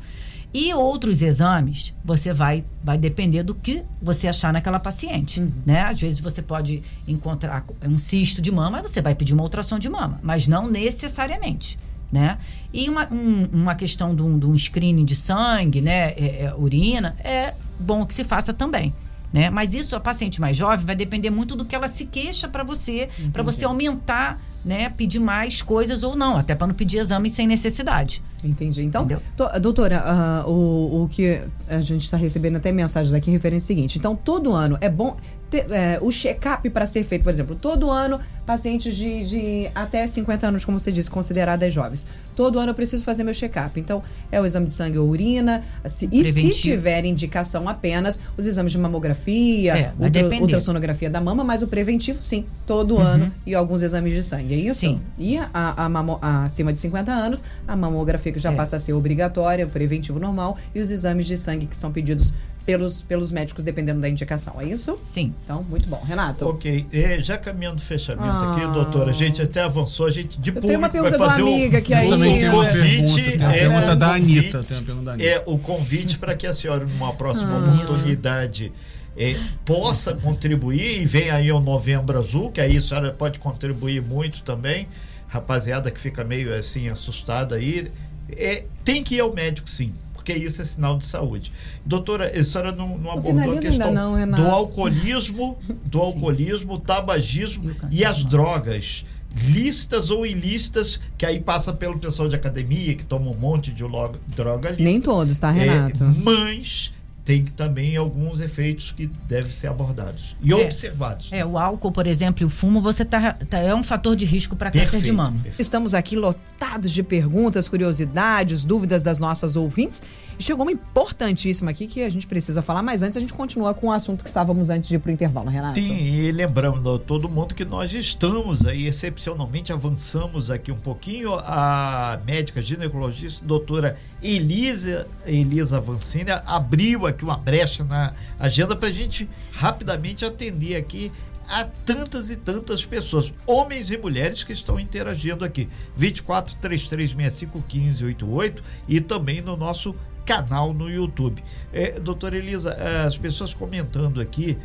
E 0.52 0.72
outros 0.72 1.20
exames, 1.20 1.92
você 2.04 2.32
vai, 2.32 2.64
vai 2.82 2.96
depender 2.96 3.42
do 3.42 3.54
que 3.54 3.82
você 4.00 4.26
achar 4.28 4.50
naquela 4.52 4.80
paciente, 4.80 5.40
Uhum. 5.40 5.52
né? 5.66 5.82
Às 5.82 6.00
vezes 6.00 6.20
você 6.20 6.40
pode 6.40 6.82
encontrar 7.06 7.64
um 7.84 7.98
cisto 7.98 8.40
de 8.40 8.50
mama, 8.50 8.80
você 8.80 9.02
vai 9.02 9.14
pedir 9.14 9.34
uma 9.34 9.42
ultrassom 9.42 9.78
de 9.78 9.90
mama, 9.90 10.18
mas 10.22 10.48
não 10.48 10.66
necessariamente, 10.68 11.78
né? 12.10 12.38
E 12.72 12.88
uma, 12.88 13.06
um- 13.12 13.46
uma 13.52 13.74
questão 13.74 14.14
de 14.14 14.22
um, 14.22 14.38
de 14.38 14.46
um 14.46 14.56
screening 14.56 15.04
de 15.04 15.14
sangue, 15.16 15.80
né? 15.82 16.12
é- 16.12 16.44
é, 16.46 16.54
urina, 16.56 17.14
é 17.22 17.54
bom 17.78 18.04
que 18.06 18.14
se 18.14 18.24
faça 18.24 18.52
também. 18.52 18.94
Né? 19.30 19.50
Mas 19.50 19.74
isso, 19.74 19.94
a 19.94 20.00
paciente 20.00 20.40
mais 20.40 20.56
jovem, 20.56 20.86
vai 20.86 20.96
depender 20.96 21.28
muito 21.28 21.54
do 21.54 21.62
que 21.66 21.74
ela 21.74 21.86
se 21.86 22.06
queixa 22.06 22.48
para 22.48 22.64
você, 22.64 23.10
para 23.30 23.42
você 23.42 23.66
aumentar, 23.66 24.40
né? 24.64 24.88
Pedir 24.88 25.18
mais 25.20 25.60
coisas 25.60 26.02
ou 26.02 26.16
não, 26.16 26.38
até 26.38 26.54
para 26.54 26.66
não 26.66 26.74
pedir 26.74 26.96
exame 26.96 27.28
sem 27.28 27.46
necessidade. 27.46 28.22
Entendi. 28.44 28.82
Então, 28.84 29.06
to- 29.36 29.60
doutora, 29.60 30.02
ah, 30.04 30.44
o, 30.46 31.02
o 31.04 31.08
que 31.08 31.40
a 31.68 31.80
gente 31.80 32.04
está 32.04 32.16
recebendo 32.16 32.56
até 32.56 32.70
mensagens 32.70 33.12
aqui 33.12 33.30
referente 33.30 33.62
ao 33.62 33.66
seguinte. 33.66 33.98
Então, 33.98 34.14
todo 34.14 34.52
ano 34.52 34.78
é 34.80 34.88
bom 34.88 35.16
ter 35.50 35.66
é, 35.70 35.98
o 36.02 36.12
check-up 36.12 36.68
para 36.68 36.84
ser 36.84 37.02
feito, 37.04 37.22
por 37.22 37.30
exemplo, 37.30 37.56
todo 37.56 37.90
ano, 37.90 38.20
pacientes 38.44 38.94
de, 38.94 39.24
de 39.24 39.70
até 39.74 40.06
50 40.06 40.46
anos, 40.46 40.64
como 40.64 40.78
você 40.78 40.92
disse, 40.92 41.10
consideradas 41.10 41.72
jovens. 41.72 42.06
Todo 42.36 42.58
ano 42.58 42.70
eu 42.70 42.74
preciso 42.74 43.02
fazer 43.02 43.24
meu 43.24 43.32
check-up. 43.34 43.80
Então, 43.80 44.02
é 44.30 44.38
o 44.40 44.44
exame 44.46 44.66
de 44.66 44.72
sangue 44.74 44.98
ou 44.98 45.08
urina. 45.08 45.62
se- 45.86 46.08
e 46.12 46.22
se 46.32 46.50
tiver 46.50 47.04
indicação 47.06 47.66
apenas, 47.68 48.20
os 48.36 48.44
exames 48.46 48.72
de 48.72 48.78
mamografia, 48.78 49.76
É, 49.76 49.92
ultra- 49.98 50.28
ultrassonografia 50.42 51.08
da 51.10 51.20
mama, 51.20 51.42
mas 51.42 51.62
o 51.62 51.66
preventivo, 51.66 52.22
sim, 52.22 52.44
todo 52.66 52.94
Uhum. 52.96 53.00
ano 53.00 53.32
e 53.46 53.54
alguns 53.54 53.80
exames 53.82 54.14
de 54.14 54.22
sangue. 54.22 54.54
É 54.54 54.56
isso? 54.58 54.80
Sim. 54.80 55.00
E 55.18 55.38
a, 55.38 55.48
a 55.84 55.88
mamo- 55.88 56.18
a- 56.20 56.44
acima 56.44 56.72
de 56.72 56.78
50 56.78 57.10
anos, 57.10 57.42
a 57.66 57.74
mamografia 57.74 58.27
que 58.32 58.38
já 58.38 58.52
É. 58.52 58.54
passa 58.54 58.76
a 58.76 58.78
ser 58.78 58.92
obrigatória, 58.92 59.64
o 59.66 59.68
preventivo 59.68 60.18
normal, 60.18 60.56
e 60.74 60.80
os 60.80 60.90
exames 60.90 61.26
de 61.26 61.36
sangue 61.36 61.66
que 61.66 61.76
são 61.76 61.90
pedidos 61.92 62.32
pelos, 62.66 63.00
pelos 63.00 63.32
médicos, 63.32 63.64
dependendo 63.64 63.98
da 64.00 64.08
indicação. 64.10 64.60
É 64.60 64.64
isso? 64.66 64.98
Sim. 65.02 65.32
Então, 65.42 65.62
muito 65.62 65.88
bom. 65.88 66.02
Renato? 66.06 66.46
Ok, 66.46 66.84
é, 66.92 67.18
já 67.18 67.38
caminhando 67.38 67.76
do 67.76 67.82
fechamento 67.82 68.28
Ah. 68.28 68.52
aqui, 68.52 68.66
doutora, 68.74 69.08
a 69.08 69.12
gente 69.12 69.40
até 69.40 69.62
avançou, 69.62 70.04
a 70.04 70.10
gente 70.10 70.38
de 70.38 70.52
público 70.52 70.76
uma 70.76 70.90
pergunta 70.90 71.16
vai 71.16 71.28
fazer 71.30 71.42
uma 71.42 71.50
o, 71.50 71.54
amiga 71.54 71.78
o 71.78 71.94
ainda. 71.94 72.08
também 72.16 72.38
tenho 72.38 72.52
uma 72.52 72.64
convite. 72.66 73.14
pergunta, 73.14 73.38
tem 73.38 73.46
a 73.46 73.50
é, 73.56 73.58
pergunta 73.60 73.96
da 73.96 74.06
convite- 74.08 74.38
Anitta, 74.38 74.60
tem 74.62 74.76
a 74.76 74.82
pergunta 74.82 75.04
da 75.06 75.12
Anitta. 75.12 75.28
É 75.30 75.42
o 75.46 75.58
convite 75.58 76.18
para 76.18 76.34
que 76.36 76.46
a 76.46 76.52
senhora, 76.52 76.84
numa 76.84 77.14
próxima 77.14 77.54
Ah. 77.54 77.82
oportunidade, 77.84 78.70
é, 79.16 79.36
possa 79.64 80.12
contribuir 80.14 81.00
e 81.00 81.06
vem 81.06 81.30
aí 81.30 81.50
o 81.50 81.60
Novembro 81.60 82.18
Azul, 82.18 82.52
que 82.52 82.60
aí 82.60 82.76
a 82.76 82.80
senhora 82.82 83.12
pode 83.12 83.38
contribuir 83.38 84.02
muito 84.02 84.42
também. 84.42 84.86
Rapaziada 85.26 85.90
que 85.90 85.98
fica 86.00 86.22
meio 86.24 86.54
assim 86.54 86.88
assustada 86.88 87.56
aí, 87.56 87.90
é, 88.30 88.64
tem 88.84 89.02
que 89.02 89.16
ir 89.16 89.20
ao 89.20 89.32
médico 89.32 89.68
sim. 89.68 89.92
Porque 90.14 90.32
isso 90.32 90.60
é 90.60 90.64
sinal 90.64 90.98
de 90.98 91.06
saúde. 91.06 91.50
Doutora, 91.86 92.26
a 92.26 92.44
senhora 92.44 92.70
não, 92.70 92.98
não 92.98 93.10
abordou 93.10 93.56
a 93.56 93.60
questão 93.60 93.92
não, 93.92 94.30
do 94.30 94.46
alcoolismo, 94.46 95.56
do 95.86 96.00
alcoolismo, 96.00 96.78
tabagismo 96.78 97.74
E 97.90 98.00
e 98.00 98.04
as 98.04 98.24
drogas 98.24 99.06
lícitas 99.34 100.10
ou 100.10 100.26
ilícitas, 100.26 101.00
que 101.16 101.24
aí 101.24 101.40
passa 101.40 101.72
pelo 101.72 101.98
pessoal 101.98 102.28
de 102.28 102.34
academia, 102.34 102.94
que 102.94 103.04
toma 103.04 103.30
um 103.30 103.34
monte 103.34 103.70
de 103.70 103.84
droga 104.26 104.70
lícita. 104.70 104.82
Nem 104.82 105.00
todos, 105.00 105.38
tá, 105.38 105.50
Renato? 105.50 106.04
É, 106.04 106.06
mas 106.22 106.92
tem 107.28 107.44
também 107.44 107.94
alguns 107.94 108.40
efeitos 108.40 108.90
que 108.90 109.06
devem 109.28 109.52
ser 109.52 109.66
abordados 109.66 110.34
e 110.42 110.50
É. 110.50 110.56
observados. 110.56 111.28
É, 111.30 111.44
o 111.44 111.58
álcool, 111.58 111.92
por 111.92 112.06
exemplo, 112.06 112.42
e 112.42 112.46
o 112.46 112.48
fumo, 112.48 112.80
você 112.80 113.04
tá, 113.04 113.34
tá- 113.34 113.58
é 113.58 113.74
um 113.74 113.82
fator 113.82 114.16
de 114.16 114.24
risco 114.24 114.56
para 114.56 114.70
câncer 114.70 115.02
de 115.02 115.12
mama. 115.12 115.32
perfeito. 115.42 115.60
Estamos 115.60 115.92
aqui 115.92 116.16
lotados 116.16 116.90
de 116.90 117.02
perguntas, 117.02 117.68
curiosidades, 117.68 118.64
dúvidas 118.64 119.02
das 119.02 119.18
nossas 119.18 119.56
ouvintes. 119.56 120.02
E 120.38 120.42
chegou 120.42 120.64
uma 120.64 120.72
importantíssima 120.72 121.70
aqui 121.72 121.86
que 121.86 122.00
a 122.02 122.08
gente 122.08 122.26
precisa 122.26 122.62
falar, 122.62 122.82
mas 122.82 123.02
antes 123.02 123.16
a 123.18 123.20
gente 123.20 123.34
continua 123.34 123.74
com 123.74 123.88
o 123.88 123.92
assunto 123.92 124.22
que 124.22 124.28
estávamos 124.30 124.70
antes 124.70 124.88
de 124.88 124.94
ir 124.94 124.98
pro 124.98 125.10
intervalo, 125.10 125.50
Renato. 125.50 125.74
Sim, 125.74 125.96
e 125.98 126.32
lembrando 126.32 126.94
a 126.94 126.98
todo 126.98 127.28
mundo 127.28 127.54
que 127.54 127.64
nós 127.64 127.92
estamos 127.92 128.64
aí, 128.64 128.86
excepcionalmente 128.86 129.70
avançamos 129.70 130.50
aqui 130.50 130.72
um 130.72 130.78
pouquinho. 130.78 131.34
A 131.34 132.20
médica 132.24 132.62
ginecologista, 132.62 133.44
doutora 133.44 133.96
Elisa, 134.22 135.06
Elisa 135.26 135.80
Vancini, 135.80 136.30
abriu 136.46 137.06
aqui 137.06 137.17
uma 137.24 137.36
brecha 137.36 137.84
na 137.84 138.14
agenda 138.38 138.74
para 138.74 138.88
a 138.88 138.92
gente 138.92 139.28
rapidamente 139.52 140.24
atender 140.24 140.76
aqui 140.76 141.12
a 141.48 141.64
tantas 141.64 142.28
e 142.28 142.36
tantas 142.36 142.84
pessoas, 142.84 143.32
homens 143.46 143.90
e 143.90 143.96
mulheres 143.96 144.44
que 144.44 144.52
estão 144.52 144.78
interagindo 144.78 145.44
aqui. 145.44 145.68
24 145.96 146.54
3365 146.56 147.64
1588 147.72 148.62
e 148.86 149.00
também 149.00 149.40
no 149.40 149.56
nosso 149.56 149.94
canal 150.26 150.74
no 150.74 150.90
YouTube. 150.90 151.42
É, 151.72 151.98
doutora 151.98 152.36
Elisa, 152.36 152.74
as 153.06 153.16
pessoas 153.16 153.54
comentando 153.54 154.20
aqui, 154.20 154.58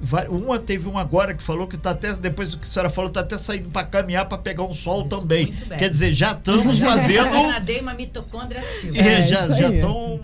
va- 0.00 0.26
uma 0.28 0.58
teve 0.58 0.88
uma 0.88 1.00
agora 1.00 1.34
que 1.34 1.42
falou 1.42 1.66
que 1.66 1.74
está 1.76 1.90
até, 1.90 2.14
depois 2.14 2.50
do 2.52 2.58
que 2.58 2.64
a 2.66 2.70
senhora 2.70 2.88
falou, 2.90 3.08
está 3.08 3.20
até 3.20 3.36
saindo 3.36 3.68
para 3.70 3.86
caminhar 3.86 4.26
para 4.28 4.38
pegar 4.38 4.62
um 4.64 4.72
sol 4.72 5.00
Isso, 5.00 5.08
também. 5.08 5.52
Quer 5.52 5.90
dizer, 5.90 6.12
já 6.14 6.32
estamos 6.32 6.78
fazendo. 6.80 7.30
Nadei 7.32 7.80
uma 7.80 7.94
mitocôndria 7.94 8.60
ativa. 8.60 8.96
É, 8.96 9.20
É, 9.20 9.26
já 9.28 9.70
estão 9.70 10.20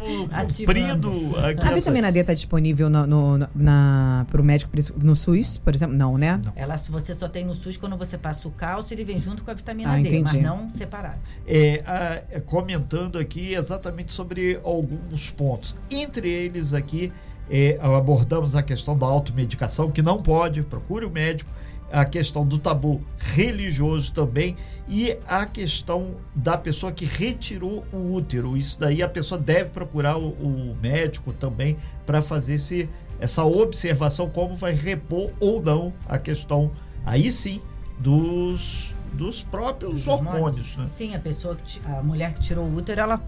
cumprindo 0.57 1.35
aqui 1.39 1.61
A 1.61 1.67
essa- 1.69 1.75
vitamina 1.75 2.13
D 2.13 2.21
está 2.21 2.35
disponível 2.35 2.89
no, 2.89 3.07
no, 3.07 3.49
na, 3.55 4.27
pro 4.31 4.43
médico 4.45 4.71
no 5.03 5.17
SUS, 5.17 5.59
por 5.59 5.75
exemplo? 5.75 5.97
Não, 5.97 6.17
né? 6.17 6.41
Não. 6.45 6.53
Ela, 6.55 6.79
se 6.79 6.91
você 6.91 7.15
só 7.15 7.29
tem 7.29 7.45
no 7.45 7.55
SUS, 7.55 7.77
quando 7.77 7.97
você 7.97 8.17
passa 8.17 8.47
o 8.47 8.51
cálcio, 8.51 8.95
ele 8.95 9.05
vem 9.05 9.19
junto 9.19 9.43
com 9.45 9.51
a 9.51 9.55
vitamina 9.55 9.93
Ah, 9.93 9.97
D, 9.97 10.01
entendi. 10.01 10.23
mas 10.35 10.43
não 10.43 10.71
separado. 10.71 11.19
é, 11.47 11.83
a- 11.87 12.23
é, 12.31 12.41
comentando 12.41 13.19
aqui 13.19 13.55
exatamente 13.55 14.13
sobre 14.13 14.59
alguns 14.63 15.31
pontos. 15.31 15.77
Entre 15.91 16.29
eles 16.31 16.73
aqui, 16.73 17.13
é, 17.51 17.79
abordamos 17.81 18.55
a 18.55 18.63
questão 18.63 18.97
da 18.97 19.07
automedicação, 19.07 19.91
que 19.91 20.03
não 20.03 20.23
pode, 20.23 20.63
procure 20.63 21.05
o 21.05 21.11
médico, 21.11 21.51
a 21.91 22.05
questão 22.05 22.45
do 22.45 22.59
tabu 22.59 23.01
religioso 23.17 24.13
também 24.13 24.57
e 24.89 25.17
a 25.27 25.47
questão 25.47 26.17
da 26.35 26.59
pessoa 26.59 26.91
que 26.91 27.05
retirou 27.05 27.85
o 27.93 28.15
útero. 28.15 28.57
Isso 28.57 28.79
daí 28.79 29.03
a 29.03 29.09
pessoa 29.09 29.41
deve 29.41 29.71
procurar 29.71 30.17
o, 30.17 30.29
o 30.29 30.77
médico 30.81 31.33
também 31.33 31.77
para 32.05 32.21
fazer 32.23 32.55
esse, 32.55 32.89
essa 33.21 33.45
observação 33.45 34.29
como 34.29 34.57
vai 34.57 34.75
repor 34.75 35.31
ou 35.39 35.63
não 35.63 35.93
a 36.09 36.19
questão 36.19 36.73
aí 37.05 37.31
sim 37.31 37.61
dos, 37.99 38.93
dos 39.13 39.43
próprios 39.43 40.07
hormônios, 40.07 40.77
né? 40.77 40.87
Sim, 40.89 41.15
a 41.15 41.21
pessoa, 41.21 41.57
a 41.87 42.03
mulher 42.03 42.35
que 42.35 42.41
tirou 42.41 42.65
o 42.65 42.75
útero, 42.75 43.01
ela 43.01 43.23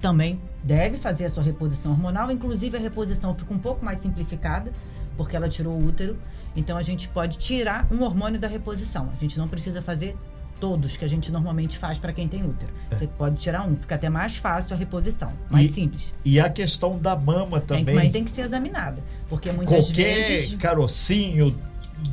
também 0.00 0.40
deve 0.62 0.96
fazer 0.96 1.26
a 1.26 1.30
sua 1.30 1.42
reposição 1.42 1.92
hormonal. 1.92 2.30
Inclusive, 2.30 2.76
a 2.76 2.80
reposição 2.80 3.34
fica 3.34 3.52
um 3.54 3.58
pouco 3.58 3.84
mais 3.84 3.98
simplificada, 4.00 4.72
porque 5.16 5.36
ela 5.36 5.48
tirou 5.48 5.74
o 5.74 5.84
útero. 5.86 6.16
Então, 6.56 6.76
a 6.76 6.82
gente 6.82 7.08
pode 7.08 7.38
tirar 7.38 7.86
um 7.90 8.02
hormônio 8.02 8.40
da 8.40 8.48
reposição. 8.48 9.10
A 9.16 9.20
gente 9.20 9.38
não 9.38 9.46
precisa 9.48 9.80
fazer 9.80 10.16
todos 10.60 10.96
que 10.96 11.04
a 11.04 11.08
gente 11.08 11.30
normalmente 11.30 11.78
faz 11.78 11.98
para 12.00 12.12
quem 12.12 12.26
tem 12.26 12.44
útero. 12.44 12.72
Você 12.90 13.06
pode 13.06 13.36
tirar 13.36 13.64
um, 13.64 13.76
fica 13.76 13.94
até 13.94 14.08
mais 14.10 14.36
fácil 14.38 14.74
a 14.74 14.76
reposição, 14.76 15.32
mais 15.48 15.70
E- 15.70 15.72
simples. 15.72 16.12
E 16.24 16.40
a 16.40 16.50
questão 16.50 16.98
da 16.98 17.14
mama 17.14 17.60
Tem, 17.60 17.78
também. 17.78 17.94
mas 17.94 18.10
tem 18.10 18.24
que 18.24 18.30
ser 18.30 18.40
examinada, 18.42 19.00
porque 19.28 19.52
muitas 19.52 19.86
qualquer 19.86 20.14
vezes 20.28 20.54
carocinho, 20.56 21.56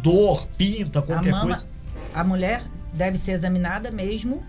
dor, 0.04 0.46
pinta, 0.58 1.00
a 1.00 1.02
qualquer 1.02 1.32
mama, 1.32 1.46
coisa. 1.56 1.66
a 2.14 2.24
mulher 2.24 2.62
deve 2.94 3.18
ser 3.18 3.32
examinada 3.32 3.90
mesmo, 3.90 4.44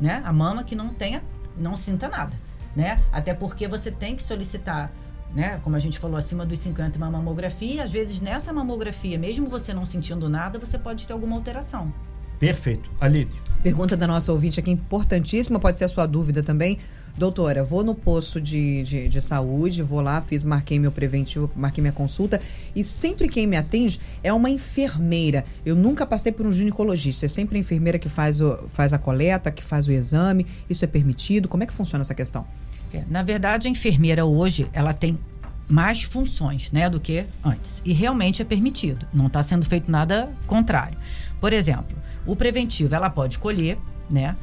né? 0.00 0.22
A 0.24 0.32
mama 0.32 0.64
que 0.64 0.74
não 0.74 0.88
tenha, 0.88 1.22
não 1.58 1.76
sinta 1.76 2.08
nada, 2.08 2.32
né? 2.76 2.96
Até 3.10 3.32
porque 3.32 3.66
você 3.66 3.90
tem 3.90 4.14
que 4.14 4.22
solicitar, 4.22 4.92
né? 5.34 5.58
Como 5.64 5.74
a 5.74 5.78
gente 5.78 5.98
falou, 5.98 6.18
acima 6.18 6.44
dos 6.44 6.58
50 6.58 6.98
uma 6.98 7.10
mamografia. 7.10 7.82
Às 7.82 7.90
vezes 7.90 8.20
nessa 8.20 8.52
mamografia, 8.52 9.18
mesmo 9.18 9.48
você 9.48 9.72
não 9.72 9.86
sentindo 9.86 10.28
nada, 10.28 10.58
você 10.58 10.78
pode 10.78 11.06
ter 11.06 11.14
alguma 11.14 11.34
alteração. 11.34 11.92
Perfeito. 12.38 12.90
Aline. 13.00 13.30
Pergunta 13.62 13.96
da 13.96 14.06
nossa 14.06 14.30
ouvinte 14.30 14.60
aqui, 14.60 14.70
importantíssima, 14.70 15.58
pode 15.58 15.78
ser 15.78 15.84
a 15.84 15.88
sua 15.88 16.06
dúvida 16.06 16.42
também. 16.42 16.78
Doutora, 17.16 17.64
vou 17.64 17.82
no 17.82 17.94
posto 17.94 18.40
de, 18.40 18.82
de, 18.82 19.08
de, 19.08 19.20
saúde, 19.22 19.82
vou 19.82 20.02
lá, 20.02 20.20
fiz, 20.20 20.44
marquei 20.44 20.78
meu 20.78 20.92
preventivo, 20.92 21.50
marquei 21.56 21.80
minha 21.80 21.92
consulta 21.92 22.38
e 22.74 22.84
sempre 22.84 23.26
quem 23.26 23.46
me 23.46 23.56
atende 23.56 23.98
é 24.22 24.32
uma 24.32 24.50
enfermeira. 24.50 25.44
Eu 25.64 25.74
nunca 25.74 26.06
passei 26.06 26.30
por 26.30 26.46
um 26.46 26.52
ginecologista, 26.52 27.24
é 27.24 27.28
sempre 27.28 27.56
a 27.56 27.60
enfermeira 27.60 27.98
que 27.98 28.08
faz, 28.08 28.40
o, 28.40 28.58
faz 28.68 28.92
a 28.92 28.98
coleta, 28.98 29.50
que 29.50 29.64
faz 29.64 29.88
o 29.88 29.92
exame. 29.92 30.46
Isso 30.68 30.84
é 30.84 30.88
permitido? 30.88 31.48
Como 31.48 31.62
é 31.62 31.66
que 31.66 31.72
funciona 31.72 32.02
essa 32.02 32.14
questão? 32.14 32.46
É, 32.92 33.02
na 33.08 33.22
verdade, 33.22 33.66
a 33.66 33.70
enfermeira 33.70 34.26
hoje, 34.26 34.68
ela 34.72 34.92
tem 34.92 35.18
mais 35.68 36.02
funções, 36.02 36.70
né, 36.70 36.88
do 36.88 37.00
que 37.00 37.24
antes. 37.44 37.82
E 37.84 37.92
realmente 37.92 38.42
é 38.42 38.44
permitido. 38.44 39.06
Não 39.12 39.26
está 39.26 39.42
sendo 39.42 39.64
feito 39.64 39.90
nada 39.90 40.30
contrário. 40.46 40.96
Por 41.40 41.52
exemplo, 41.52 41.96
o 42.26 42.34
preventivo, 42.34 42.94
ela 42.94 43.08
pode 43.08 43.38
colher, 43.38 43.78
né? 44.10 44.36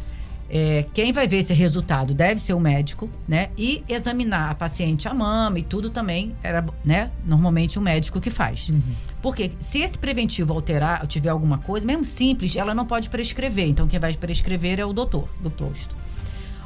É, 0.50 0.86
quem 0.94 1.12
vai 1.12 1.28
ver 1.28 1.38
esse 1.38 1.54
resultado 1.54 2.14
deve 2.14 2.40
ser 2.40 2.54
o 2.54 2.60
médico, 2.60 3.10
né? 3.28 3.50
E 3.58 3.84
examinar 3.90 4.52
a 4.52 4.56
paciente 4.56 5.08
a 5.08 5.14
mama 5.14 5.58
e 5.58 5.64
tudo 5.64 5.90
também 5.90 6.36
era, 6.44 6.64
né? 6.86 7.10
Normalmente 7.26 7.80
o 7.80 7.82
médico 7.82 8.22
que 8.22 8.30
faz. 8.30 8.70
Uhum. 8.70 8.82
Porque 9.20 9.52
se 9.60 9.80
esse 9.80 9.98
preventivo 9.98 10.54
alterar, 10.54 11.08
tiver 11.08 11.30
alguma 11.30 11.58
coisa, 11.58 11.86
mesmo 11.86 12.06
simples, 12.06 12.56
ela 12.56 12.76
não 12.76 12.86
pode 12.86 13.10
prescrever. 13.10 13.68
Então 13.68 13.88
quem 13.88 14.00
vai 14.00 14.14
prescrever 14.14 14.80
é 14.80 14.86
o 14.86 14.94
doutor 14.94 15.28
do 15.40 15.50
posto. 15.50 15.96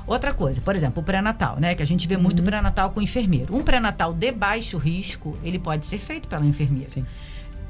Outra 0.05 0.34
coisa, 0.34 0.59
por 0.59 0.76
exemplo, 0.76 1.01
o 1.01 1.05
pré-natal, 1.05 1.57
né? 1.57 1.74
Que 1.74 1.84
a 1.84 1.88
gente 1.88 2.07
vê 2.09 2.18
muito 2.18 2.39
uhum. 2.39 2.45
pré-natal 2.45 2.89
com 2.89 3.01
enfermeiro. 3.01 3.55
Um 3.55 3.63
pré-natal 3.63 4.13
de 4.13 4.32
baixo 4.34 4.78
risco, 4.78 5.38
ele 5.43 5.59
pode 5.59 5.86
ser 5.86 5.99
feito 5.99 6.28
pela 6.28 6.45
enfermeira. 6.45 6.89
Sim. 6.89 7.05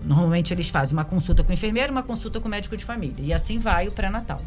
Normalmente 0.03 0.53
eles 0.53 0.69
fazem 0.69 0.93
uma 0.93 1.05
consulta 1.05 1.43
com 1.43 1.49
o 1.49 1.53
enfermeiro, 1.53 1.91
uma 1.91 2.03
consulta 2.03 2.39
com 2.39 2.47
o 2.47 2.51
médico 2.51 2.77
de 2.77 2.85
família. 2.85 3.23
E 3.23 3.33
assim 3.33 3.59
vai 3.59 3.87
o 3.87 3.91
pré-natal. 3.91 4.41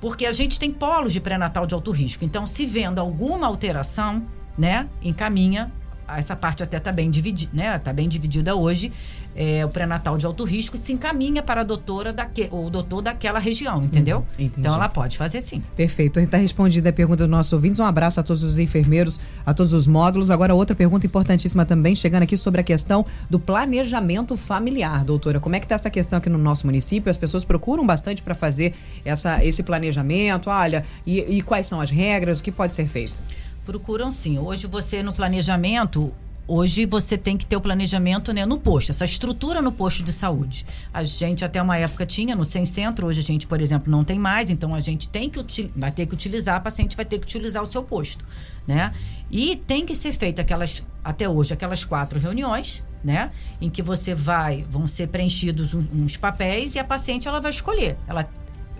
Porque 0.00 0.24
a 0.24 0.32
gente 0.32 0.58
tem 0.58 0.70
polos 0.70 1.12
de 1.12 1.20
pré-natal 1.20 1.66
de 1.66 1.74
alto 1.74 1.90
risco. 1.90 2.24
Então, 2.24 2.46
se 2.46 2.64
vendo 2.64 2.98
alguma 2.98 3.46
alteração, 3.46 4.26
né, 4.56 4.88
encaminha 5.02 5.72
essa 6.18 6.36
parte 6.36 6.62
até 6.62 6.76
está 6.76 6.92
bem 6.92 7.10
dividida, 7.10 7.50
né? 7.54 7.78
Tá 7.78 7.92
bem 7.92 8.08
dividida 8.08 8.54
hoje. 8.54 8.92
É, 9.34 9.64
o 9.64 9.68
pré-natal 9.68 10.18
de 10.18 10.26
alto 10.26 10.44
risco 10.44 10.76
se 10.76 10.92
encaminha 10.92 11.42
para 11.42 11.60
a 11.60 11.64
doutora 11.64 12.12
daque, 12.12 12.48
ou 12.50 12.66
o 12.66 12.70
doutor 12.70 13.00
daquela 13.00 13.38
região, 13.38 13.82
entendeu? 13.84 14.18
Uhum, 14.18 14.50
então 14.58 14.74
ela 14.74 14.88
pode 14.88 15.16
fazer 15.16 15.40
sim. 15.40 15.62
Perfeito. 15.76 16.18
Está 16.18 16.36
respondida 16.36 16.90
a 16.90 16.92
pergunta 16.92 17.26
do 17.26 17.30
nosso 17.30 17.54
ouvintes. 17.54 17.78
Um 17.78 17.84
abraço 17.84 18.18
a 18.18 18.22
todos 18.22 18.42
os 18.42 18.58
enfermeiros, 18.58 19.20
a 19.46 19.54
todos 19.54 19.72
os 19.72 19.86
módulos. 19.86 20.30
Agora, 20.30 20.54
outra 20.54 20.74
pergunta 20.74 21.06
importantíssima 21.06 21.64
também, 21.64 21.94
chegando 21.94 22.24
aqui 22.24 22.36
sobre 22.36 22.60
a 22.60 22.64
questão 22.64 23.06
do 23.28 23.38
planejamento 23.38 24.36
familiar, 24.36 25.04
doutora. 25.04 25.38
Como 25.38 25.54
é 25.54 25.60
que 25.60 25.64
está 25.64 25.76
essa 25.76 25.90
questão 25.90 26.18
aqui 26.18 26.28
no 26.28 26.38
nosso 26.38 26.66
município? 26.66 27.08
As 27.08 27.16
pessoas 27.16 27.44
procuram 27.44 27.86
bastante 27.86 28.22
para 28.22 28.34
fazer 28.34 28.74
essa, 29.04 29.44
esse 29.44 29.62
planejamento. 29.62 30.50
Olha, 30.50 30.84
e, 31.06 31.20
e 31.36 31.42
quais 31.42 31.66
são 31.66 31.80
as 31.80 31.90
regras? 31.90 32.40
O 32.40 32.42
que 32.42 32.50
pode 32.50 32.72
ser 32.72 32.88
feito? 32.88 33.22
Procuram 33.64 34.10
sim. 34.10 34.38
Hoje 34.38 34.66
você 34.66 35.02
no 35.02 35.12
planejamento, 35.12 36.12
hoje 36.48 36.86
você 36.86 37.16
tem 37.16 37.36
que 37.36 37.44
ter 37.44 37.56
o 37.56 37.60
planejamento 37.60 38.32
né, 38.32 38.44
no 38.46 38.58
posto, 38.58 38.90
essa 38.90 39.04
estrutura 39.04 39.60
no 39.60 39.70
posto 39.70 40.02
de 40.02 40.12
saúde. 40.12 40.66
A 40.92 41.04
gente 41.04 41.44
até 41.44 41.60
uma 41.60 41.76
época 41.76 42.06
tinha 42.06 42.34
no 42.34 42.44
Sem 42.44 42.64
Centro, 42.64 43.06
hoje 43.06 43.20
a 43.20 43.22
gente, 43.22 43.46
por 43.46 43.60
exemplo, 43.60 43.90
não 43.90 44.02
tem 44.02 44.18
mais, 44.18 44.50
então 44.50 44.74
a 44.74 44.80
gente 44.80 45.08
tem 45.08 45.28
que 45.28 45.70
vai 45.76 45.92
ter 45.92 46.06
que 46.06 46.14
utilizar, 46.14 46.56
a 46.56 46.60
paciente 46.60 46.96
vai 46.96 47.04
ter 47.04 47.18
que 47.18 47.26
utilizar 47.26 47.62
o 47.62 47.66
seu 47.66 47.82
posto, 47.82 48.24
né? 48.66 48.92
E 49.30 49.56
tem 49.56 49.84
que 49.84 49.94
ser 49.94 50.12
feita 50.12 50.42
aquelas, 50.42 50.82
até 51.04 51.28
hoje, 51.28 51.52
aquelas 51.52 51.84
quatro 51.84 52.18
reuniões, 52.18 52.82
né? 53.04 53.30
Em 53.60 53.70
que 53.70 53.82
você 53.82 54.14
vai, 54.14 54.64
vão 54.68 54.86
ser 54.86 55.08
preenchidos 55.08 55.74
uns 55.74 56.16
papéis 56.16 56.74
e 56.74 56.78
a 56.78 56.84
paciente 56.84 57.28
ela 57.28 57.40
vai 57.40 57.50
escolher. 57.50 57.96
Ela 58.08 58.28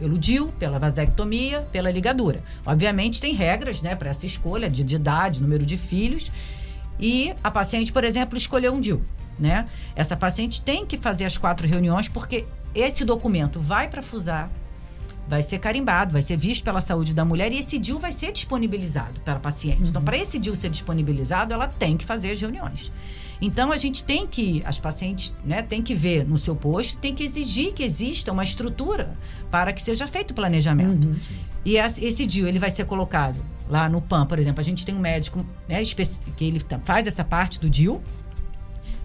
pelo 0.00 0.16
DIL, 0.18 0.48
pela 0.58 0.78
vasectomia, 0.78 1.60
pela 1.70 1.90
ligadura. 1.90 2.42
Obviamente 2.64 3.20
tem 3.20 3.34
regras, 3.34 3.82
né, 3.82 3.94
para 3.94 4.08
essa 4.08 4.24
escolha 4.24 4.70
de, 4.70 4.82
de 4.82 4.96
idade, 4.96 5.42
número 5.42 5.66
de 5.66 5.76
filhos. 5.76 6.32
E 6.98 7.34
a 7.44 7.50
paciente, 7.50 7.92
por 7.92 8.02
exemplo, 8.02 8.36
escolheu 8.36 8.72
um 8.72 8.80
DIL, 8.80 9.02
né? 9.38 9.68
Essa 9.94 10.16
paciente 10.16 10.62
tem 10.62 10.86
que 10.86 10.96
fazer 10.98 11.24
as 11.26 11.36
quatro 11.36 11.66
reuniões 11.66 12.08
porque 12.08 12.46
esse 12.74 13.04
documento 13.04 13.60
vai 13.60 13.88
para 13.88 14.02
FUSAR, 14.02 14.50
vai 15.28 15.42
ser 15.42 15.58
carimbado, 15.58 16.12
vai 16.12 16.22
ser 16.22 16.36
visto 16.36 16.64
pela 16.64 16.80
saúde 16.80 17.14
da 17.14 17.24
mulher 17.24 17.52
e 17.52 17.58
esse 17.58 17.78
DIL 17.78 17.98
vai 17.98 18.12
ser 18.12 18.32
disponibilizado 18.32 19.20
para 19.20 19.34
a 19.34 19.40
paciente. 19.40 19.74
Então, 19.74 19.84
uhum. 19.84 19.90
Então, 19.90 20.02
para 20.02 20.16
esse 20.16 20.38
DIL 20.38 20.56
ser 20.56 20.70
disponibilizado, 20.70 21.52
ela 21.52 21.68
tem 21.68 21.96
que 21.96 22.04
fazer 22.04 22.32
as 22.32 22.40
reuniões. 22.40 22.90
Então 23.40 23.72
a 23.72 23.76
gente 23.76 24.04
tem 24.04 24.26
que, 24.26 24.62
as 24.66 24.78
pacientes, 24.78 25.34
né, 25.44 25.62
tem 25.62 25.82
que 25.82 25.94
ver 25.94 26.26
no 26.26 26.36
seu 26.36 26.54
posto, 26.54 26.98
tem 26.98 27.14
que 27.14 27.24
exigir 27.24 27.72
que 27.72 27.82
exista 27.82 28.32
uma 28.32 28.44
estrutura 28.44 29.14
para 29.50 29.72
que 29.72 29.80
seja 29.80 30.06
feito 30.06 30.32
o 30.32 30.34
planejamento. 30.34 31.08
Uhum. 31.08 31.16
E 31.64 31.76
esse 31.76 32.26
DIU, 32.26 32.46
ele 32.46 32.58
vai 32.58 32.70
ser 32.70 32.84
colocado 32.84 33.40
lá 33.68 33.88
no 33.88 34.00
PAN, 34.00 34.26
por 34.26 34.38
exemplo. 34.38 34.60
A 34.60 34.64
gente 34.64 34.84
tem 34.84 34.94
um 34.94 35.00
médico 35.00 35.44
né, 35.68 35.82
que 36.36 36.44
ele 36.44 36.60
faz 36.82 37.06
essa 37.06 37.24
parte 37.24 37.60
do 37.60 37.70
DIU. 37.70 38.02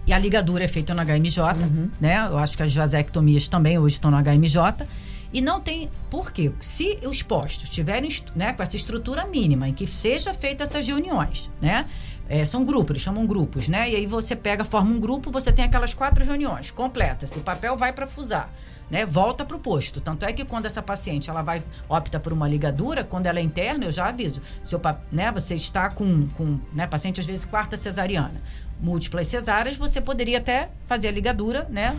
E 0.06 0.12
a 0.12 0.18
ligadura 0.18 0.62
é 0.62 0.68
feita 0.68 0.94
no 0.94 1.02
HMJ, 1.02 1.40
uhum. 1.40 1.90
né? 2.00 2.16
Eu 2.28 2.38
acho 2.38 2.56
que 2.56 2.62
as 2.62 2.72
vasectomias 2.72 3.48
também 3.48 3.76
hoje 3.76 3.94
estão 3.94 4.08
no 4.08 4.16
HMJ. 4.16 4.86
E 5.32 5.40
não 5.40 5.60
tem. 5.60 5.90
Por 6.08 6.30
quê? 6.30 6.52
Se 6.60 7.00
os 7.04 7.22
postos 7.22 7.68
tiverem 7.68 8.08
né, 8.34 8.52
com 8.52 8.62
essa 8.62 8.76
estrutura 8.76 9.26
mínima 9.26 9.68
em 9.68 9.74
que 9.74 9.86
seja 9.86 10.32
feita 10.32 10.62
essas 10.62 10.86
reuniões, 10.86 11.50
né? 11.60 11.86
É, 12.28 12.44
são 12.44 12.64
grupos, 12.64 12.90
eles 12.90 13.02
chamam 13.02 13.26
grupos, 13.26 13.68
né? 13.68 13.90
E 13.90 13.96
aí 13.96 14.06
você 14.06 14.34
pega, 14.34 14.64
forma 14.64 14.90
um 14.90 14.98
grupo, 14.98 15.30
você 15.30 15.52
tem 15.52 15.64
aquelas 15.64 15.94
quatro 15.94 16.24
reuniões 16.24 16.70
completas. 16.70 17.34
O 17.36 17.40
papel 17.40 17.76
vai 17.76 17.92
para 17.92 18.06
fusar. 18.06 18.52
Né, 18.88 19.04
volta 19.04 19.44
para 19.44 19.56
o 19.56 19.58
posto. 19.58 20.00
Tanto 20.00 20.24
é 20.24 20.32
que 20.32 20.44
quando 20.44 20.66
essa 20.66 20.80
paciente 20.80 21.28
ela 21.28 21.42
vai 21.42 21.60
opta 21.88 22.20
por 22.20 22.32
uma 22.32 22.46
ligadura, 22.46 23.02
quando 23.02 23.26
ela 23.26 23.40
é 23.40 23.42
interna, 23.42 23.86
eu 23.86 23.90
já 23.90 24.06
aviso. 24.06 24.40
Seu, 24.62 24.80
né, 25.10 25.32
você 25.32 25.56
está 25.56 25.90
com, 25.90 26.28
com 26.28 26.60
né, 26.72 26.86
paciente 26.86 27.18
às 27.18 27.26
vezes 27.26 27.44
quarta 27.44 27.76
cesariana, 27.76 28.40
múltiplas 28.80 29.26
cesáreas, 29.26 29.76
você 29.76 30.00
poderia 30.00 30.38
até 30.38 30.68
fazer 30.86 31.08
a 31.08 31.10
ligadura, 31.10 31.66
né, 31.68 31.96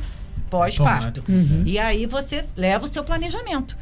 pós-parto. 0.50 1.26
Uhum. 1.28 1.64
E 1.66 1.78
aí 1.78 2.06
você 2.06 2.46
leva 2.56 2.86
o 2.86 2.88
seu 2.88 3.04
planejamento 3.04 3.76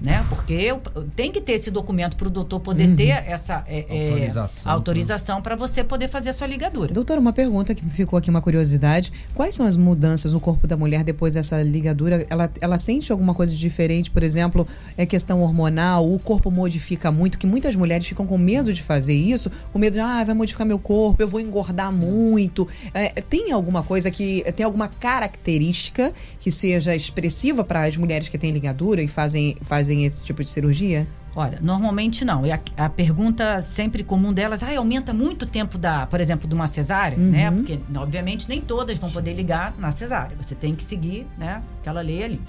né? 0.00 0.24
Porque 0.28 0.74
tem 1.16 1.32
que 1.32 1.40
ter 1.40 1.52
esse 1.52 1.70
documento 1.70 2.16
para 2.16 2.28
o 2.28 2.30
doutor 2.30 2.60
poder 2.60 2.88
uhum. 2.88 2.96
ter 2.96 3.08
essa 3.08 3.64
é, 3.66 3.86
é 3.88 4.04
autorização, 4.04 4.72
autorização 4.72 5.42
para 5.42 5.56
você 5.56 5.82
poder 5.82 6.08
fazer 6.08 6.30
a 6.30 6.32
sua 6.32 6.46
ligadura. 6.46 6.92
Doutora, 6.92 7.20
uma 7.20 7.32
pergunta 7.32 7.74
que 7.74 7.84
ficou 7.88 8.18
aqui, 8.18 8.30
uma 8.30 8.40
curiosidade. 8.40 9.12
Quais 9.34 9.54
são 9.54 9.66
as 9.66 9.76
mudanças 9.76 10.32
no 10.32 10.40
corpo 10.40 10.66
da 10.66 10.76
mulher 10.76 11.02
depois 11.02 11.34
dessa 11.34 11.62
ligadura? 11.62 12.26
Ela, 12.30 12.50
ela 12.60 12.78
sente 12.78 13.10
alguma 13.10 13.34
coisa 13.34 13.54
diferente? 13.54 14.10
Por 14.10 14.22
exemplo, 14.22 14.66
é 14.96 15.04
questão 15.04 15.42
hormonal? 15.42 16.10
O 16.12 16.18
corpo 16.18 16.50
modifica 16.50 17.10
muito? 17.10 17.38
Que 17.38 17.46
muitas 17.46 17.74
mulheres 17.74 18.06
ficam 18.06 18.26
com 18.26 18.38
medo 18.38 18.72
de 18.72 18.82
fazer 18.82 19.14
isso, 19.14 19.50
com 19.72 19.78
medo 19.78 19.94
de, 19.94 20.00
ah, 20.00 20.22
vai 20.24 20.34
modificar 20.34 20.66
meu 20.66 20.78
corpo, 20.78 21.20
eu 21.20 21.28
vou 21.28 21.40
engordar 21.40 21.92
muito. 21.92 22.68
É, 22.94 23.08
tem 23.20 23.52
alguma 23.52 23.82
coisa 23.82 24.10
que, 24.10 24.44
tem 24.54 24.64
alguma 24.64 24.88
característica 24.88 26.12
que 26.38 26.50
seja 26.50 26.94
expressiva 26.94 27.64
para 27.64 27.84
as 27.84 27.96
mulheres 27.96 28.28
que 28.28 28.38
têm 28.38 28.50
ligadura 28.50 29.02
e 29.02 29.08
fazem, 29.08 29.56
fazem 29.62 29.87
fazem 29.88 30.04
esse 30.04 30.24
tipo 30.24 30.42
de 30.42 30.48
cirurgia? 30.48 31.06
Olha, 31.34 31.58
normalmente 31.62 32.24
não. 32.24 32.44
E 32.44 32.52
a, 32.52 32.60
a, 32.76 32.88
pergunta 32.88 33.60
sempre 33.60 34.02
comum 34.02 34.32
delas, 34.32 34.62
ah, 34.62 34.76
aumenta 34.76 35.14
muito 35.14 35.42
o 35.42 35.46
tempo 35.46 35.78
da, 35.78 36.06
por 36.06 36.20
exemplo, 36.20 36.48
de 36.48 36.54
uma 36.54 36.66
cesárea, 36.66 37.16
uhum. 37.16 37.30
né? 37.30 37.50
Porque, 37.50 37.78
obviamente, 37.96 38.48
nem 38.48 38.60
todas 38.60 38.98
vão 38.98 39.10
poder 39.10 39.34
ligar 39.34 39.74
na 39.78 39.92
cesárea. 39.92 40.36
Você 40.36 40.54
tem 40.54 40.74
que 40.74 40.82
seguir, 40.82 41.26
né? 41.38 41.62
Aquela 41.80 42.00
lei 42.00 42.24
ali. 42.24 42.40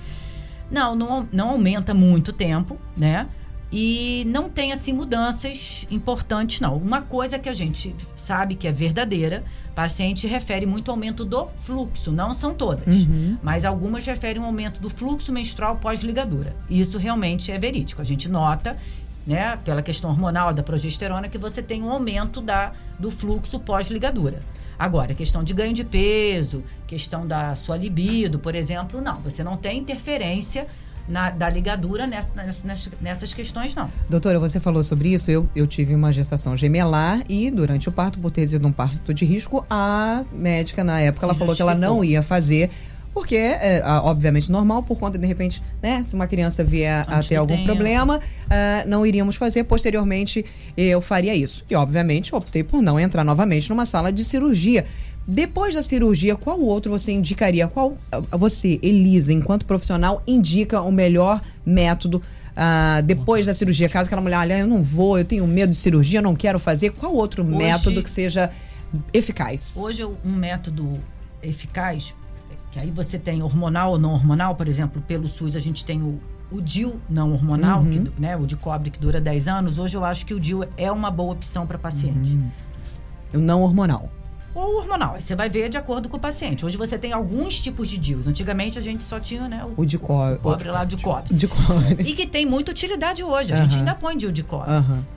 Não, 0.72 0.96
não, 0.96 1.28
não 1.32 1.50
aumenta 1.50 1.94
muito 1.94 2.30
o 2.30 2.34
tempo, 2.34 2.78
né? 2.98 3.28
E 3.72 4.24
não 4.28 4.49
tem, 4.49 4.72
assim, 4.72 4.91
mudanças 4.91 5.86
importantes, 5.91 6.59
não. 6.59 6.76
Uma 6.76 7.01
coisa 7.01 7.38
que 7.38 7.47
a 7.47 7.53
gente 7.53 7.95
sabe 8.15 8.55
que 8.55 8.67
é 8.67 8.72
verdadeira, 8.72 9.43
paciente 9.76 10.28
refere 10.28 10.65
muito 10.65 10.89
ao 10.89 10.95
aumento 10.95 11.24
do 11.24 11.47
fluxo, 11.61 12.11
não 12.11 12.34
são 12.34 12.53
todas, 12.53 12.86
uhum. 12.86 13.38
mas 13.41 13.63
algumas 13.63 14.05
referem 14.05 14.41
um 14.41 14.45
aumento 14.45 14.82
do 14.82 14.89
fluxo 14.89 15.32
menstrual 15.32 15.78
pós-ligadura. 15.78 16.55
Isso 16.70 16.97
realmente 16.97 17.51
é 17.51 17.57
verídico. 17.57 18.01
A 18.01 18.03
gente 18.03 18.28
nota, 18.28 18.76
né, 19.26 19.57
pela 19.63 19.82
questão 19.82 20.09
hormonal 20.09 20.53
da 20.53 20.63
progesterona, 20.63 21.30
que 21.30 21.38
você 21.38 21.61
tem 21.61 21.82
um 21.82 21.89
aumento 21.89 22.41
da, 22.41 22.74
do 22.99 23.09
fluxo 23.09 23.59
pós-ligadura. 23.59 24.41
Agora, 24.78 25.13
questão 25.13 25.43
de 25.43 25.53
ganho 25.53 25.74
de 25.74 25.84
peso, 25.84 26.63
questão 26.88 27.28
da 27.28 27.55
sua 27.55 27.78
libido, 27.78 28.39
por 28.39 28.55
exemplo, 28.55 28.99
não. 28.99 29.22
Você 29.22 29.43
não 29.43 29.55
tem 29.55 29.78
interferência 29.78 30.67
na, 31.10 31.32
da 31.32 31.49
ligadura 31.49 32.05
nessa, 32.05 32.32
nessas, 32.36 32.89
nessas 33.01 33.34
questões, 33.34 33.74
não. 33.76 33.89
Doutora, 34.10 34.39
você 34.39 34.60
falou 34.60 34.84
sobre 34.84 35.10
isso. 35.10 35.32
Eu, 35.32 35.49
eu 35.55 35.66
tive 35.66 35.95
uma 35.95 36.14
gestação 36.14 36.55
gemelar 36.55 37.22
e 37.28 37.49
durante 37.49 37.89
o 37.89 37.91
parto, 37.91 38.20
por 38.20 38.32
ter 38.32 38.47
sido 38.47 38.68
um 38.68 38.72
parto 38.72 39.14
de 39.14 39.26
risco, 39.26 39.66
a 39.70 40.24
médica 40.32 40.84
na 40.84 41.01
época 41.01 41.26
ela 41.26 41.36
falou 41.36 41.55
que 41.55 41.62
ela 41.62 41.76
não 41.76 42.03
ia 42.03 42.22
fazer 42.22 42.70
porque 43.14 43.36
é, 43.36 43.82
obviamente 44.03 44.51
normal 44.51 44.84
por 44.84 44.97
conta 44.97 45.18
de 45.18 45.26
repente 45.26 45.64
né 45.82 46.03
se 46.03 46.14
uma 46.14 46.28
criança 46.28 46.64
vier 46.64 47.05
a 47.07 47.22
ter 47.22 47.36
algum 47.36 47.55
tenha. 47.55 47.66
problema 47.66 48.18
uh, 48.18 48.88
não 48.88 49.05
iríamos 49.05 49.36
fazer 49.36 49.64
posteriormente 49.64 50.45
eu 50.78 51.01
faria 51.01 51.34
isso 51.34 51.66
e 51.70 51.76
obviamente 51.76 52.34
optei 52.36 52.64
por 52.64 52.82
não 52.82 52.99
entrar 52.99 53.24
novamente 53.24 53.70
numa 53.70 53.86
sala 53.86 54.12
de 54.12 54.24
cirurgia 54.24 54.86
Depois 55.32 55.75
da 55.75 55.82
cirurgia, 55.84 56.36
qual 56.36 56.59
outro 56.59 56.89
você 56.91 57.11
indicaria? 57.11 57.67
Qual 57.67 57.95
ah, 58.11 58.19
você, 58.36 58.80
Elisa, 58.82 59.32
enquanto 59.32 59.63
profissional, 59.63 60.23
indica 60.25 60.82
o 60.82 60.91
melhor 60.91 61.39
método 61.63 62.19
ah, 62.55 62.99
depois 63.05 63.45
da 63.45 63.53
cirurgia? 63.53 63.88
Caso 63.88 64.07
aquela 64.07 64.23
mulher, 64.23 64.38
olha, 64.39 64.57
eu 64.57 64.65
não 64.65 64.82
vou, 64.82 65.19
eu 65.19 65.23
tenho 65.25 65.45
medo 65.45 65.69
de 65.69 65.77
cirurgia, 65.77 66.17
eu 66.17 66.23
não 66.23 66.36
quero 66.36 66.57
fazer. 66.57 66.89
Qual 66.93 67.13
outro 67.13 67.43
Hoje- 67.43 67.55
método 67.55 68.01
que 68.01 68.09
seja 68.09 68.49
eficaz? 69.13 69.77
Hoje, 69.77 70.03
um 70.03 70.32
método 70.36 70.99
eficaz, 71.43 72.15
que 72.71 72.80
aí 72.80 72.89
você 72.89 73.19
tem 73.19 73.43
hormonal 73.43 73.91
ou 73.91 73.99
não 73.99 74.13
hormonal, 74.13 74.55
por 74.55 74.67
exemplo, 74.67 74.99
pelo 75.07 75.27
SUS 75.27 75.55
a 75.55 75.59
gente 75.59 75.86
tem 75.86 76.01
o, 76.01 76.19
o 76.51 76.59
DIL 76.59 76.99
não 77.07 77.34
hormonal, 77.34 77.82
Uhum. 77.84 78.03
que 78.05 78.19
né, 78.19 78.36
o 78.36 78.47
de 78.47 78.55
cobre 78.55 78.89
que 78.89 78.97
dura 78.97 79.21
10 79.21 79.47
anos. 79.47 79.77
Hoje 79.77 79.95
eu 79.95 80.03
acho 80.03 80.25
que 80.25 80.34
o 80.34 80.39
DIL 80.39 80.65
é 80.75 80.91
uma 80.91 81.11
boa 81.11 81.34
opção 81.34 81.67
para 81.67 81.77
paciente. 81.77 82.32
Uhum. 82.32 82.49
O 83.36 83.38
não 83.38 83.61
hormonal. 83.61 84.09
Ou 84.56 84.78
hormonal, 84.78 85.16
aí 85.16 85.22
você 85.22 85.36
vai 85.36 85.50
ver 85.50 85.70
de 85.70 85.78
acordo 85.78 86.10
com 86.10 86.18
o 86.18 86.20
paciente. 86.20 86.66
Hoje 86.66 86.76
você 86.76 86.97
tem 86.97 87.14
alguns 87.14 87.60
tipos 87.60 87.88
de 87.88 87.97
DILs. 87.97 88.28
Antigamente 88.28 88.80
a 88.80 88.82
gente 88.82 89.04
só 89.04 89.20
tinha 89.20 89.47
né, 89.47 89.64
o, 89.64 89.82
O 89.82 89.86
de 89.86 89.97
cobre. 90.00 90.39
cobre 90.39 90.70
lá 90.70 90.84
de 90.84 90.97
cobre. 90.97 91.34
De 91.34 91.47
cobre. 91.47 92.04
E 92.04 92.14
que 92.14 92.26
tem 92.26 92.45
muita 92.45 92.72
utilidade 92.72 93.24
hoje. 93.24 93.54
A 93.54 93.58
gente 93.58 93.78
ainda 93.78 93.93
põe 93.93 94.18
DIL 94.18 94.32
de 94.32 94.43
cobre. 94.43 94.72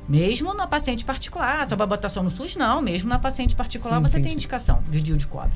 Mesmo 0.08 0.52
na 0.54 0.66
paciente 0.66 1.04
particular, 1.04 1.66
só 1.66 1.74
vai 1.76 1.86
botar 1.86 2.08
só 2.08 2.22
no 2.22 2.30
SUS? 2.30 2.56
Não, 2.56 2.82
mesmo 2.82 3.08
na 3.08 3.18
paciente 3.18 3.56
particular 3.56 4.00
você 4.00 4.16
Entendi. 4.16 4.24
tem 4.24 4.32
indicação 4.34 4.82
de 4.90 5.00
DIL 5.00 5.16
de 5.16 5.26
cobre. 5.26 5.52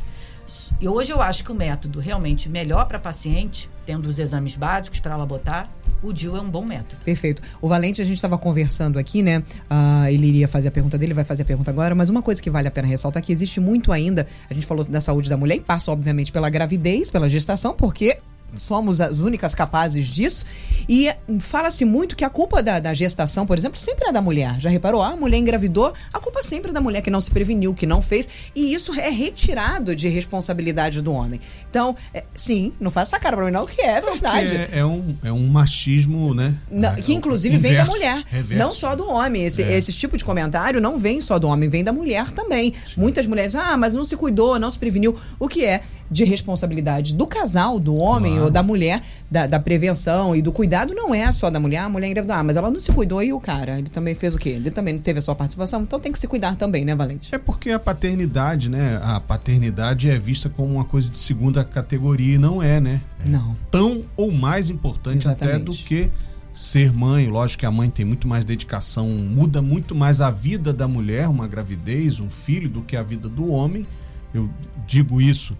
E 0.80 0.88
hoje 0.88 1.12
eu 1.12 1.20
acho 1.20 1.44
que 1.44 1.52
o 1.52 1.54
método 1.54 2.00
realmente 2.00 2.48
melhor 2.48 2.86
para 2.86 2.98
paciente, 2.98 3.68
tendo 3.84 4.08
os 4.08 4.18
exames 4.18 4.56
básicos 4.56 5.00
para 5.00 5.14
ela 5.14 5.26
botar, 5.26 5.72
o 6.02 6.12
DIL 6.12 6.36
é 6.36 6.40
um 6.40 6.50
bom 6.50 6.64
método. 6.64 7.04
Perfeito. 7.04 7.42
O 7.60 7.68
Valente, 7.68 8.00
a 8.00 8.04
gente 8.04 8.16
estava 8.16 8.36
conversando 8.36 8.98
aqui, 8.98 9.22
né? 9.22 9.42
Ah, 9.68 10.10
ele 10.10 10.26
iria 10.26 10.48
fazer 10.48 10.68
a 10.68 10.70
pergunta 10.70 10.98
dele, 10.98 11.14
vai 11.14 11.24
fazer 11.24 11.42
a 11.42 11.46
pergunta 11.46 11.70
agora, 11.70 11.94
mas 11.94 12.08
uma 12.08 12.22
coisa 12.22 12.42
que 12.42 12.50
vale 12.50 12.68
a 12.68 12.70
pena 12.70 12.86
ressaltar 12.86 13.22
é 13.22 13.26
que 13.26 13.32
existe 13.32 13.60
muito 13.60 13.92
ainda, 13.92 14.26
a 14.48 14.54
gente 14.54 14.66
falou 14.66 14.84
da 14.84 15.00
saúde 15.00 15.28
da 15.28 15.36
mulher 15.36 15.56
e 15.56 15.60
passa, 15.60 15.90
obviamente, 15.90 16.32
pela 16.32 16.50
gravidez, 16.50 17.10
pela 17.10 17.28
gestação, 17.28 17.74
porque 17.74 18.18
somos 18.58 19.00
as 19.00 19.20
únicas 19.20 19.54
capazes 19.54 20.06
disso. 20.08 20.44
E 20.88 21.10
fala-se 21.40 21.84
muito 21.84 22.14
que 22.14 22.24
a 22.24 22.30
culpa 22.30 22.62
da, 22.62 22.78
da 22.78 22.94
gestação, 22.94 23.44
por 23.44 23.58
exemplo, 23.58 23.76
sempre 23.78 24.08
é 24.08 24.12
da 24.12 24.20
mulher. 24.22 24.60
Já 24.60 24.70
reparou? 24.70 25.02
Ah, 25.02 25.08
a 25.08 25.16
mulher 25.16 25.38
engravidou, 25.38 25.92
a 26.12 26.20
culpa 26.20 26.42
sempre 26.42 26.70
é 26.70 26.74
da 26.74 26.80
mulher 26.80 27.00
que 27.02 27.10
não 27.10 27.20
se 27.20 27.30
preveniu, 27.30 27.74
que 27.74 27.86
não 27.86 28.00
fez. 28.00 28.28
E 28.54 28.72
isso 28.72 28.92
é 28.94 29.10
retirado 29.10 29.96
de 29.96 30.08
responsabilidade 30.08 31.02
do 31.02 31.12
homem. 31.12 31.40
Então, 31.68 31.96
é, 32.14 32.22
sim, 32.34 32.72
não 32.78 32.90
faça 32.90 33.16
essa 33.16 33.22
cara 33.22 33.36
pra 33.36 33.44
mim, 33.46 33.50
não, 33.52 33.66
que 33.66 33.80
é 33.80 34.00
verdade. 34.00 34.56
É, 34.56 34.78
é 34.78 34.84
um, 34.84 35.16
é 35.24 35.32
um 35.32 35.46
machismo, 35.48 36.32
né? 36.34 36.54
Não, 36.70 36.90
É, 36.90 36.96
que 37.02 37.12
inclusive 37.14 37.56
vem 37.58 37.72
da 37.72 37.82
inverso, 37.82 37.90
mulher, 37.90 38.22
reverso. 38.26 38.62
não 38.64 38.72
só 38.74 38.94
do 38.94 39.08
homem. 39.08 39.44
Esse, 39.44 39.62
É. 39.62 39.76
esse 39.76 39.92
tipo 39.92 40.16
de 40.16 40.24
comentário 40.24 40.80
não 40.80 40.98
vem 40.98 41.20
só 41.20 41.38
do 41.38 41.48
homem, 41.48 41.68
vem 41.68 41.82
da 41.82 41.92
mulher 41.92 42.30
também. 42.30 42.72
Muitas 42.96 43.26
mulheres, 43.26 43.54
ah, 43.54 43.76
mas 43.76 43.92
não 43.94 44.04
se 44.04 44.16
cuidou, 44.16 44.58
não 44.58 44.70
se 44.70 44.78
preveniu. 44.78 45.16
O 45.38 45.48
que 45.48 45.64
é 45.64 45.82
de 46.08 46.22
responsabilidade 46.24 47.14
do 47.14 47.26
casal, 47.26 47.80
do 47.80 47.96
homem 47.96 48.34
Claro. 48.34 48.45
Ou 48.46 48.50
da 48.50 48.62
mulher, 48.62 49.02
da, 49.30 49.46
da 49.46 49.60
prevenção 49.60 50.34
e 50.34 50.42
do 50.42 50.50
cuidado, 50.52 50.94
não 50.94 51.14
é 51.14 51.30
só 51.30 51.50
da 51.50 51.60
mulher. 51.60 51.78
A 51.78 51.88
mulher 51.88 52.08
engravidou, 52.08 52.36
ah, 52.36 52.42
mas 52.42 52.56
ela 52.56 52.70
não 52.70 52.80
se 52.80 52.90
cuidou 52.92 53.22
e 53.22 53.32
o 53.32 53.40
cara, 53.40 53.78
ele 53.78 53.88
também 53.88 54.14
fez 54.14 54.34
o 54.34 54.38
quê? 54.38 54.50
Ele 54.50 54.70
também 54.70 54.94
não 54.94 55.00
teve 55.00 55.18
a 55.18 55.22
sua 55.22 55.34
participação, 55.34 55.82
então 55.82 56.00
tem 56.00 56.12
que 56.12 56.18
se 56.18 56.26
cuidar 56.26 56.56
também, 56.56 56.84
né, 56.84 56.94
Valente? 56.94 57.34
É 57.34 57.38
porque 57.38 57.70
a 57.70 57.78
paternidade, 57.78 58.68
né? 58.68 59.00
A 59.02 59.20
paternidade 59.20 60.08
é 60.08 60.18
vista 60.18 60.48
como 60.48 60.74
uma 60.74 60.84
coisa 60.84 61.08
de 61.08 61.18
segunda 61.18 61.64
categoria 61.64 62.36
e 62.36 62.38
não 62.38 62.62
é, 62.62 62.80
né? 62.80 63.02
É 63.24 63.28
Não. 63.28 63.56
Tão 63.70 64.04
ou 64.16 64.32
mais 64.32 64.70
importante 64.70 65.28
até 65.28 65.46
Exatamente. 65.46 65.64
do 65.64 65.72
que 65.72 66.10
ser 66.56 66.92
mãe. 66.92 67.28
Lógico 67.28 67.60
que 67.60 67.66
a 67.66 67.70
mãe 67.70 67.90
tem 67.90 68.04
muito 68.04 68.26
mais 68.26 68.44
dedicação, 68.44 69.08
muda 69.08 69.60
muito 69.60 69.94
mais 69.94 70.20
a 70.20 70.30
vida 70.30 70.72
da 70.72 70.88
mulher, 70.88 71.28
uma 71.28 71.46
gravidez, 71.46 72.18
um 72.18 72.30
filho, 72.30 72.68
do 72.68 72.82
que 72.82 72.96
a 72.96 73.02
vida 73.02 73.28
do 73.28 73.48
homem. 73.48 73.86
Eu 74.32 74.48
digo 74.86 75.20
isso 75.20 75.56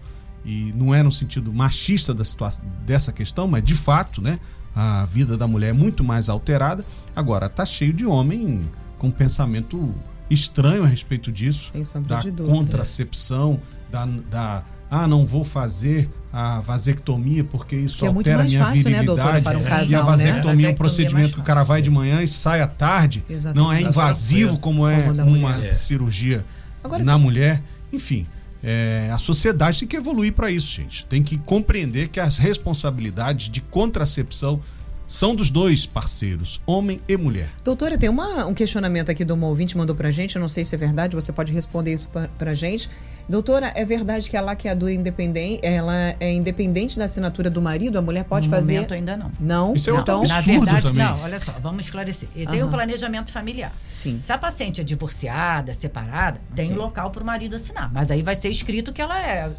e 0.47 0.73
não 0.77 0.95
é 0.95 1.03
no 1.03 1.11
sentido 1.11 1.51
machista 1.51 2.13
da 2.13 2.23
situação 2.23 2.63
dessa 2.85 3.11
questão, 3.11 3.47
mas 3.49 3.61
de 3.63 3.75
fato, 3.75 4.21
né? 4.21 4.39
A 4.73 5.03
vida 5.05 5.35
da 5.35 5.45
mulher 5.45 5.71
é 5.71 5.73
muito 5.73 6.03
mais 6.05 6.29
alterada. 6.29 6.85
Agora, 7.13 7.49
tá 7.49 7.65
cheio 7.65 7.91
de 7.91 8.05
homem 8.05 8.61
com 8.97 9.11
pensamento 9.11 9.93
estranho 10.29 10.83
a 10.83 10.87
respeito 10.87 11.31
disso 11.31 11.73
sombra 11.83 12.31
da 12.31 12.43
contracepção, 12.45 13.59
da, 13.91 14.05
da 14.05 14.63
ah, 14.89 15.05
não 15.07 15.25
vou 15.25 15.43
fazer 15.43 16.09
a 16.31 16.61
vasectomia 16.61 17.43
porque 17.43 17.75
isso 17.75 17.97
Que 17.97 18.05
é 18.05 18.09
muito 18.09 18.27
altera 18.27 18.37
a 18.37 18.39
mais 18.43 18.53
minha 18.53 18.65
fácil, 18.65 18.89
né, 18.89 19.03
doutor, 19.03 19.25
virilidade. 19.25 19.43
para 19.43 19.57
um 19.57 19.61
e 19.61 19.65
a 19.65 19.69
casal, 19.69 20.03
né? 20.03 20.11
vasectomia 20.11 20.65
é 20.65 20.69
um 20.69 20.71
é 20.71 20.75
procedimento 20.75 21.21
mais 21.23 21.33
que 21.33 21.39
o 21.41 21.43
cara 21.43 21.63
vai 21.63 21.81
de 21.81 21.89
manhã 21.91 22.21
e 22.21 22.27
sai 22.27 22.61
à 22.61 22.67
tarde. 22.67 23.23
Exatamente. 23.29 23.65
Não 23.65 23.73
é 23.73 23.81
invasivo 23.81 24.59
como 24.59 24.87
é 24.87 25.01
Como 25.01 25.21
uma 25.23 25.49
mulher. 25.53 25.75
cirurgia 25.75 26.45
Agora- 26.83 27.03
na 27.03 27.17
mulher. 27.17 27.61
Enfim, 27.91 28.27
é, 28.69 29.09
a 29.13 29.17
sociedade 29.17 29.79
tem 29.79 29.87
que 29.87 29.95
evoluir 29.95 30.33
para 30.33 30.51
isso, 30.51 30.67
gente. 30.67 31.05
Tem 31.05 31.23
que 31.23 31.37
compreender 31.37 32.09
que 32.09 32.19
as 32.19 32.37
responsabilidades 32.37 33.49
de 33.49 33.61
contracepção 33.61 34.61
são 35.07 35.33
dos 35.35 35.49
dois 35.49 35.85
parceiros, 35.85 36.59
homem 36.65 36.99
e 37.07 37.15
mulher. 37.15 37.49
Doutora, 37.63 37.97
tem 37.97 38.09
uma- 38.09 38.45
um 38.45 38.53
questionamento 38.53 39.09
aqui 39.09 39.23
do 39.23 39.33
uma 39.33 39.47
ouvinte 39.47 39.77
mandou 39.77 39.95
pra 39.95 40.11
gente, 40.11 40.35
eu 40.35 40.41
não 40.41 40.49
sei 40.49 40.65
se 40.65 40.75
é 40.75 40.77
verdade, 40.77 41.15
você 41.15 41.31
pode 41.31 41.53
responder 41.53 41.93
isso 41.93 42.09
pra, 42.09 42.27
pra 42.37 42.53
gente. 42.53 42.89
Doutora, 43.29 43.71
é 43.75 43.83
verdade 43.83 44.29
que 44.29 44.37
a 44.37 44.41
laqueadura 44.41 44.91
independente, 44.93 45.59
ela 45.65 45.93
é 46.19 46.31
independente 46.33 46.97
da 46.97 47.05
assinatura 47.05 47.49
do 47.49 47.61
marido? 47.61 47.97
A 47.97 48.01
mulher 48.01 48.23
pode 48.23 48.47
no 48.47 48.53
fazer? 48.53 48.73
momento 48.75 48.93
ainda 48.93 49.17
não. 49.17 49.31
Não? 49.39 49.75
Isso 49.75 49.89
é 49.89 49.93
outro 49.93 50.13
então, 50.13 50.23
Na 50.27 50.39
verdade, 50.41 50.81
também. 50.87 51.03
não, 51.05 51.21
olha 51.21 51.37
só, 51.39 51.51
vamos 51.61 51.85
esclarecer. 51.85 52.29
E 52.35 52.45
tem 52.47 52.63
o 52.63 52.69
planejamento 52.69 53.29
familiar. 53.31 53.73
Sim. 53.91 54.19
Se 54.21 54.31
a 54.31 54.37
paciente 54.37 54.79
é 54.79 54.83
divorciada, 54.83 55.73
separada, 55.73 56.39
tem 56.55 56.67
Ok. 56.67 56.77
local 56.77 57.11
para 57.11 57.21
o 57.21 57.25
marido 57.25 57.55
assinar. 57.57 57.91
Mas 57.93 58.09
aí 58.11 58.23
vai 58.23 58.35
ser 58.35 58.49
escrito 58.49 58.93
que 58.93 59.01
ela 59.01 59.21
é 59.21 59.49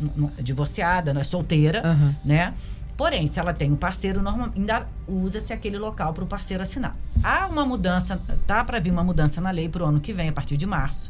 divorciada, 0.41 1.13
não 1.13 1.21
é 1.21 1.25
solteira, 1.25 1.83
né? 2.25 2.55
Porém, 2.99 3.27
se 3.29 3.39
ela 3.39 3.55
tem 3.55 3.71
um 3.73 3.77
parceiro, 3.77 4.21
normal, 4.21 4.51
ainda 4.57 4.87
usa-se 5.07 5.53
aquele 5.53 5.79
local 5.79 6.13
para 6.13 6.25
o 6.25 6.27
parceiro 6.27 6.63
assinar. 6.63 6.97
Há 7.23 7.47
uma 7.47 7.65
mudança, 7.65 8.21
tá 8.45 8.63
para 8.65 8.81
vir 8.81 8.91
uma 8.91 9.05
mudança 9.05 9.41
na 9.41 9.51
lei 9.53 9.69
para 9.69 9.85
o 9.85 9.87
ano 9.87 10.01
que 10.01 10.13
vem, 10.13 10.29
a 10.29 10.33
partir 10.33 10.57
de 10.57 10.67
março, 10.67 11.09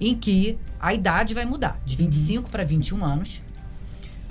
em 0.00 0.14
que 0.16 0.56
a 0.80 0.94
idade 0.94 1.34
vai 1.34 1.44
mudar 1.44 1.78
de 1.84 1.94
25 1.94 2.48
para 2.48 2.64
21 2.64 3.04
anos. 3.04 3.42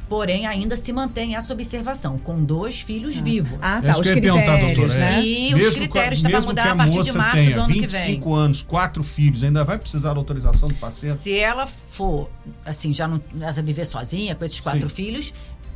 Porém, 0.10 0.46
ainda 0.46 0.78
se 0.78 0.92
mantém 0.94 1.36
essa 1.36 1.52
observação, 1.54 2.18
com 2.20 2.44
dois 2.44 2.82
filhos 2.82 3.16
vivos. 3.16 3.58
Ah, 3.62 3.78
É 3.80 3.82
tá. 3.82 3.92
isso 3.92 4.02
Os 4.02 4.08
que 4.08 4.14
critérios, 4.22 4.76
doutora, 4.76 4.94
é. 4.94 4.98
né? 5.00 5.24
E 5.26 5.54
os 5.54 5.60
Mesmo 5.62 5.76
critérios 5.76 6.22
com 6.22 6.28
a- 6.28 6.30
tá 6.32 6.36
mesmo 6.38 6.50
mudar 6.50 6.64
que 6.64 6.70
a 6.70 6.76
partir 6.76 7.02
de 7.04 7.12
março 7.14 7.36
tenha 7.38 7.56
do 7.56 7.62
ano 7.62 7.74
que 7.74 7.82
25 7.82 8.30
vem. 8.36 8.44
anos, 8.44 8.62
quatro 8.64 9.04
filhos, 9.04 9.44
ainda 9.44 9.64
vai 9.64 9.78
precisar 9.80 10.14
da 10.14 10.20
autorização 10.20 10.70
do 10.70 10.76
parceiro? 10.76 11.16
Se 11.16 11.38
ela 11.38 11.66
for, 11.68 12.30
assim, 12.66 12.92
já 12.94 13.08
não 13.08 13.22
viver 13.64 13.86
sozinha 13.86 14.36
com 14.36 14.44
esses 14.46 14.60
quatro 14.60 14.90
Sim. 14.90 14.96
filhos, 14.96 15.34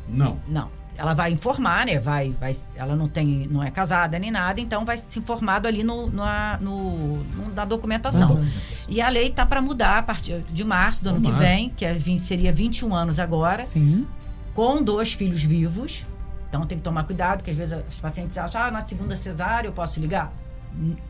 Não. 0.08 0.40
não. 0.48 0.68
Ela 1.00 1.14
vai 1.14 1.32
informar, 1.32 1.86
né? 1.86 1.98
Vai, 1.98 2.32
vai, 2.38 2.54
ela 2.76 2.94
não 2.94 3.08
tem, 3.08 3.48
não 3.50 3.62
é 3.62 3.70
casada 3.70 4.18
nem 4.18 4.30
nada, 4.30 4.60
então 4.60 4.84
vai 4.84 4.98
se 4.98 5.18
informado 5.18 5.66
ali 5.66 5.82
no, 5.82 6.10
na, 6.10 6.58
no, 6.60 7.16
no- 7.24 7.54
na 7.54 7.64
documentação. 7.64 8.32
Uhum. 8.34 8.48
E 8.86 9.00
a 9.00 9.08
lei 9.08 9.30
tá 9.30 9.46
para 9.46 9.62
mudar 9.62 9.96
a 9.96 10.02
partir 10.02 10.42
de 10.50 10.62
março 10.62 11.02
do 11.02 11.08
ano 11.10 11.20
que 11.20 11.26
Tomara. 11.28 11.42
vem, 11.46 11.70
que 11.70 11.86
é, 11.86 11.94
seria 12.18 12.52
21 12.52 12.94
anos 12.94 13.18
agora, 13.18 13.64
Sim. 13.64 14.06
com 14.54 14.82
dois 14.82 15.14
filhos 15.14 15.42
vivos. 15.42 16.04
Então 16.50 16.66
tem 16.66 16.76
que 16.76 16.84
tomar 16.84 17.04
cuidado, 17.04 17.38
porque 17.38 17.50
às 17.52 17.56
vezes 17.56 17.78
os 17.88 17.98
pacientes 17.98 18.36
acham, 18.36 18.60
ah, 18.60 18.70
na 18.70 18.82
segunda 18.82 19.16
cesárea 19.16 19.68
eu 19.68 19.72
posso 19.72 19.98
ligar. 20.00 20.30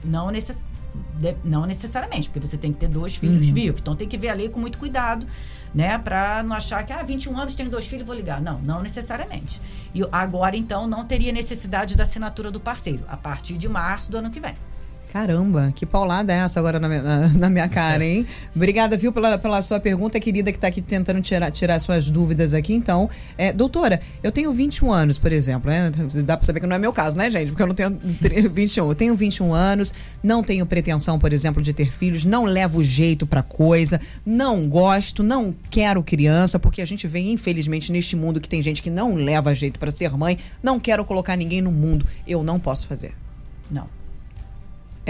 Não, 0.05 0.30
necess... 0.30 0.57
de- 1.18 1.36
não 1.45 1.66
necessariamente, 1.66 2.28
porque 2.30 2.47
você 2.47 2.57
tem 2.57 2.72
que 2.72 2.78
ter 2.78 2.88
dois 2.88 3.16
filhos 3.16 3.47
Uhum. 3.49 3.55
vivos. 3.55 3.80
Então 3.80 3.95
tem 3.97 4.09
que 4.09 4.16
ver 4.16 4.28
a 4.28 4.34
lei 4.34 4.49
com 4.49 4.59
muito 4.61 4.78
cuidado, 4.78 5.26
né? 5.74 5.99
Pra 5.99 6.43
não 6.43 6.55
achar 6.57 6.84
que, 6.84 6.93
ah, 6.93 7.03
21 7.03 7.38
anos 7.38 7.55
tenho 7.55 7.70
dois 7.70 7.86
filhos, 7.86 8.07
vou 8.07 8.14
ligar. 8.14 8.41
Não, 8.41 8.59
não 8.61 8.80
necessariamente. 8.82 9.61
E 9.95 10.03
agora, 10.12 10.57
então, 10.57 10.86
não 10.86 11.05
teria 11.05 11.32
necessidade 11.32 11.97
da 11.97 12.03
assinatura 12.05 12.51
do 12.51 12.61
parceiro, 12.61 13.05
a 13.09 13.16
partir 13.16 13.57
de 13.59 13.68
março 13.68 14.11
do 14.11 14.18
ano 14.18 14.30
que 14.30 14.41
vem. 14.41 14.55
Caramba, 15.12 15.72
que 15.74 15.84
paulada 15.84 16.32
é 16.32 16.36
essa 16.36 16.61
agora 16.61 16.78
na 16.78 16.88
minha, 16.88 17.02
na, 17.02 17.28
na 17.30 17.50
minha 17.50 17.68
cara, 17.68 18.04
hein? 18.04 18.24
Obrigada, 18.54 18.96
viu, 18.96 19.12
pela, 19.12 19.36
pela 19.38 19.61
sua 19.61 19.80
pergunta, 19.80 20.20
querida, 20.20 20.52
que 20.52 20.56
está 20.58 20.68
aqui 20.68 20.80
tentando 20.80 21.20
tirar, 21.20 21.50
tirar 21.50 21.80
suas 21.80 22.08
dúvidas 22.11 22.54
aqui. 22.54 22.72
Então, 22.72 23.11
é, 23.36 23.52
doutora, 23.52 24.00
eu 24.22 24.30
tenho 24.30 24.52
21 24.52 24.92
anos, 24.92 25.18
por 25.18 25.32
exemplo, 25.32 25.68
né? 25.68 25.90
Dá 26.24 26.36
pra 26.36 26.46
saber 26.46 26.61
que 26.61 26.66
não 26.66 26.76
é 26.76 26.78
meu 26.78 26.92
caso, 26.92 27.18
né, 27.18 27.28
gente? 27.28 27.48
Porque 27.48 27.61
eu 27.61 27.66
não 27.66 27.74
tenho 27.74 27.90
tre- 28.22 28.42
21. 28.48 28.88
Eu 28.88 28.94
tenho 28.94 29.16
21 29.16 29.52
anos, 29.52 29.92
não 30.22 30.44
tenho 30.44 30.64
pretensão, 30.64 31.18
por 31.18 31.32
exemplo, 31.32 31.61
de 31.61 31.72
ter 31.72 31.90
filhos, 31.90 32.24
não 32.24 32.44
levo 32.44 32.84
jeito 32.84 33.26
pra 33.26 33.42
coisa, 33.42 34.00
não 34.24 34.68
gosto, 34.68 35.24
não 35.24 35.52
quero 35.68 36.04
criança, 36.04 36.56
porque 36.56 36.80
a 36.80 36.84
gente 36.86 37.08
vê, 37.08 37.18
infelizmente, 37.18 37.90
neste 37.90 38.14
mundo 38.14 38.40
que 38.40 38.48
tem 38.48 38.62
gente 38.62 38.80
que 38.80 38.90
não 38.90 39.16
leva 39.16 39.52
jeito 39.56 39.80
pra 39.80 39.90
ser 39.90 40.16
mãe, 40.16 40.38
não 40.62 40.78
quero 40.78 41.04
colocar 41.04 41.34
ninguém 41.34 41.61
no 41.61 41.72
mundo. 41.72 42.06
Eu 42.28 42.44
não 42.44 42.61
posso 42.61 42.86
fazer. 42.86 43.12
Não. 43.68 43.98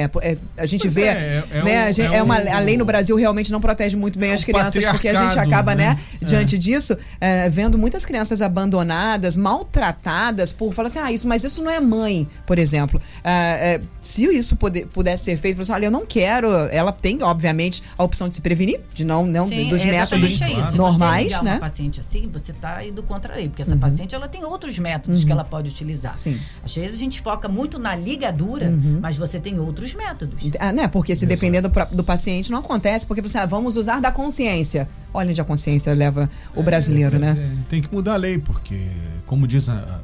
É, 0.01 0.11
é, 0.33 0.39
a 0.57 0.67
gente 0.67 0.83
Pois 0.83 0.95
vê, 0.95 1.03
é, 1.05 1.45
é 1.51 1.63
né, 1.63 1.85
um- 1.85 1.87
a, 1.89 1.93
gente- 1.93 2.13
é 2.13 2.17
é 2.17 2.23
uma, 2.23 2.39
um- 2.41 2.53
a 2.55 2.59
lei 2.59 2.77
no 2.77 2.85
Brasil 2.85 3.17
realmente 3.17 3.51
não 3.53 3.61
protege 3.61 3.97
muito 3.97 4.19
bem 4.19 4.31
É 4.31 4.35
as 4.35 4.43
um 4.43 4.45
crianças, 4.45 4.85
porque 4.87 5.09
a 5.09 5.15
gente 5.15 5.39
acaba, 5.39 5.75
né, 5.75 5.95
né? 5.95 6.27
diante 6.27 6.57
disso, 6.59 6.97
é, 7.21 7.49
vendo 7.49 7.79
muitas 7.79 8.05
crianças 8.05 8.41
abandonadas, 8.43 9.37
maltratadas 9.37 10.53
por 10.53 10.73
falar 10.75 10.87
assim, 10.87 10.99
ah, 10.99 11.13
isso, 11.13 11.27
mas 11.27 11.45
isso 11.45 11.63
não 11.63 11.71
é 11.71 11.81
mãe, 11.81 12.29
por 12.47 12.59
exemplo. 12.59 13.01
É, 13.25 13.31
é, 13.75 13.81
se 14.01 14.25
isso 14.25 14.57
poder- 14.57 14.87
pudesse 14.87 15.25
ser 15.25 15.37
feito, 15.37 15.61
assim, 15.61 15.73
olha, 15.73 15.87
eu 15.87 15.91
não 15.91 16.05
quero, 16.07 16.49
ela 16.71 16.93
tem, 16.93 17.23
obviamente, 17.23 17.83
a 17.97 18.05
opção 18.05 18.29
de 18.29 18.35
se 18.35 18.41
prevenir, 18.41 18.81
de 18.93 19.05
não, 19.05 19.25
não 19.27 19.49
Sim, 19.49 19.69
dos 19.69 19.85
é 19.85 19.91
métodos. 19.91 20.37
Se 20.37 20.77
normais, 20.77 21.33
você 21.33 21.45
né? 21.45 21.53
uma 21.53 21.61
paciente 21.61 22.01
assim, 22.01 22.29
você 22.33 22.53
está 22.53 22.85
indo 22.85 23.03
contra 23.03 23.33
a 23.33 23.37
lei, 23.37 23.49
porque 23.49 23.63
essa 23.63 23.77
paciente 23.77 24.15
ela 24.15 24.29
tem 24.29 24.45
outros 24.45 24.79
métodos 24.79 25.25
que 25.25 25.33
ela 25.33 25.45
pode 25.45 25.71
utilizar. 25.71 26.17
Sim. 26.17 26.39
Às 26.65 26.75
vezes 26.75 26.95
a 26.97 26.99
gente 26.99 27.21
foca 27.21 27.49
muito 27.49 27.79
na 27.79 27.95
ligadura, 27.95 28.71
mas 29.01 29.17
você 29.17 29.39
tem 29.39 29.59
outros 29.59 29.90
métodos. 29.95 30.41
Ah, 30.59 30.73
né? 30.73 30.89
Porque 30.89 31.15
se 31.17 31.27
depender 31.27 31.61
do, 31.61 31.71
do 31.93 32.05
paciente, 32.05 32.51
não 32.51 32.59
acontece, 32.59 33.07
porque 33.07 33.21
você, 33.23 33.39
ah, 33.39 33.47
vamos 33.47 33.77
usar 33.77 34.01
da 34.01 34.11
consciência. 34.13 34.89
Olha 35.13 35.31
onde 35.31 35.41
a 35.41 35.45
consciência 35.45 35.93
leva 35.95 36.29
o 36.55 36.63
brasileiro, 36.63 37.19
né? 37.19 37.37
É, 37.39 37.71
tem 37.71 37.81
que 37.83 37.93
mudar 37.93 38.15
a 38.15 38.17
lei, 38.17 38.39
porque, 38.39 38.79
como 39.27 39.47
diz 39.47 39.69
a, 39.69 39.73
a- 39.75 40.01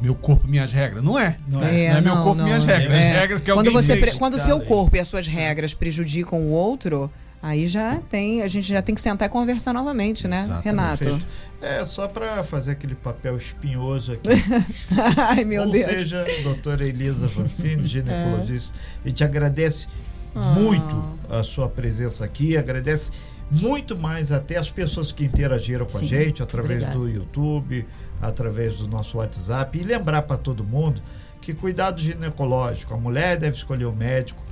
meu 0.00 0.14
corpo, 0.14 0.46
minhas 0.46 0.72
regras. 0.72 1.02
Não 1.02 1.18
é. 1.18 1.36
Não 1.50 1.60
Não 1.60 1.66
é. 1.66 1.84
é, 1.86 2.00
meu 2.00 2.16
corpo, 2.16 2.42
minhas 2.42 2.64
regras. 2.64 2.94
É. 2.96 3.10
As 3.12 3.20
regras 3.20 3.40
que 3.40 3.52
quando 3.52 3.72
você 3.72 3.96
fez. 3.96 4.14
quando 4.14 4.34
o 4.34 4.38
Tá 4.38 4.44
seu 4.44 4.58
bem. 4.58 4.68
corpo 4.68 4.96
e 4.96 5.00
as 5.00 5.08
suas 5.08 5.26
regras 5.26 5.72
prejudicam 5.72 6.38
o 6.40 6.50
outro, 6.50 7.10
aí 7.46 7.66
já 7.66 7.96
tem, 8.08 8.40
a 8.42 8.48
gente 8.48 8.66
já 8.66 8.80
tem 8.80 8.94
que 8.94 9.00
sentar 9.00 9.28
e 9.28 9.30
conversar 9.30 9.72
novamente, 9.74 10.26
né, 10.26 10.38
Exatamente. 10.40 10.64
Renato? 10.64 10.98
Perfeito. 10.98 11.26
É, 11.60 11.84
só 11.84 12.08
para 12.08 12.42
fazer 12.42 12.72
aquele 12.72 12.94
papel 12.94 13.36
espinhoso 13.36 14.12
aqui. 14.12 14.28
Ai, 15.28 15.44
meu 15.44 15.62
Ou 15.64 15.70
Deus. 15.70 15.84
seja, 15.84 16.24
doutora 16.42 16.86
Elisa 16.86 17.26
Vancini, 17.26 17.86
ginecologista, 17.86 18.74
a 19.04 19.08
gente 19.08 19.22
agradece 19.24 19.86
Ah. 20.34 20.54
muito 20.58 21.04
a 21.28 21.42
sua 21.42 21.68
presença 21.68 22.24
aqui, 22.24 22.56
agradece 22.56 23.12
muito 23.50 23.96
mais 23.96 24.32
até 24.32 24.56
as 24.58 24.70
pessoas 24.70 25.12
que 25.12 25.24
interagiram 25.24 25.84
com 25.86 25.98
Sim, 25.98 26.06
a 26.06 26.08
gente 26.08 26.42
através 26.42 26.82
obrigada. 26.82 26.98
do 26.98 27.08
YouTube, 27.08 27.86
através 28.20 28.76
do 28.76 28.88
nosso 28.88 29.18
WhatsApp. 29.18 29.78
E 29.78 29.82
lembrar 29.82 30.22
para 30.22 30.36
todo 30.36 30.64
mundo 30.64 31.00
que 31.40 31.52
cuidado 31.54 32.00
ginecológico, 32.00 32.92
a 32.94 32.96
mulher 32.96 33.36
deve 33.36 33.56
escolher 33.56 33.84
o 33.84 33.92
médico, 33.92 34.42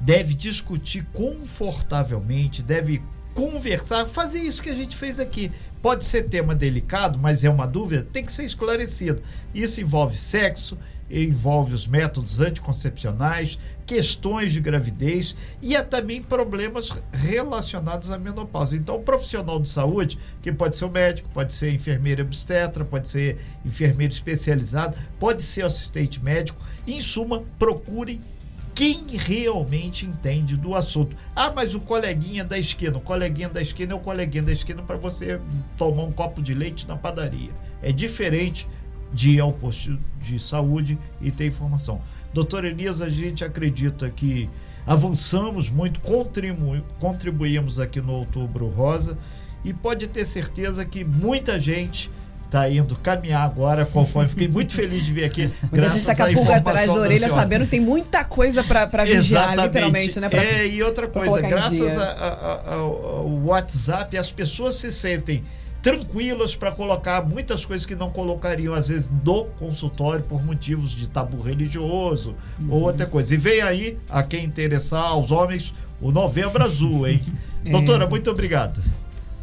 deve 0.00 0.34
discutir 0.34 1.06
confortavelmente, 1.12 2.62
deve 2.62 3.02
conversar, 3.34 4.06
fazer 4.06 4.40
isso 4.40 4.62
que 4.62 4.70
a 4.70 4.74
gente 4.74 4.96
fez 4.96 5.20
aqui. 5.20 5.52
Pode 5.82 6.04
ser 6.04 6.24
tema 6.24 6.54
delicado, 6.54 7.18
mas 7.18 7.44
é 7.44 7.50
uma 7.50 7.66
dúvida, 7.66 8.06
tem 8.12 8.24
que 8.24 8.32
ser 8.32 8.44
esclarecido. 8.44 9.22
Isso 9.54 9.80
envolve 9.80 10.16
sexo, 10.16 10.78
envolve 11.10 11.74
os 11.74 11.86
métodos 11.86 12.40
anticoncepcionais, 12.40 13.58
questões 13.84 14.52
de 14.52 14.60
gravidez 14.60 15.36
e 15.62 15.76
há 15.76 15.84
também 15.84 16.20
problemas 16.20 16.90
relacionados 17.12 18.10
à 18.10 18.18
menopausa. 18.18 18.76
Então, 18.76 18.96
o 18.96 19.02
profissional 19.02 19.60
de 19.60 19.68
saúde, 19.68 20.18
que 20.42 20.50
pode 20.50 20.76
ser 20.76 20.86
o 20.86 20.90
médico, 20.90 21.28
pode 21.32 21.52
ser 21.52 21.72
enfermeira 21.72 22.22
obstetra, 22.22 22.84
pode 22.84 23.06
ser 23.06 23.38
enfermeiro 23.64 24.12
especializado, 24.12 24.96
pode 25.20 25.42
ser 25.42 25.64
assistente 25.64 26.22
médico, 26.22 26.60
em 26.86 27.00
suma, 27.00 27.44
procurem 27.58 28.20
quem 28.76 29.06
realmente 29.08 30.04
entende 30.04 30.54
do 30.54 30.74
assunto. 30.74 31.16
Ah, 31.34 31.50
mas 31.50 31.74
o 31.74 31.80
coleguinha 31.80 32.44
da 32.44 32.58
esquina, 32.58 32.98
o 32.98 33.00
coleguinha 33.00 33.48
da 33.48 33.62
esquina 33.62 33.94
é 33.94 33.96
o 33.96 34.00
coleguinha 34.00 34.42
da 34.42 34.52
esquina 34.52 34.82
para 34.82 34.98
você 34.98 35.40
tomar 35.78 36.02
um 36.02 36.12
copo 36.12 36.42
de 36.42 36.52
leite 36.52 36.86
na 36.86 36.94
padaria. 36.94 37.48
É 37.82 37.90
diferente 37.90 38.68
de 39.14 39.30
ir 39.30 39.40
ao 39.40 39.50
posto 39.50 39.98
de 40.20 40.38
saúde 40.38 40.98
e 41.22 41.30
ter 41.30 41.46
informação. 41.46 42.02
Doutora 42.34 42.68
Elisa, 42.68 43.06
a 43.06 43.08
gente 43.08 43.42
acredita 43.42 44.10
que 44.10 44.50
avançamos 44.86 45.70
muito, 45.70 45.98
contribu 46.00 46.82
contribuímos 46.98 47.80
aqui 47.80 48.02
no 48.02 48.12
Outubro 48.12 48.68
Rosa 48.68 49.16
e 49.64 49.72
pode 49.72 50.06
ter 50.06 50.26
certeza 50.26 50.84
que 50.84 51.02
muita 51.02 51.58
gente 51.58 52.10
está 52.46 52.68
indo 52.70 52.96
caminhar 52.96 53.42
agora 53.44 53.84
conforme. 53.84 54.28
Fiquei 54.30 54.48
muito 54.48 54.72
feliz 54.72 55.04
de 55.04 55.12
ver 55.12 55.24
aqui. 55.24 55.52
Muita 55.70 55.88
gente 55.90 56.06
tá 56.06 56.16
com 56.16 56.22
a 56.22 56.32
pulga 56.32 56.56
atrás 56.56 56.86
da 56.86 56.92
orelha, 56.94 57.20
senhora. 57.20 57.40
sabendo 57.42 57.64
que 57.64 57.70
tem 57.70 57.80
muita 57.80 58.24
coisa 58.24 58.64
pra, 58.64 58.86
pra 58.86 59.04
vigiar, 59.04 59.52
Exatamente. 59.52 59.66
literalmente, 59.66 60.20
né? 60.20 60.28
Pra- 60.28 60.42
É, 60.44 60.66
e 60.66 60.82
outra 60.82 61.06
coisa, 61.06 61.40
graças 61.42 61.96
a- 61.98 62.02
a- 62.04 62.72
a- 62.72 62.74
ao 62.76 63.28
WhatsApp, 63.44 64.16
as 64.16 64.30
pessoas 64.32 64.76
se 64.76 64.90
sentem 64.90 65.44
tranquilas 65.82 66.56
para 66.56 66.72
colocar 66.72 67.22
muitas 67.24 67.64
coisas 67.64 67.86
que 67.86 67.94
não 67.94 68.10
colocariam, 68.10 68.74
às 68.74 68.88
vezes, 68.88 69.10
no 69.24 69.44
consultório 69.58 70.24
por 70.24 70.44
motivos 70.44 70.90
de 70.90 71.08
tabu 71.08 71.40
religioso 71.40 72.34
Uhum. 72.60 72.72
ou 72.72 72.82
outra 72.82 73.06
coisa. 73.06 73.34
E 73.34 73.36
vem 73.36 73.60
aí, 73.62 73.96
a 74.10 74.22
quem 74.22 74.44
interessar, 74.44 75.04
aos 75.04 75.30
homens, 75.30 75.72
o 76.00 76.10
Novembro 76.10 76.64
Azul, 76.64 77.06
hein? 77.06 77.20
É. 77.66 77.70
Doutora, 77.70 78.06
muito 78.06 78.30
obrigado. 78.30 78.80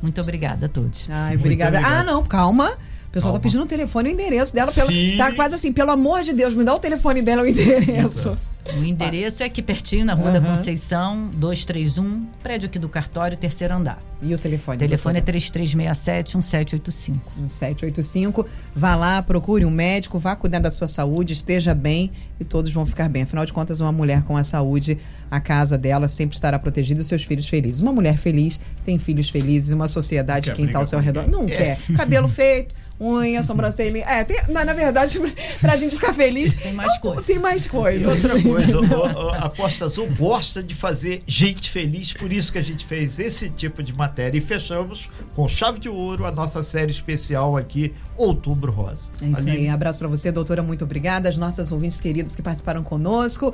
Muito 0.01 0.20
obrigada 0.22 0.66
a 0.66 0.70
todos. 0.70 1.08
Ai, 1.10 1.36
obrigada. 1.36 1.80
Ah, 1.84 2.01
não, 2.04 2.24
calma. 2.24 2.72
O 3.14 3.18
pessoal 3.22 3.34
Calma. 3.34 3.39
tá 3.39 3.43
pedindo 3.43 3.64
o 3.64 3.68
telefone 3.68 4.09
e 4.09 4.11
o 4.11 4.16
endereço 4.16 4.55
dela. 4.55 4.72
Pelo, 4.72 4.88
Sim. 4.88 5.18
tá 5.18 5.32
quase 5.34 5.53
assim, 5.53 5.72
pelo 5.72 5.91
amor 5.91 6.24
de 6.24 6.34
Deus, 6.34 6.55
me 6.55 6.64
dá 6.64 6.74
o 6.74 6.80
telefone 6.80 7.22
dela 7.22 7.43
e 7.43 7.45
o 7.45 7.49
endereço. 7.51 8.36
O 8.76 8.84
endereço 8.84 9.43
é 9.43 9.45
aqui 9.45 9.61
pertinho, 9.61 10.03
na 10.05 10.14
Rua 10.16 10.32
da 10.32 10.39
Aham. 10.39 10.55
Conceição, 10.55 11.28
231, 11.36 12.26
prédio 12.41 12.68
aqui 12.68 12.80
do 12.80 12.89
cartório, 12.89 13.38
terceiro 13.38 13.76
andar. 13.76 14.01
E 14.22 14.34
o 14.34 14.38
telefone? 14.38 14.78
O 14.78 14.80
telefone 14.80 15.20
é 15.20 15.22
doutora? 15.22 15.39
3367-1785. 15.41 17.20
1785. 17.38 18.47
Vá 18.74 18.95
lá, 18.95 19.22
procure 19.22 19.66
um 19.66 19.70
médico, 19.70 20.18
vá 20.18 20.36
cuidar 20.36 20.59
da 20.59 20.72
sua 20.72 20.88
saúde, 20.88 21.34
esteja 21.34 21.76
bem 21.76 22.09
e 22.39 22.45
todos 22.45 22.72
vão 22.74 22.86
ficar 22.86 23.09
bem. 23.09 23.24
Afinal 23.24 23.45
de 23.45 23.51
contas, 23.53 23.82
uma 23.82 23.91
mulher 23.91 24.24
com 24.24 24.38
a 24.38 24.43
saúde, 24.43 24.97
a 25.30 25.39
casa 25.39 25.78
dela 25.78 26.07
sempre 26.07 26.36
estará 26.36 26.57
protegida 26.57 27.01
e 27.01 27.03
os 27.03 27.07
seus 27.07 27.24
filhos 27.24 27.47
felizes. 27.47 27.82
Uma 27.82 27.91
mulher 27.91 28.18
feliz 28.18 28.59
tem 28.86 28.97
filhos 28.97 29.30
felizes, 29.30 29.72
uma 29.74 29.88
sociedade, 29.89 30.51
quem 30.53 30.66
está 30.66 30.80
ao 30.80 30.86
seu 30.86 30.99
redor, 30.99 31.28
não 31.28 31.45
quer. 31.45 31.78
Cabelo 31.95 32.28
feito. 32.30 32.74
Unha, 33.02 33.44
sobrancelha. 33.44 34.04
É, 34.06 34.24
tem, 34.24 34.39
na, 34.50 34.64
na 34.64 34.74
verdade, 34.74 35.20
pra 35.60 35.76
gente 35.76 35.96
ficar 35.96 36.14
feliz. 36.14 36.54
Tem 36.56 36.74
mais 36.74 36.94
não, 36.94 37.00
coisa. 37.00 37.24
Tem 37.24 37.39
mais 37.39 37.66
E 37.66 37.70
coisa. 37.70 38.10
outra 38.10 38.41
coisa, 38.41 38.80
o- 38.80 38.84
o- 39.28 39.30
a 39.32 39.50
Costa 39.50 39.86
Azul 39.86 40.08
gosta 40.18 40.64
de 40.64 40.74
fazer 40.74 41.22
gente 41.28 41.70
feliz, 41.70 42.14
por 42.14 42.32
isso 42.32 42.52
que 42.52 42.58
a 42.60 42.62
gente 42.62 42.86
fez 42.86 43.20
esse 43.20 43.50
tipo 43.50 43.84
de 43.84 43.94
matéria. 43.94 44.38
E 44.38 44.41
fechamos 44.41 45.10
com 45.36 45.48
chave 45.48 45.80
de 45.80 45.89
ouro 45.89 46.26
a 46.26 46.32
nossa 46.32 46.64
série 46.64 46.91
especial 46.91 47.58
aqui, 47.58 47.94
Outubro 48.16 48.72
Rosa. 48.72 49.10
É 49.22 49.26
isso 49.26 49.41
Aline? 49.41 49.58
aí. 49.58 49.70
Abraço 49.70 49.98
pra 50.00 50.08
você, 50.08 50.32
doutora. 50.32 50.62
Muito 50.64 50.84
obrigada. 50.86 51.28
As 51.28 51.38
nossas 51.38 51.72
ouvintes 51.72 52.00
queridas 52.00 52.36
que 52.36 52.41
participaram 52.41 52.84
conosco. 52.84 53.54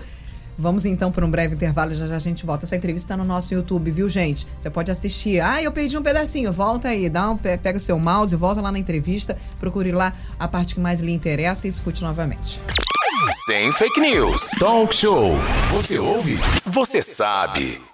Vamos 0.60 0.84
então 0.84 1.10
para 1.12 1.26
um 1.26 1.32
breve 1.32 1.56
intervalo, 1.56 1.94
já 1.94 2.06
já 2.06 2.18
a 2.18 2.20
gente 2.20 2.46
volta. 2.46 2.66
Essa 2.66 2.76
entrevista 2.76 3.06
está 3.06 3.18
no 3.18 3.24
nosso 3.24 3.54
YouTube, 3.54 3.90
viu, 3.92 4.10
gente? 4.10 4.46
Você 4.60 4.70
pode 4.70 4.92
assistir. 4.92 5.40
Ah, 5.40 5.64
eu 5.64 5.72
perdi 5.72 5.98
um 5.98 6.04
pedacinho. 6.04 6.52
Volta 6.52 6.90
aí, 6.90 7.10
dá 7.10 7.30
um, 7.30 7.38
pe- 7.38 7.58
pega 7.58 7.78
o 7.78 7.82
seu 7.82 7.98
mouse, 7.98 8.36
volta 8.36 8.60
lá 8.62 8.72
na 8.72 8.78
entrevista, 8.78 9.38
procure 9.60 9.92
lá 9.94 10.14
a 10.38 10.48
parte 10.48 10.76
que 10.76 10.82
mais 10.82 11.00
lhe 11.00 11.14
interessa 11.14 11.66
e 11.66 11.70
escute 11.70 12.02
novamente. 12.04 12.60
Sem 13.46 13.72
fake 13.72 14.00
news. 14.02 14.52
Talk 14.60 14.94
show. 14.94 15.32
Você 15.72 15.98
ouve? 15.98 16.38
Você 16.66 17.02
sabe. 17.02 17.89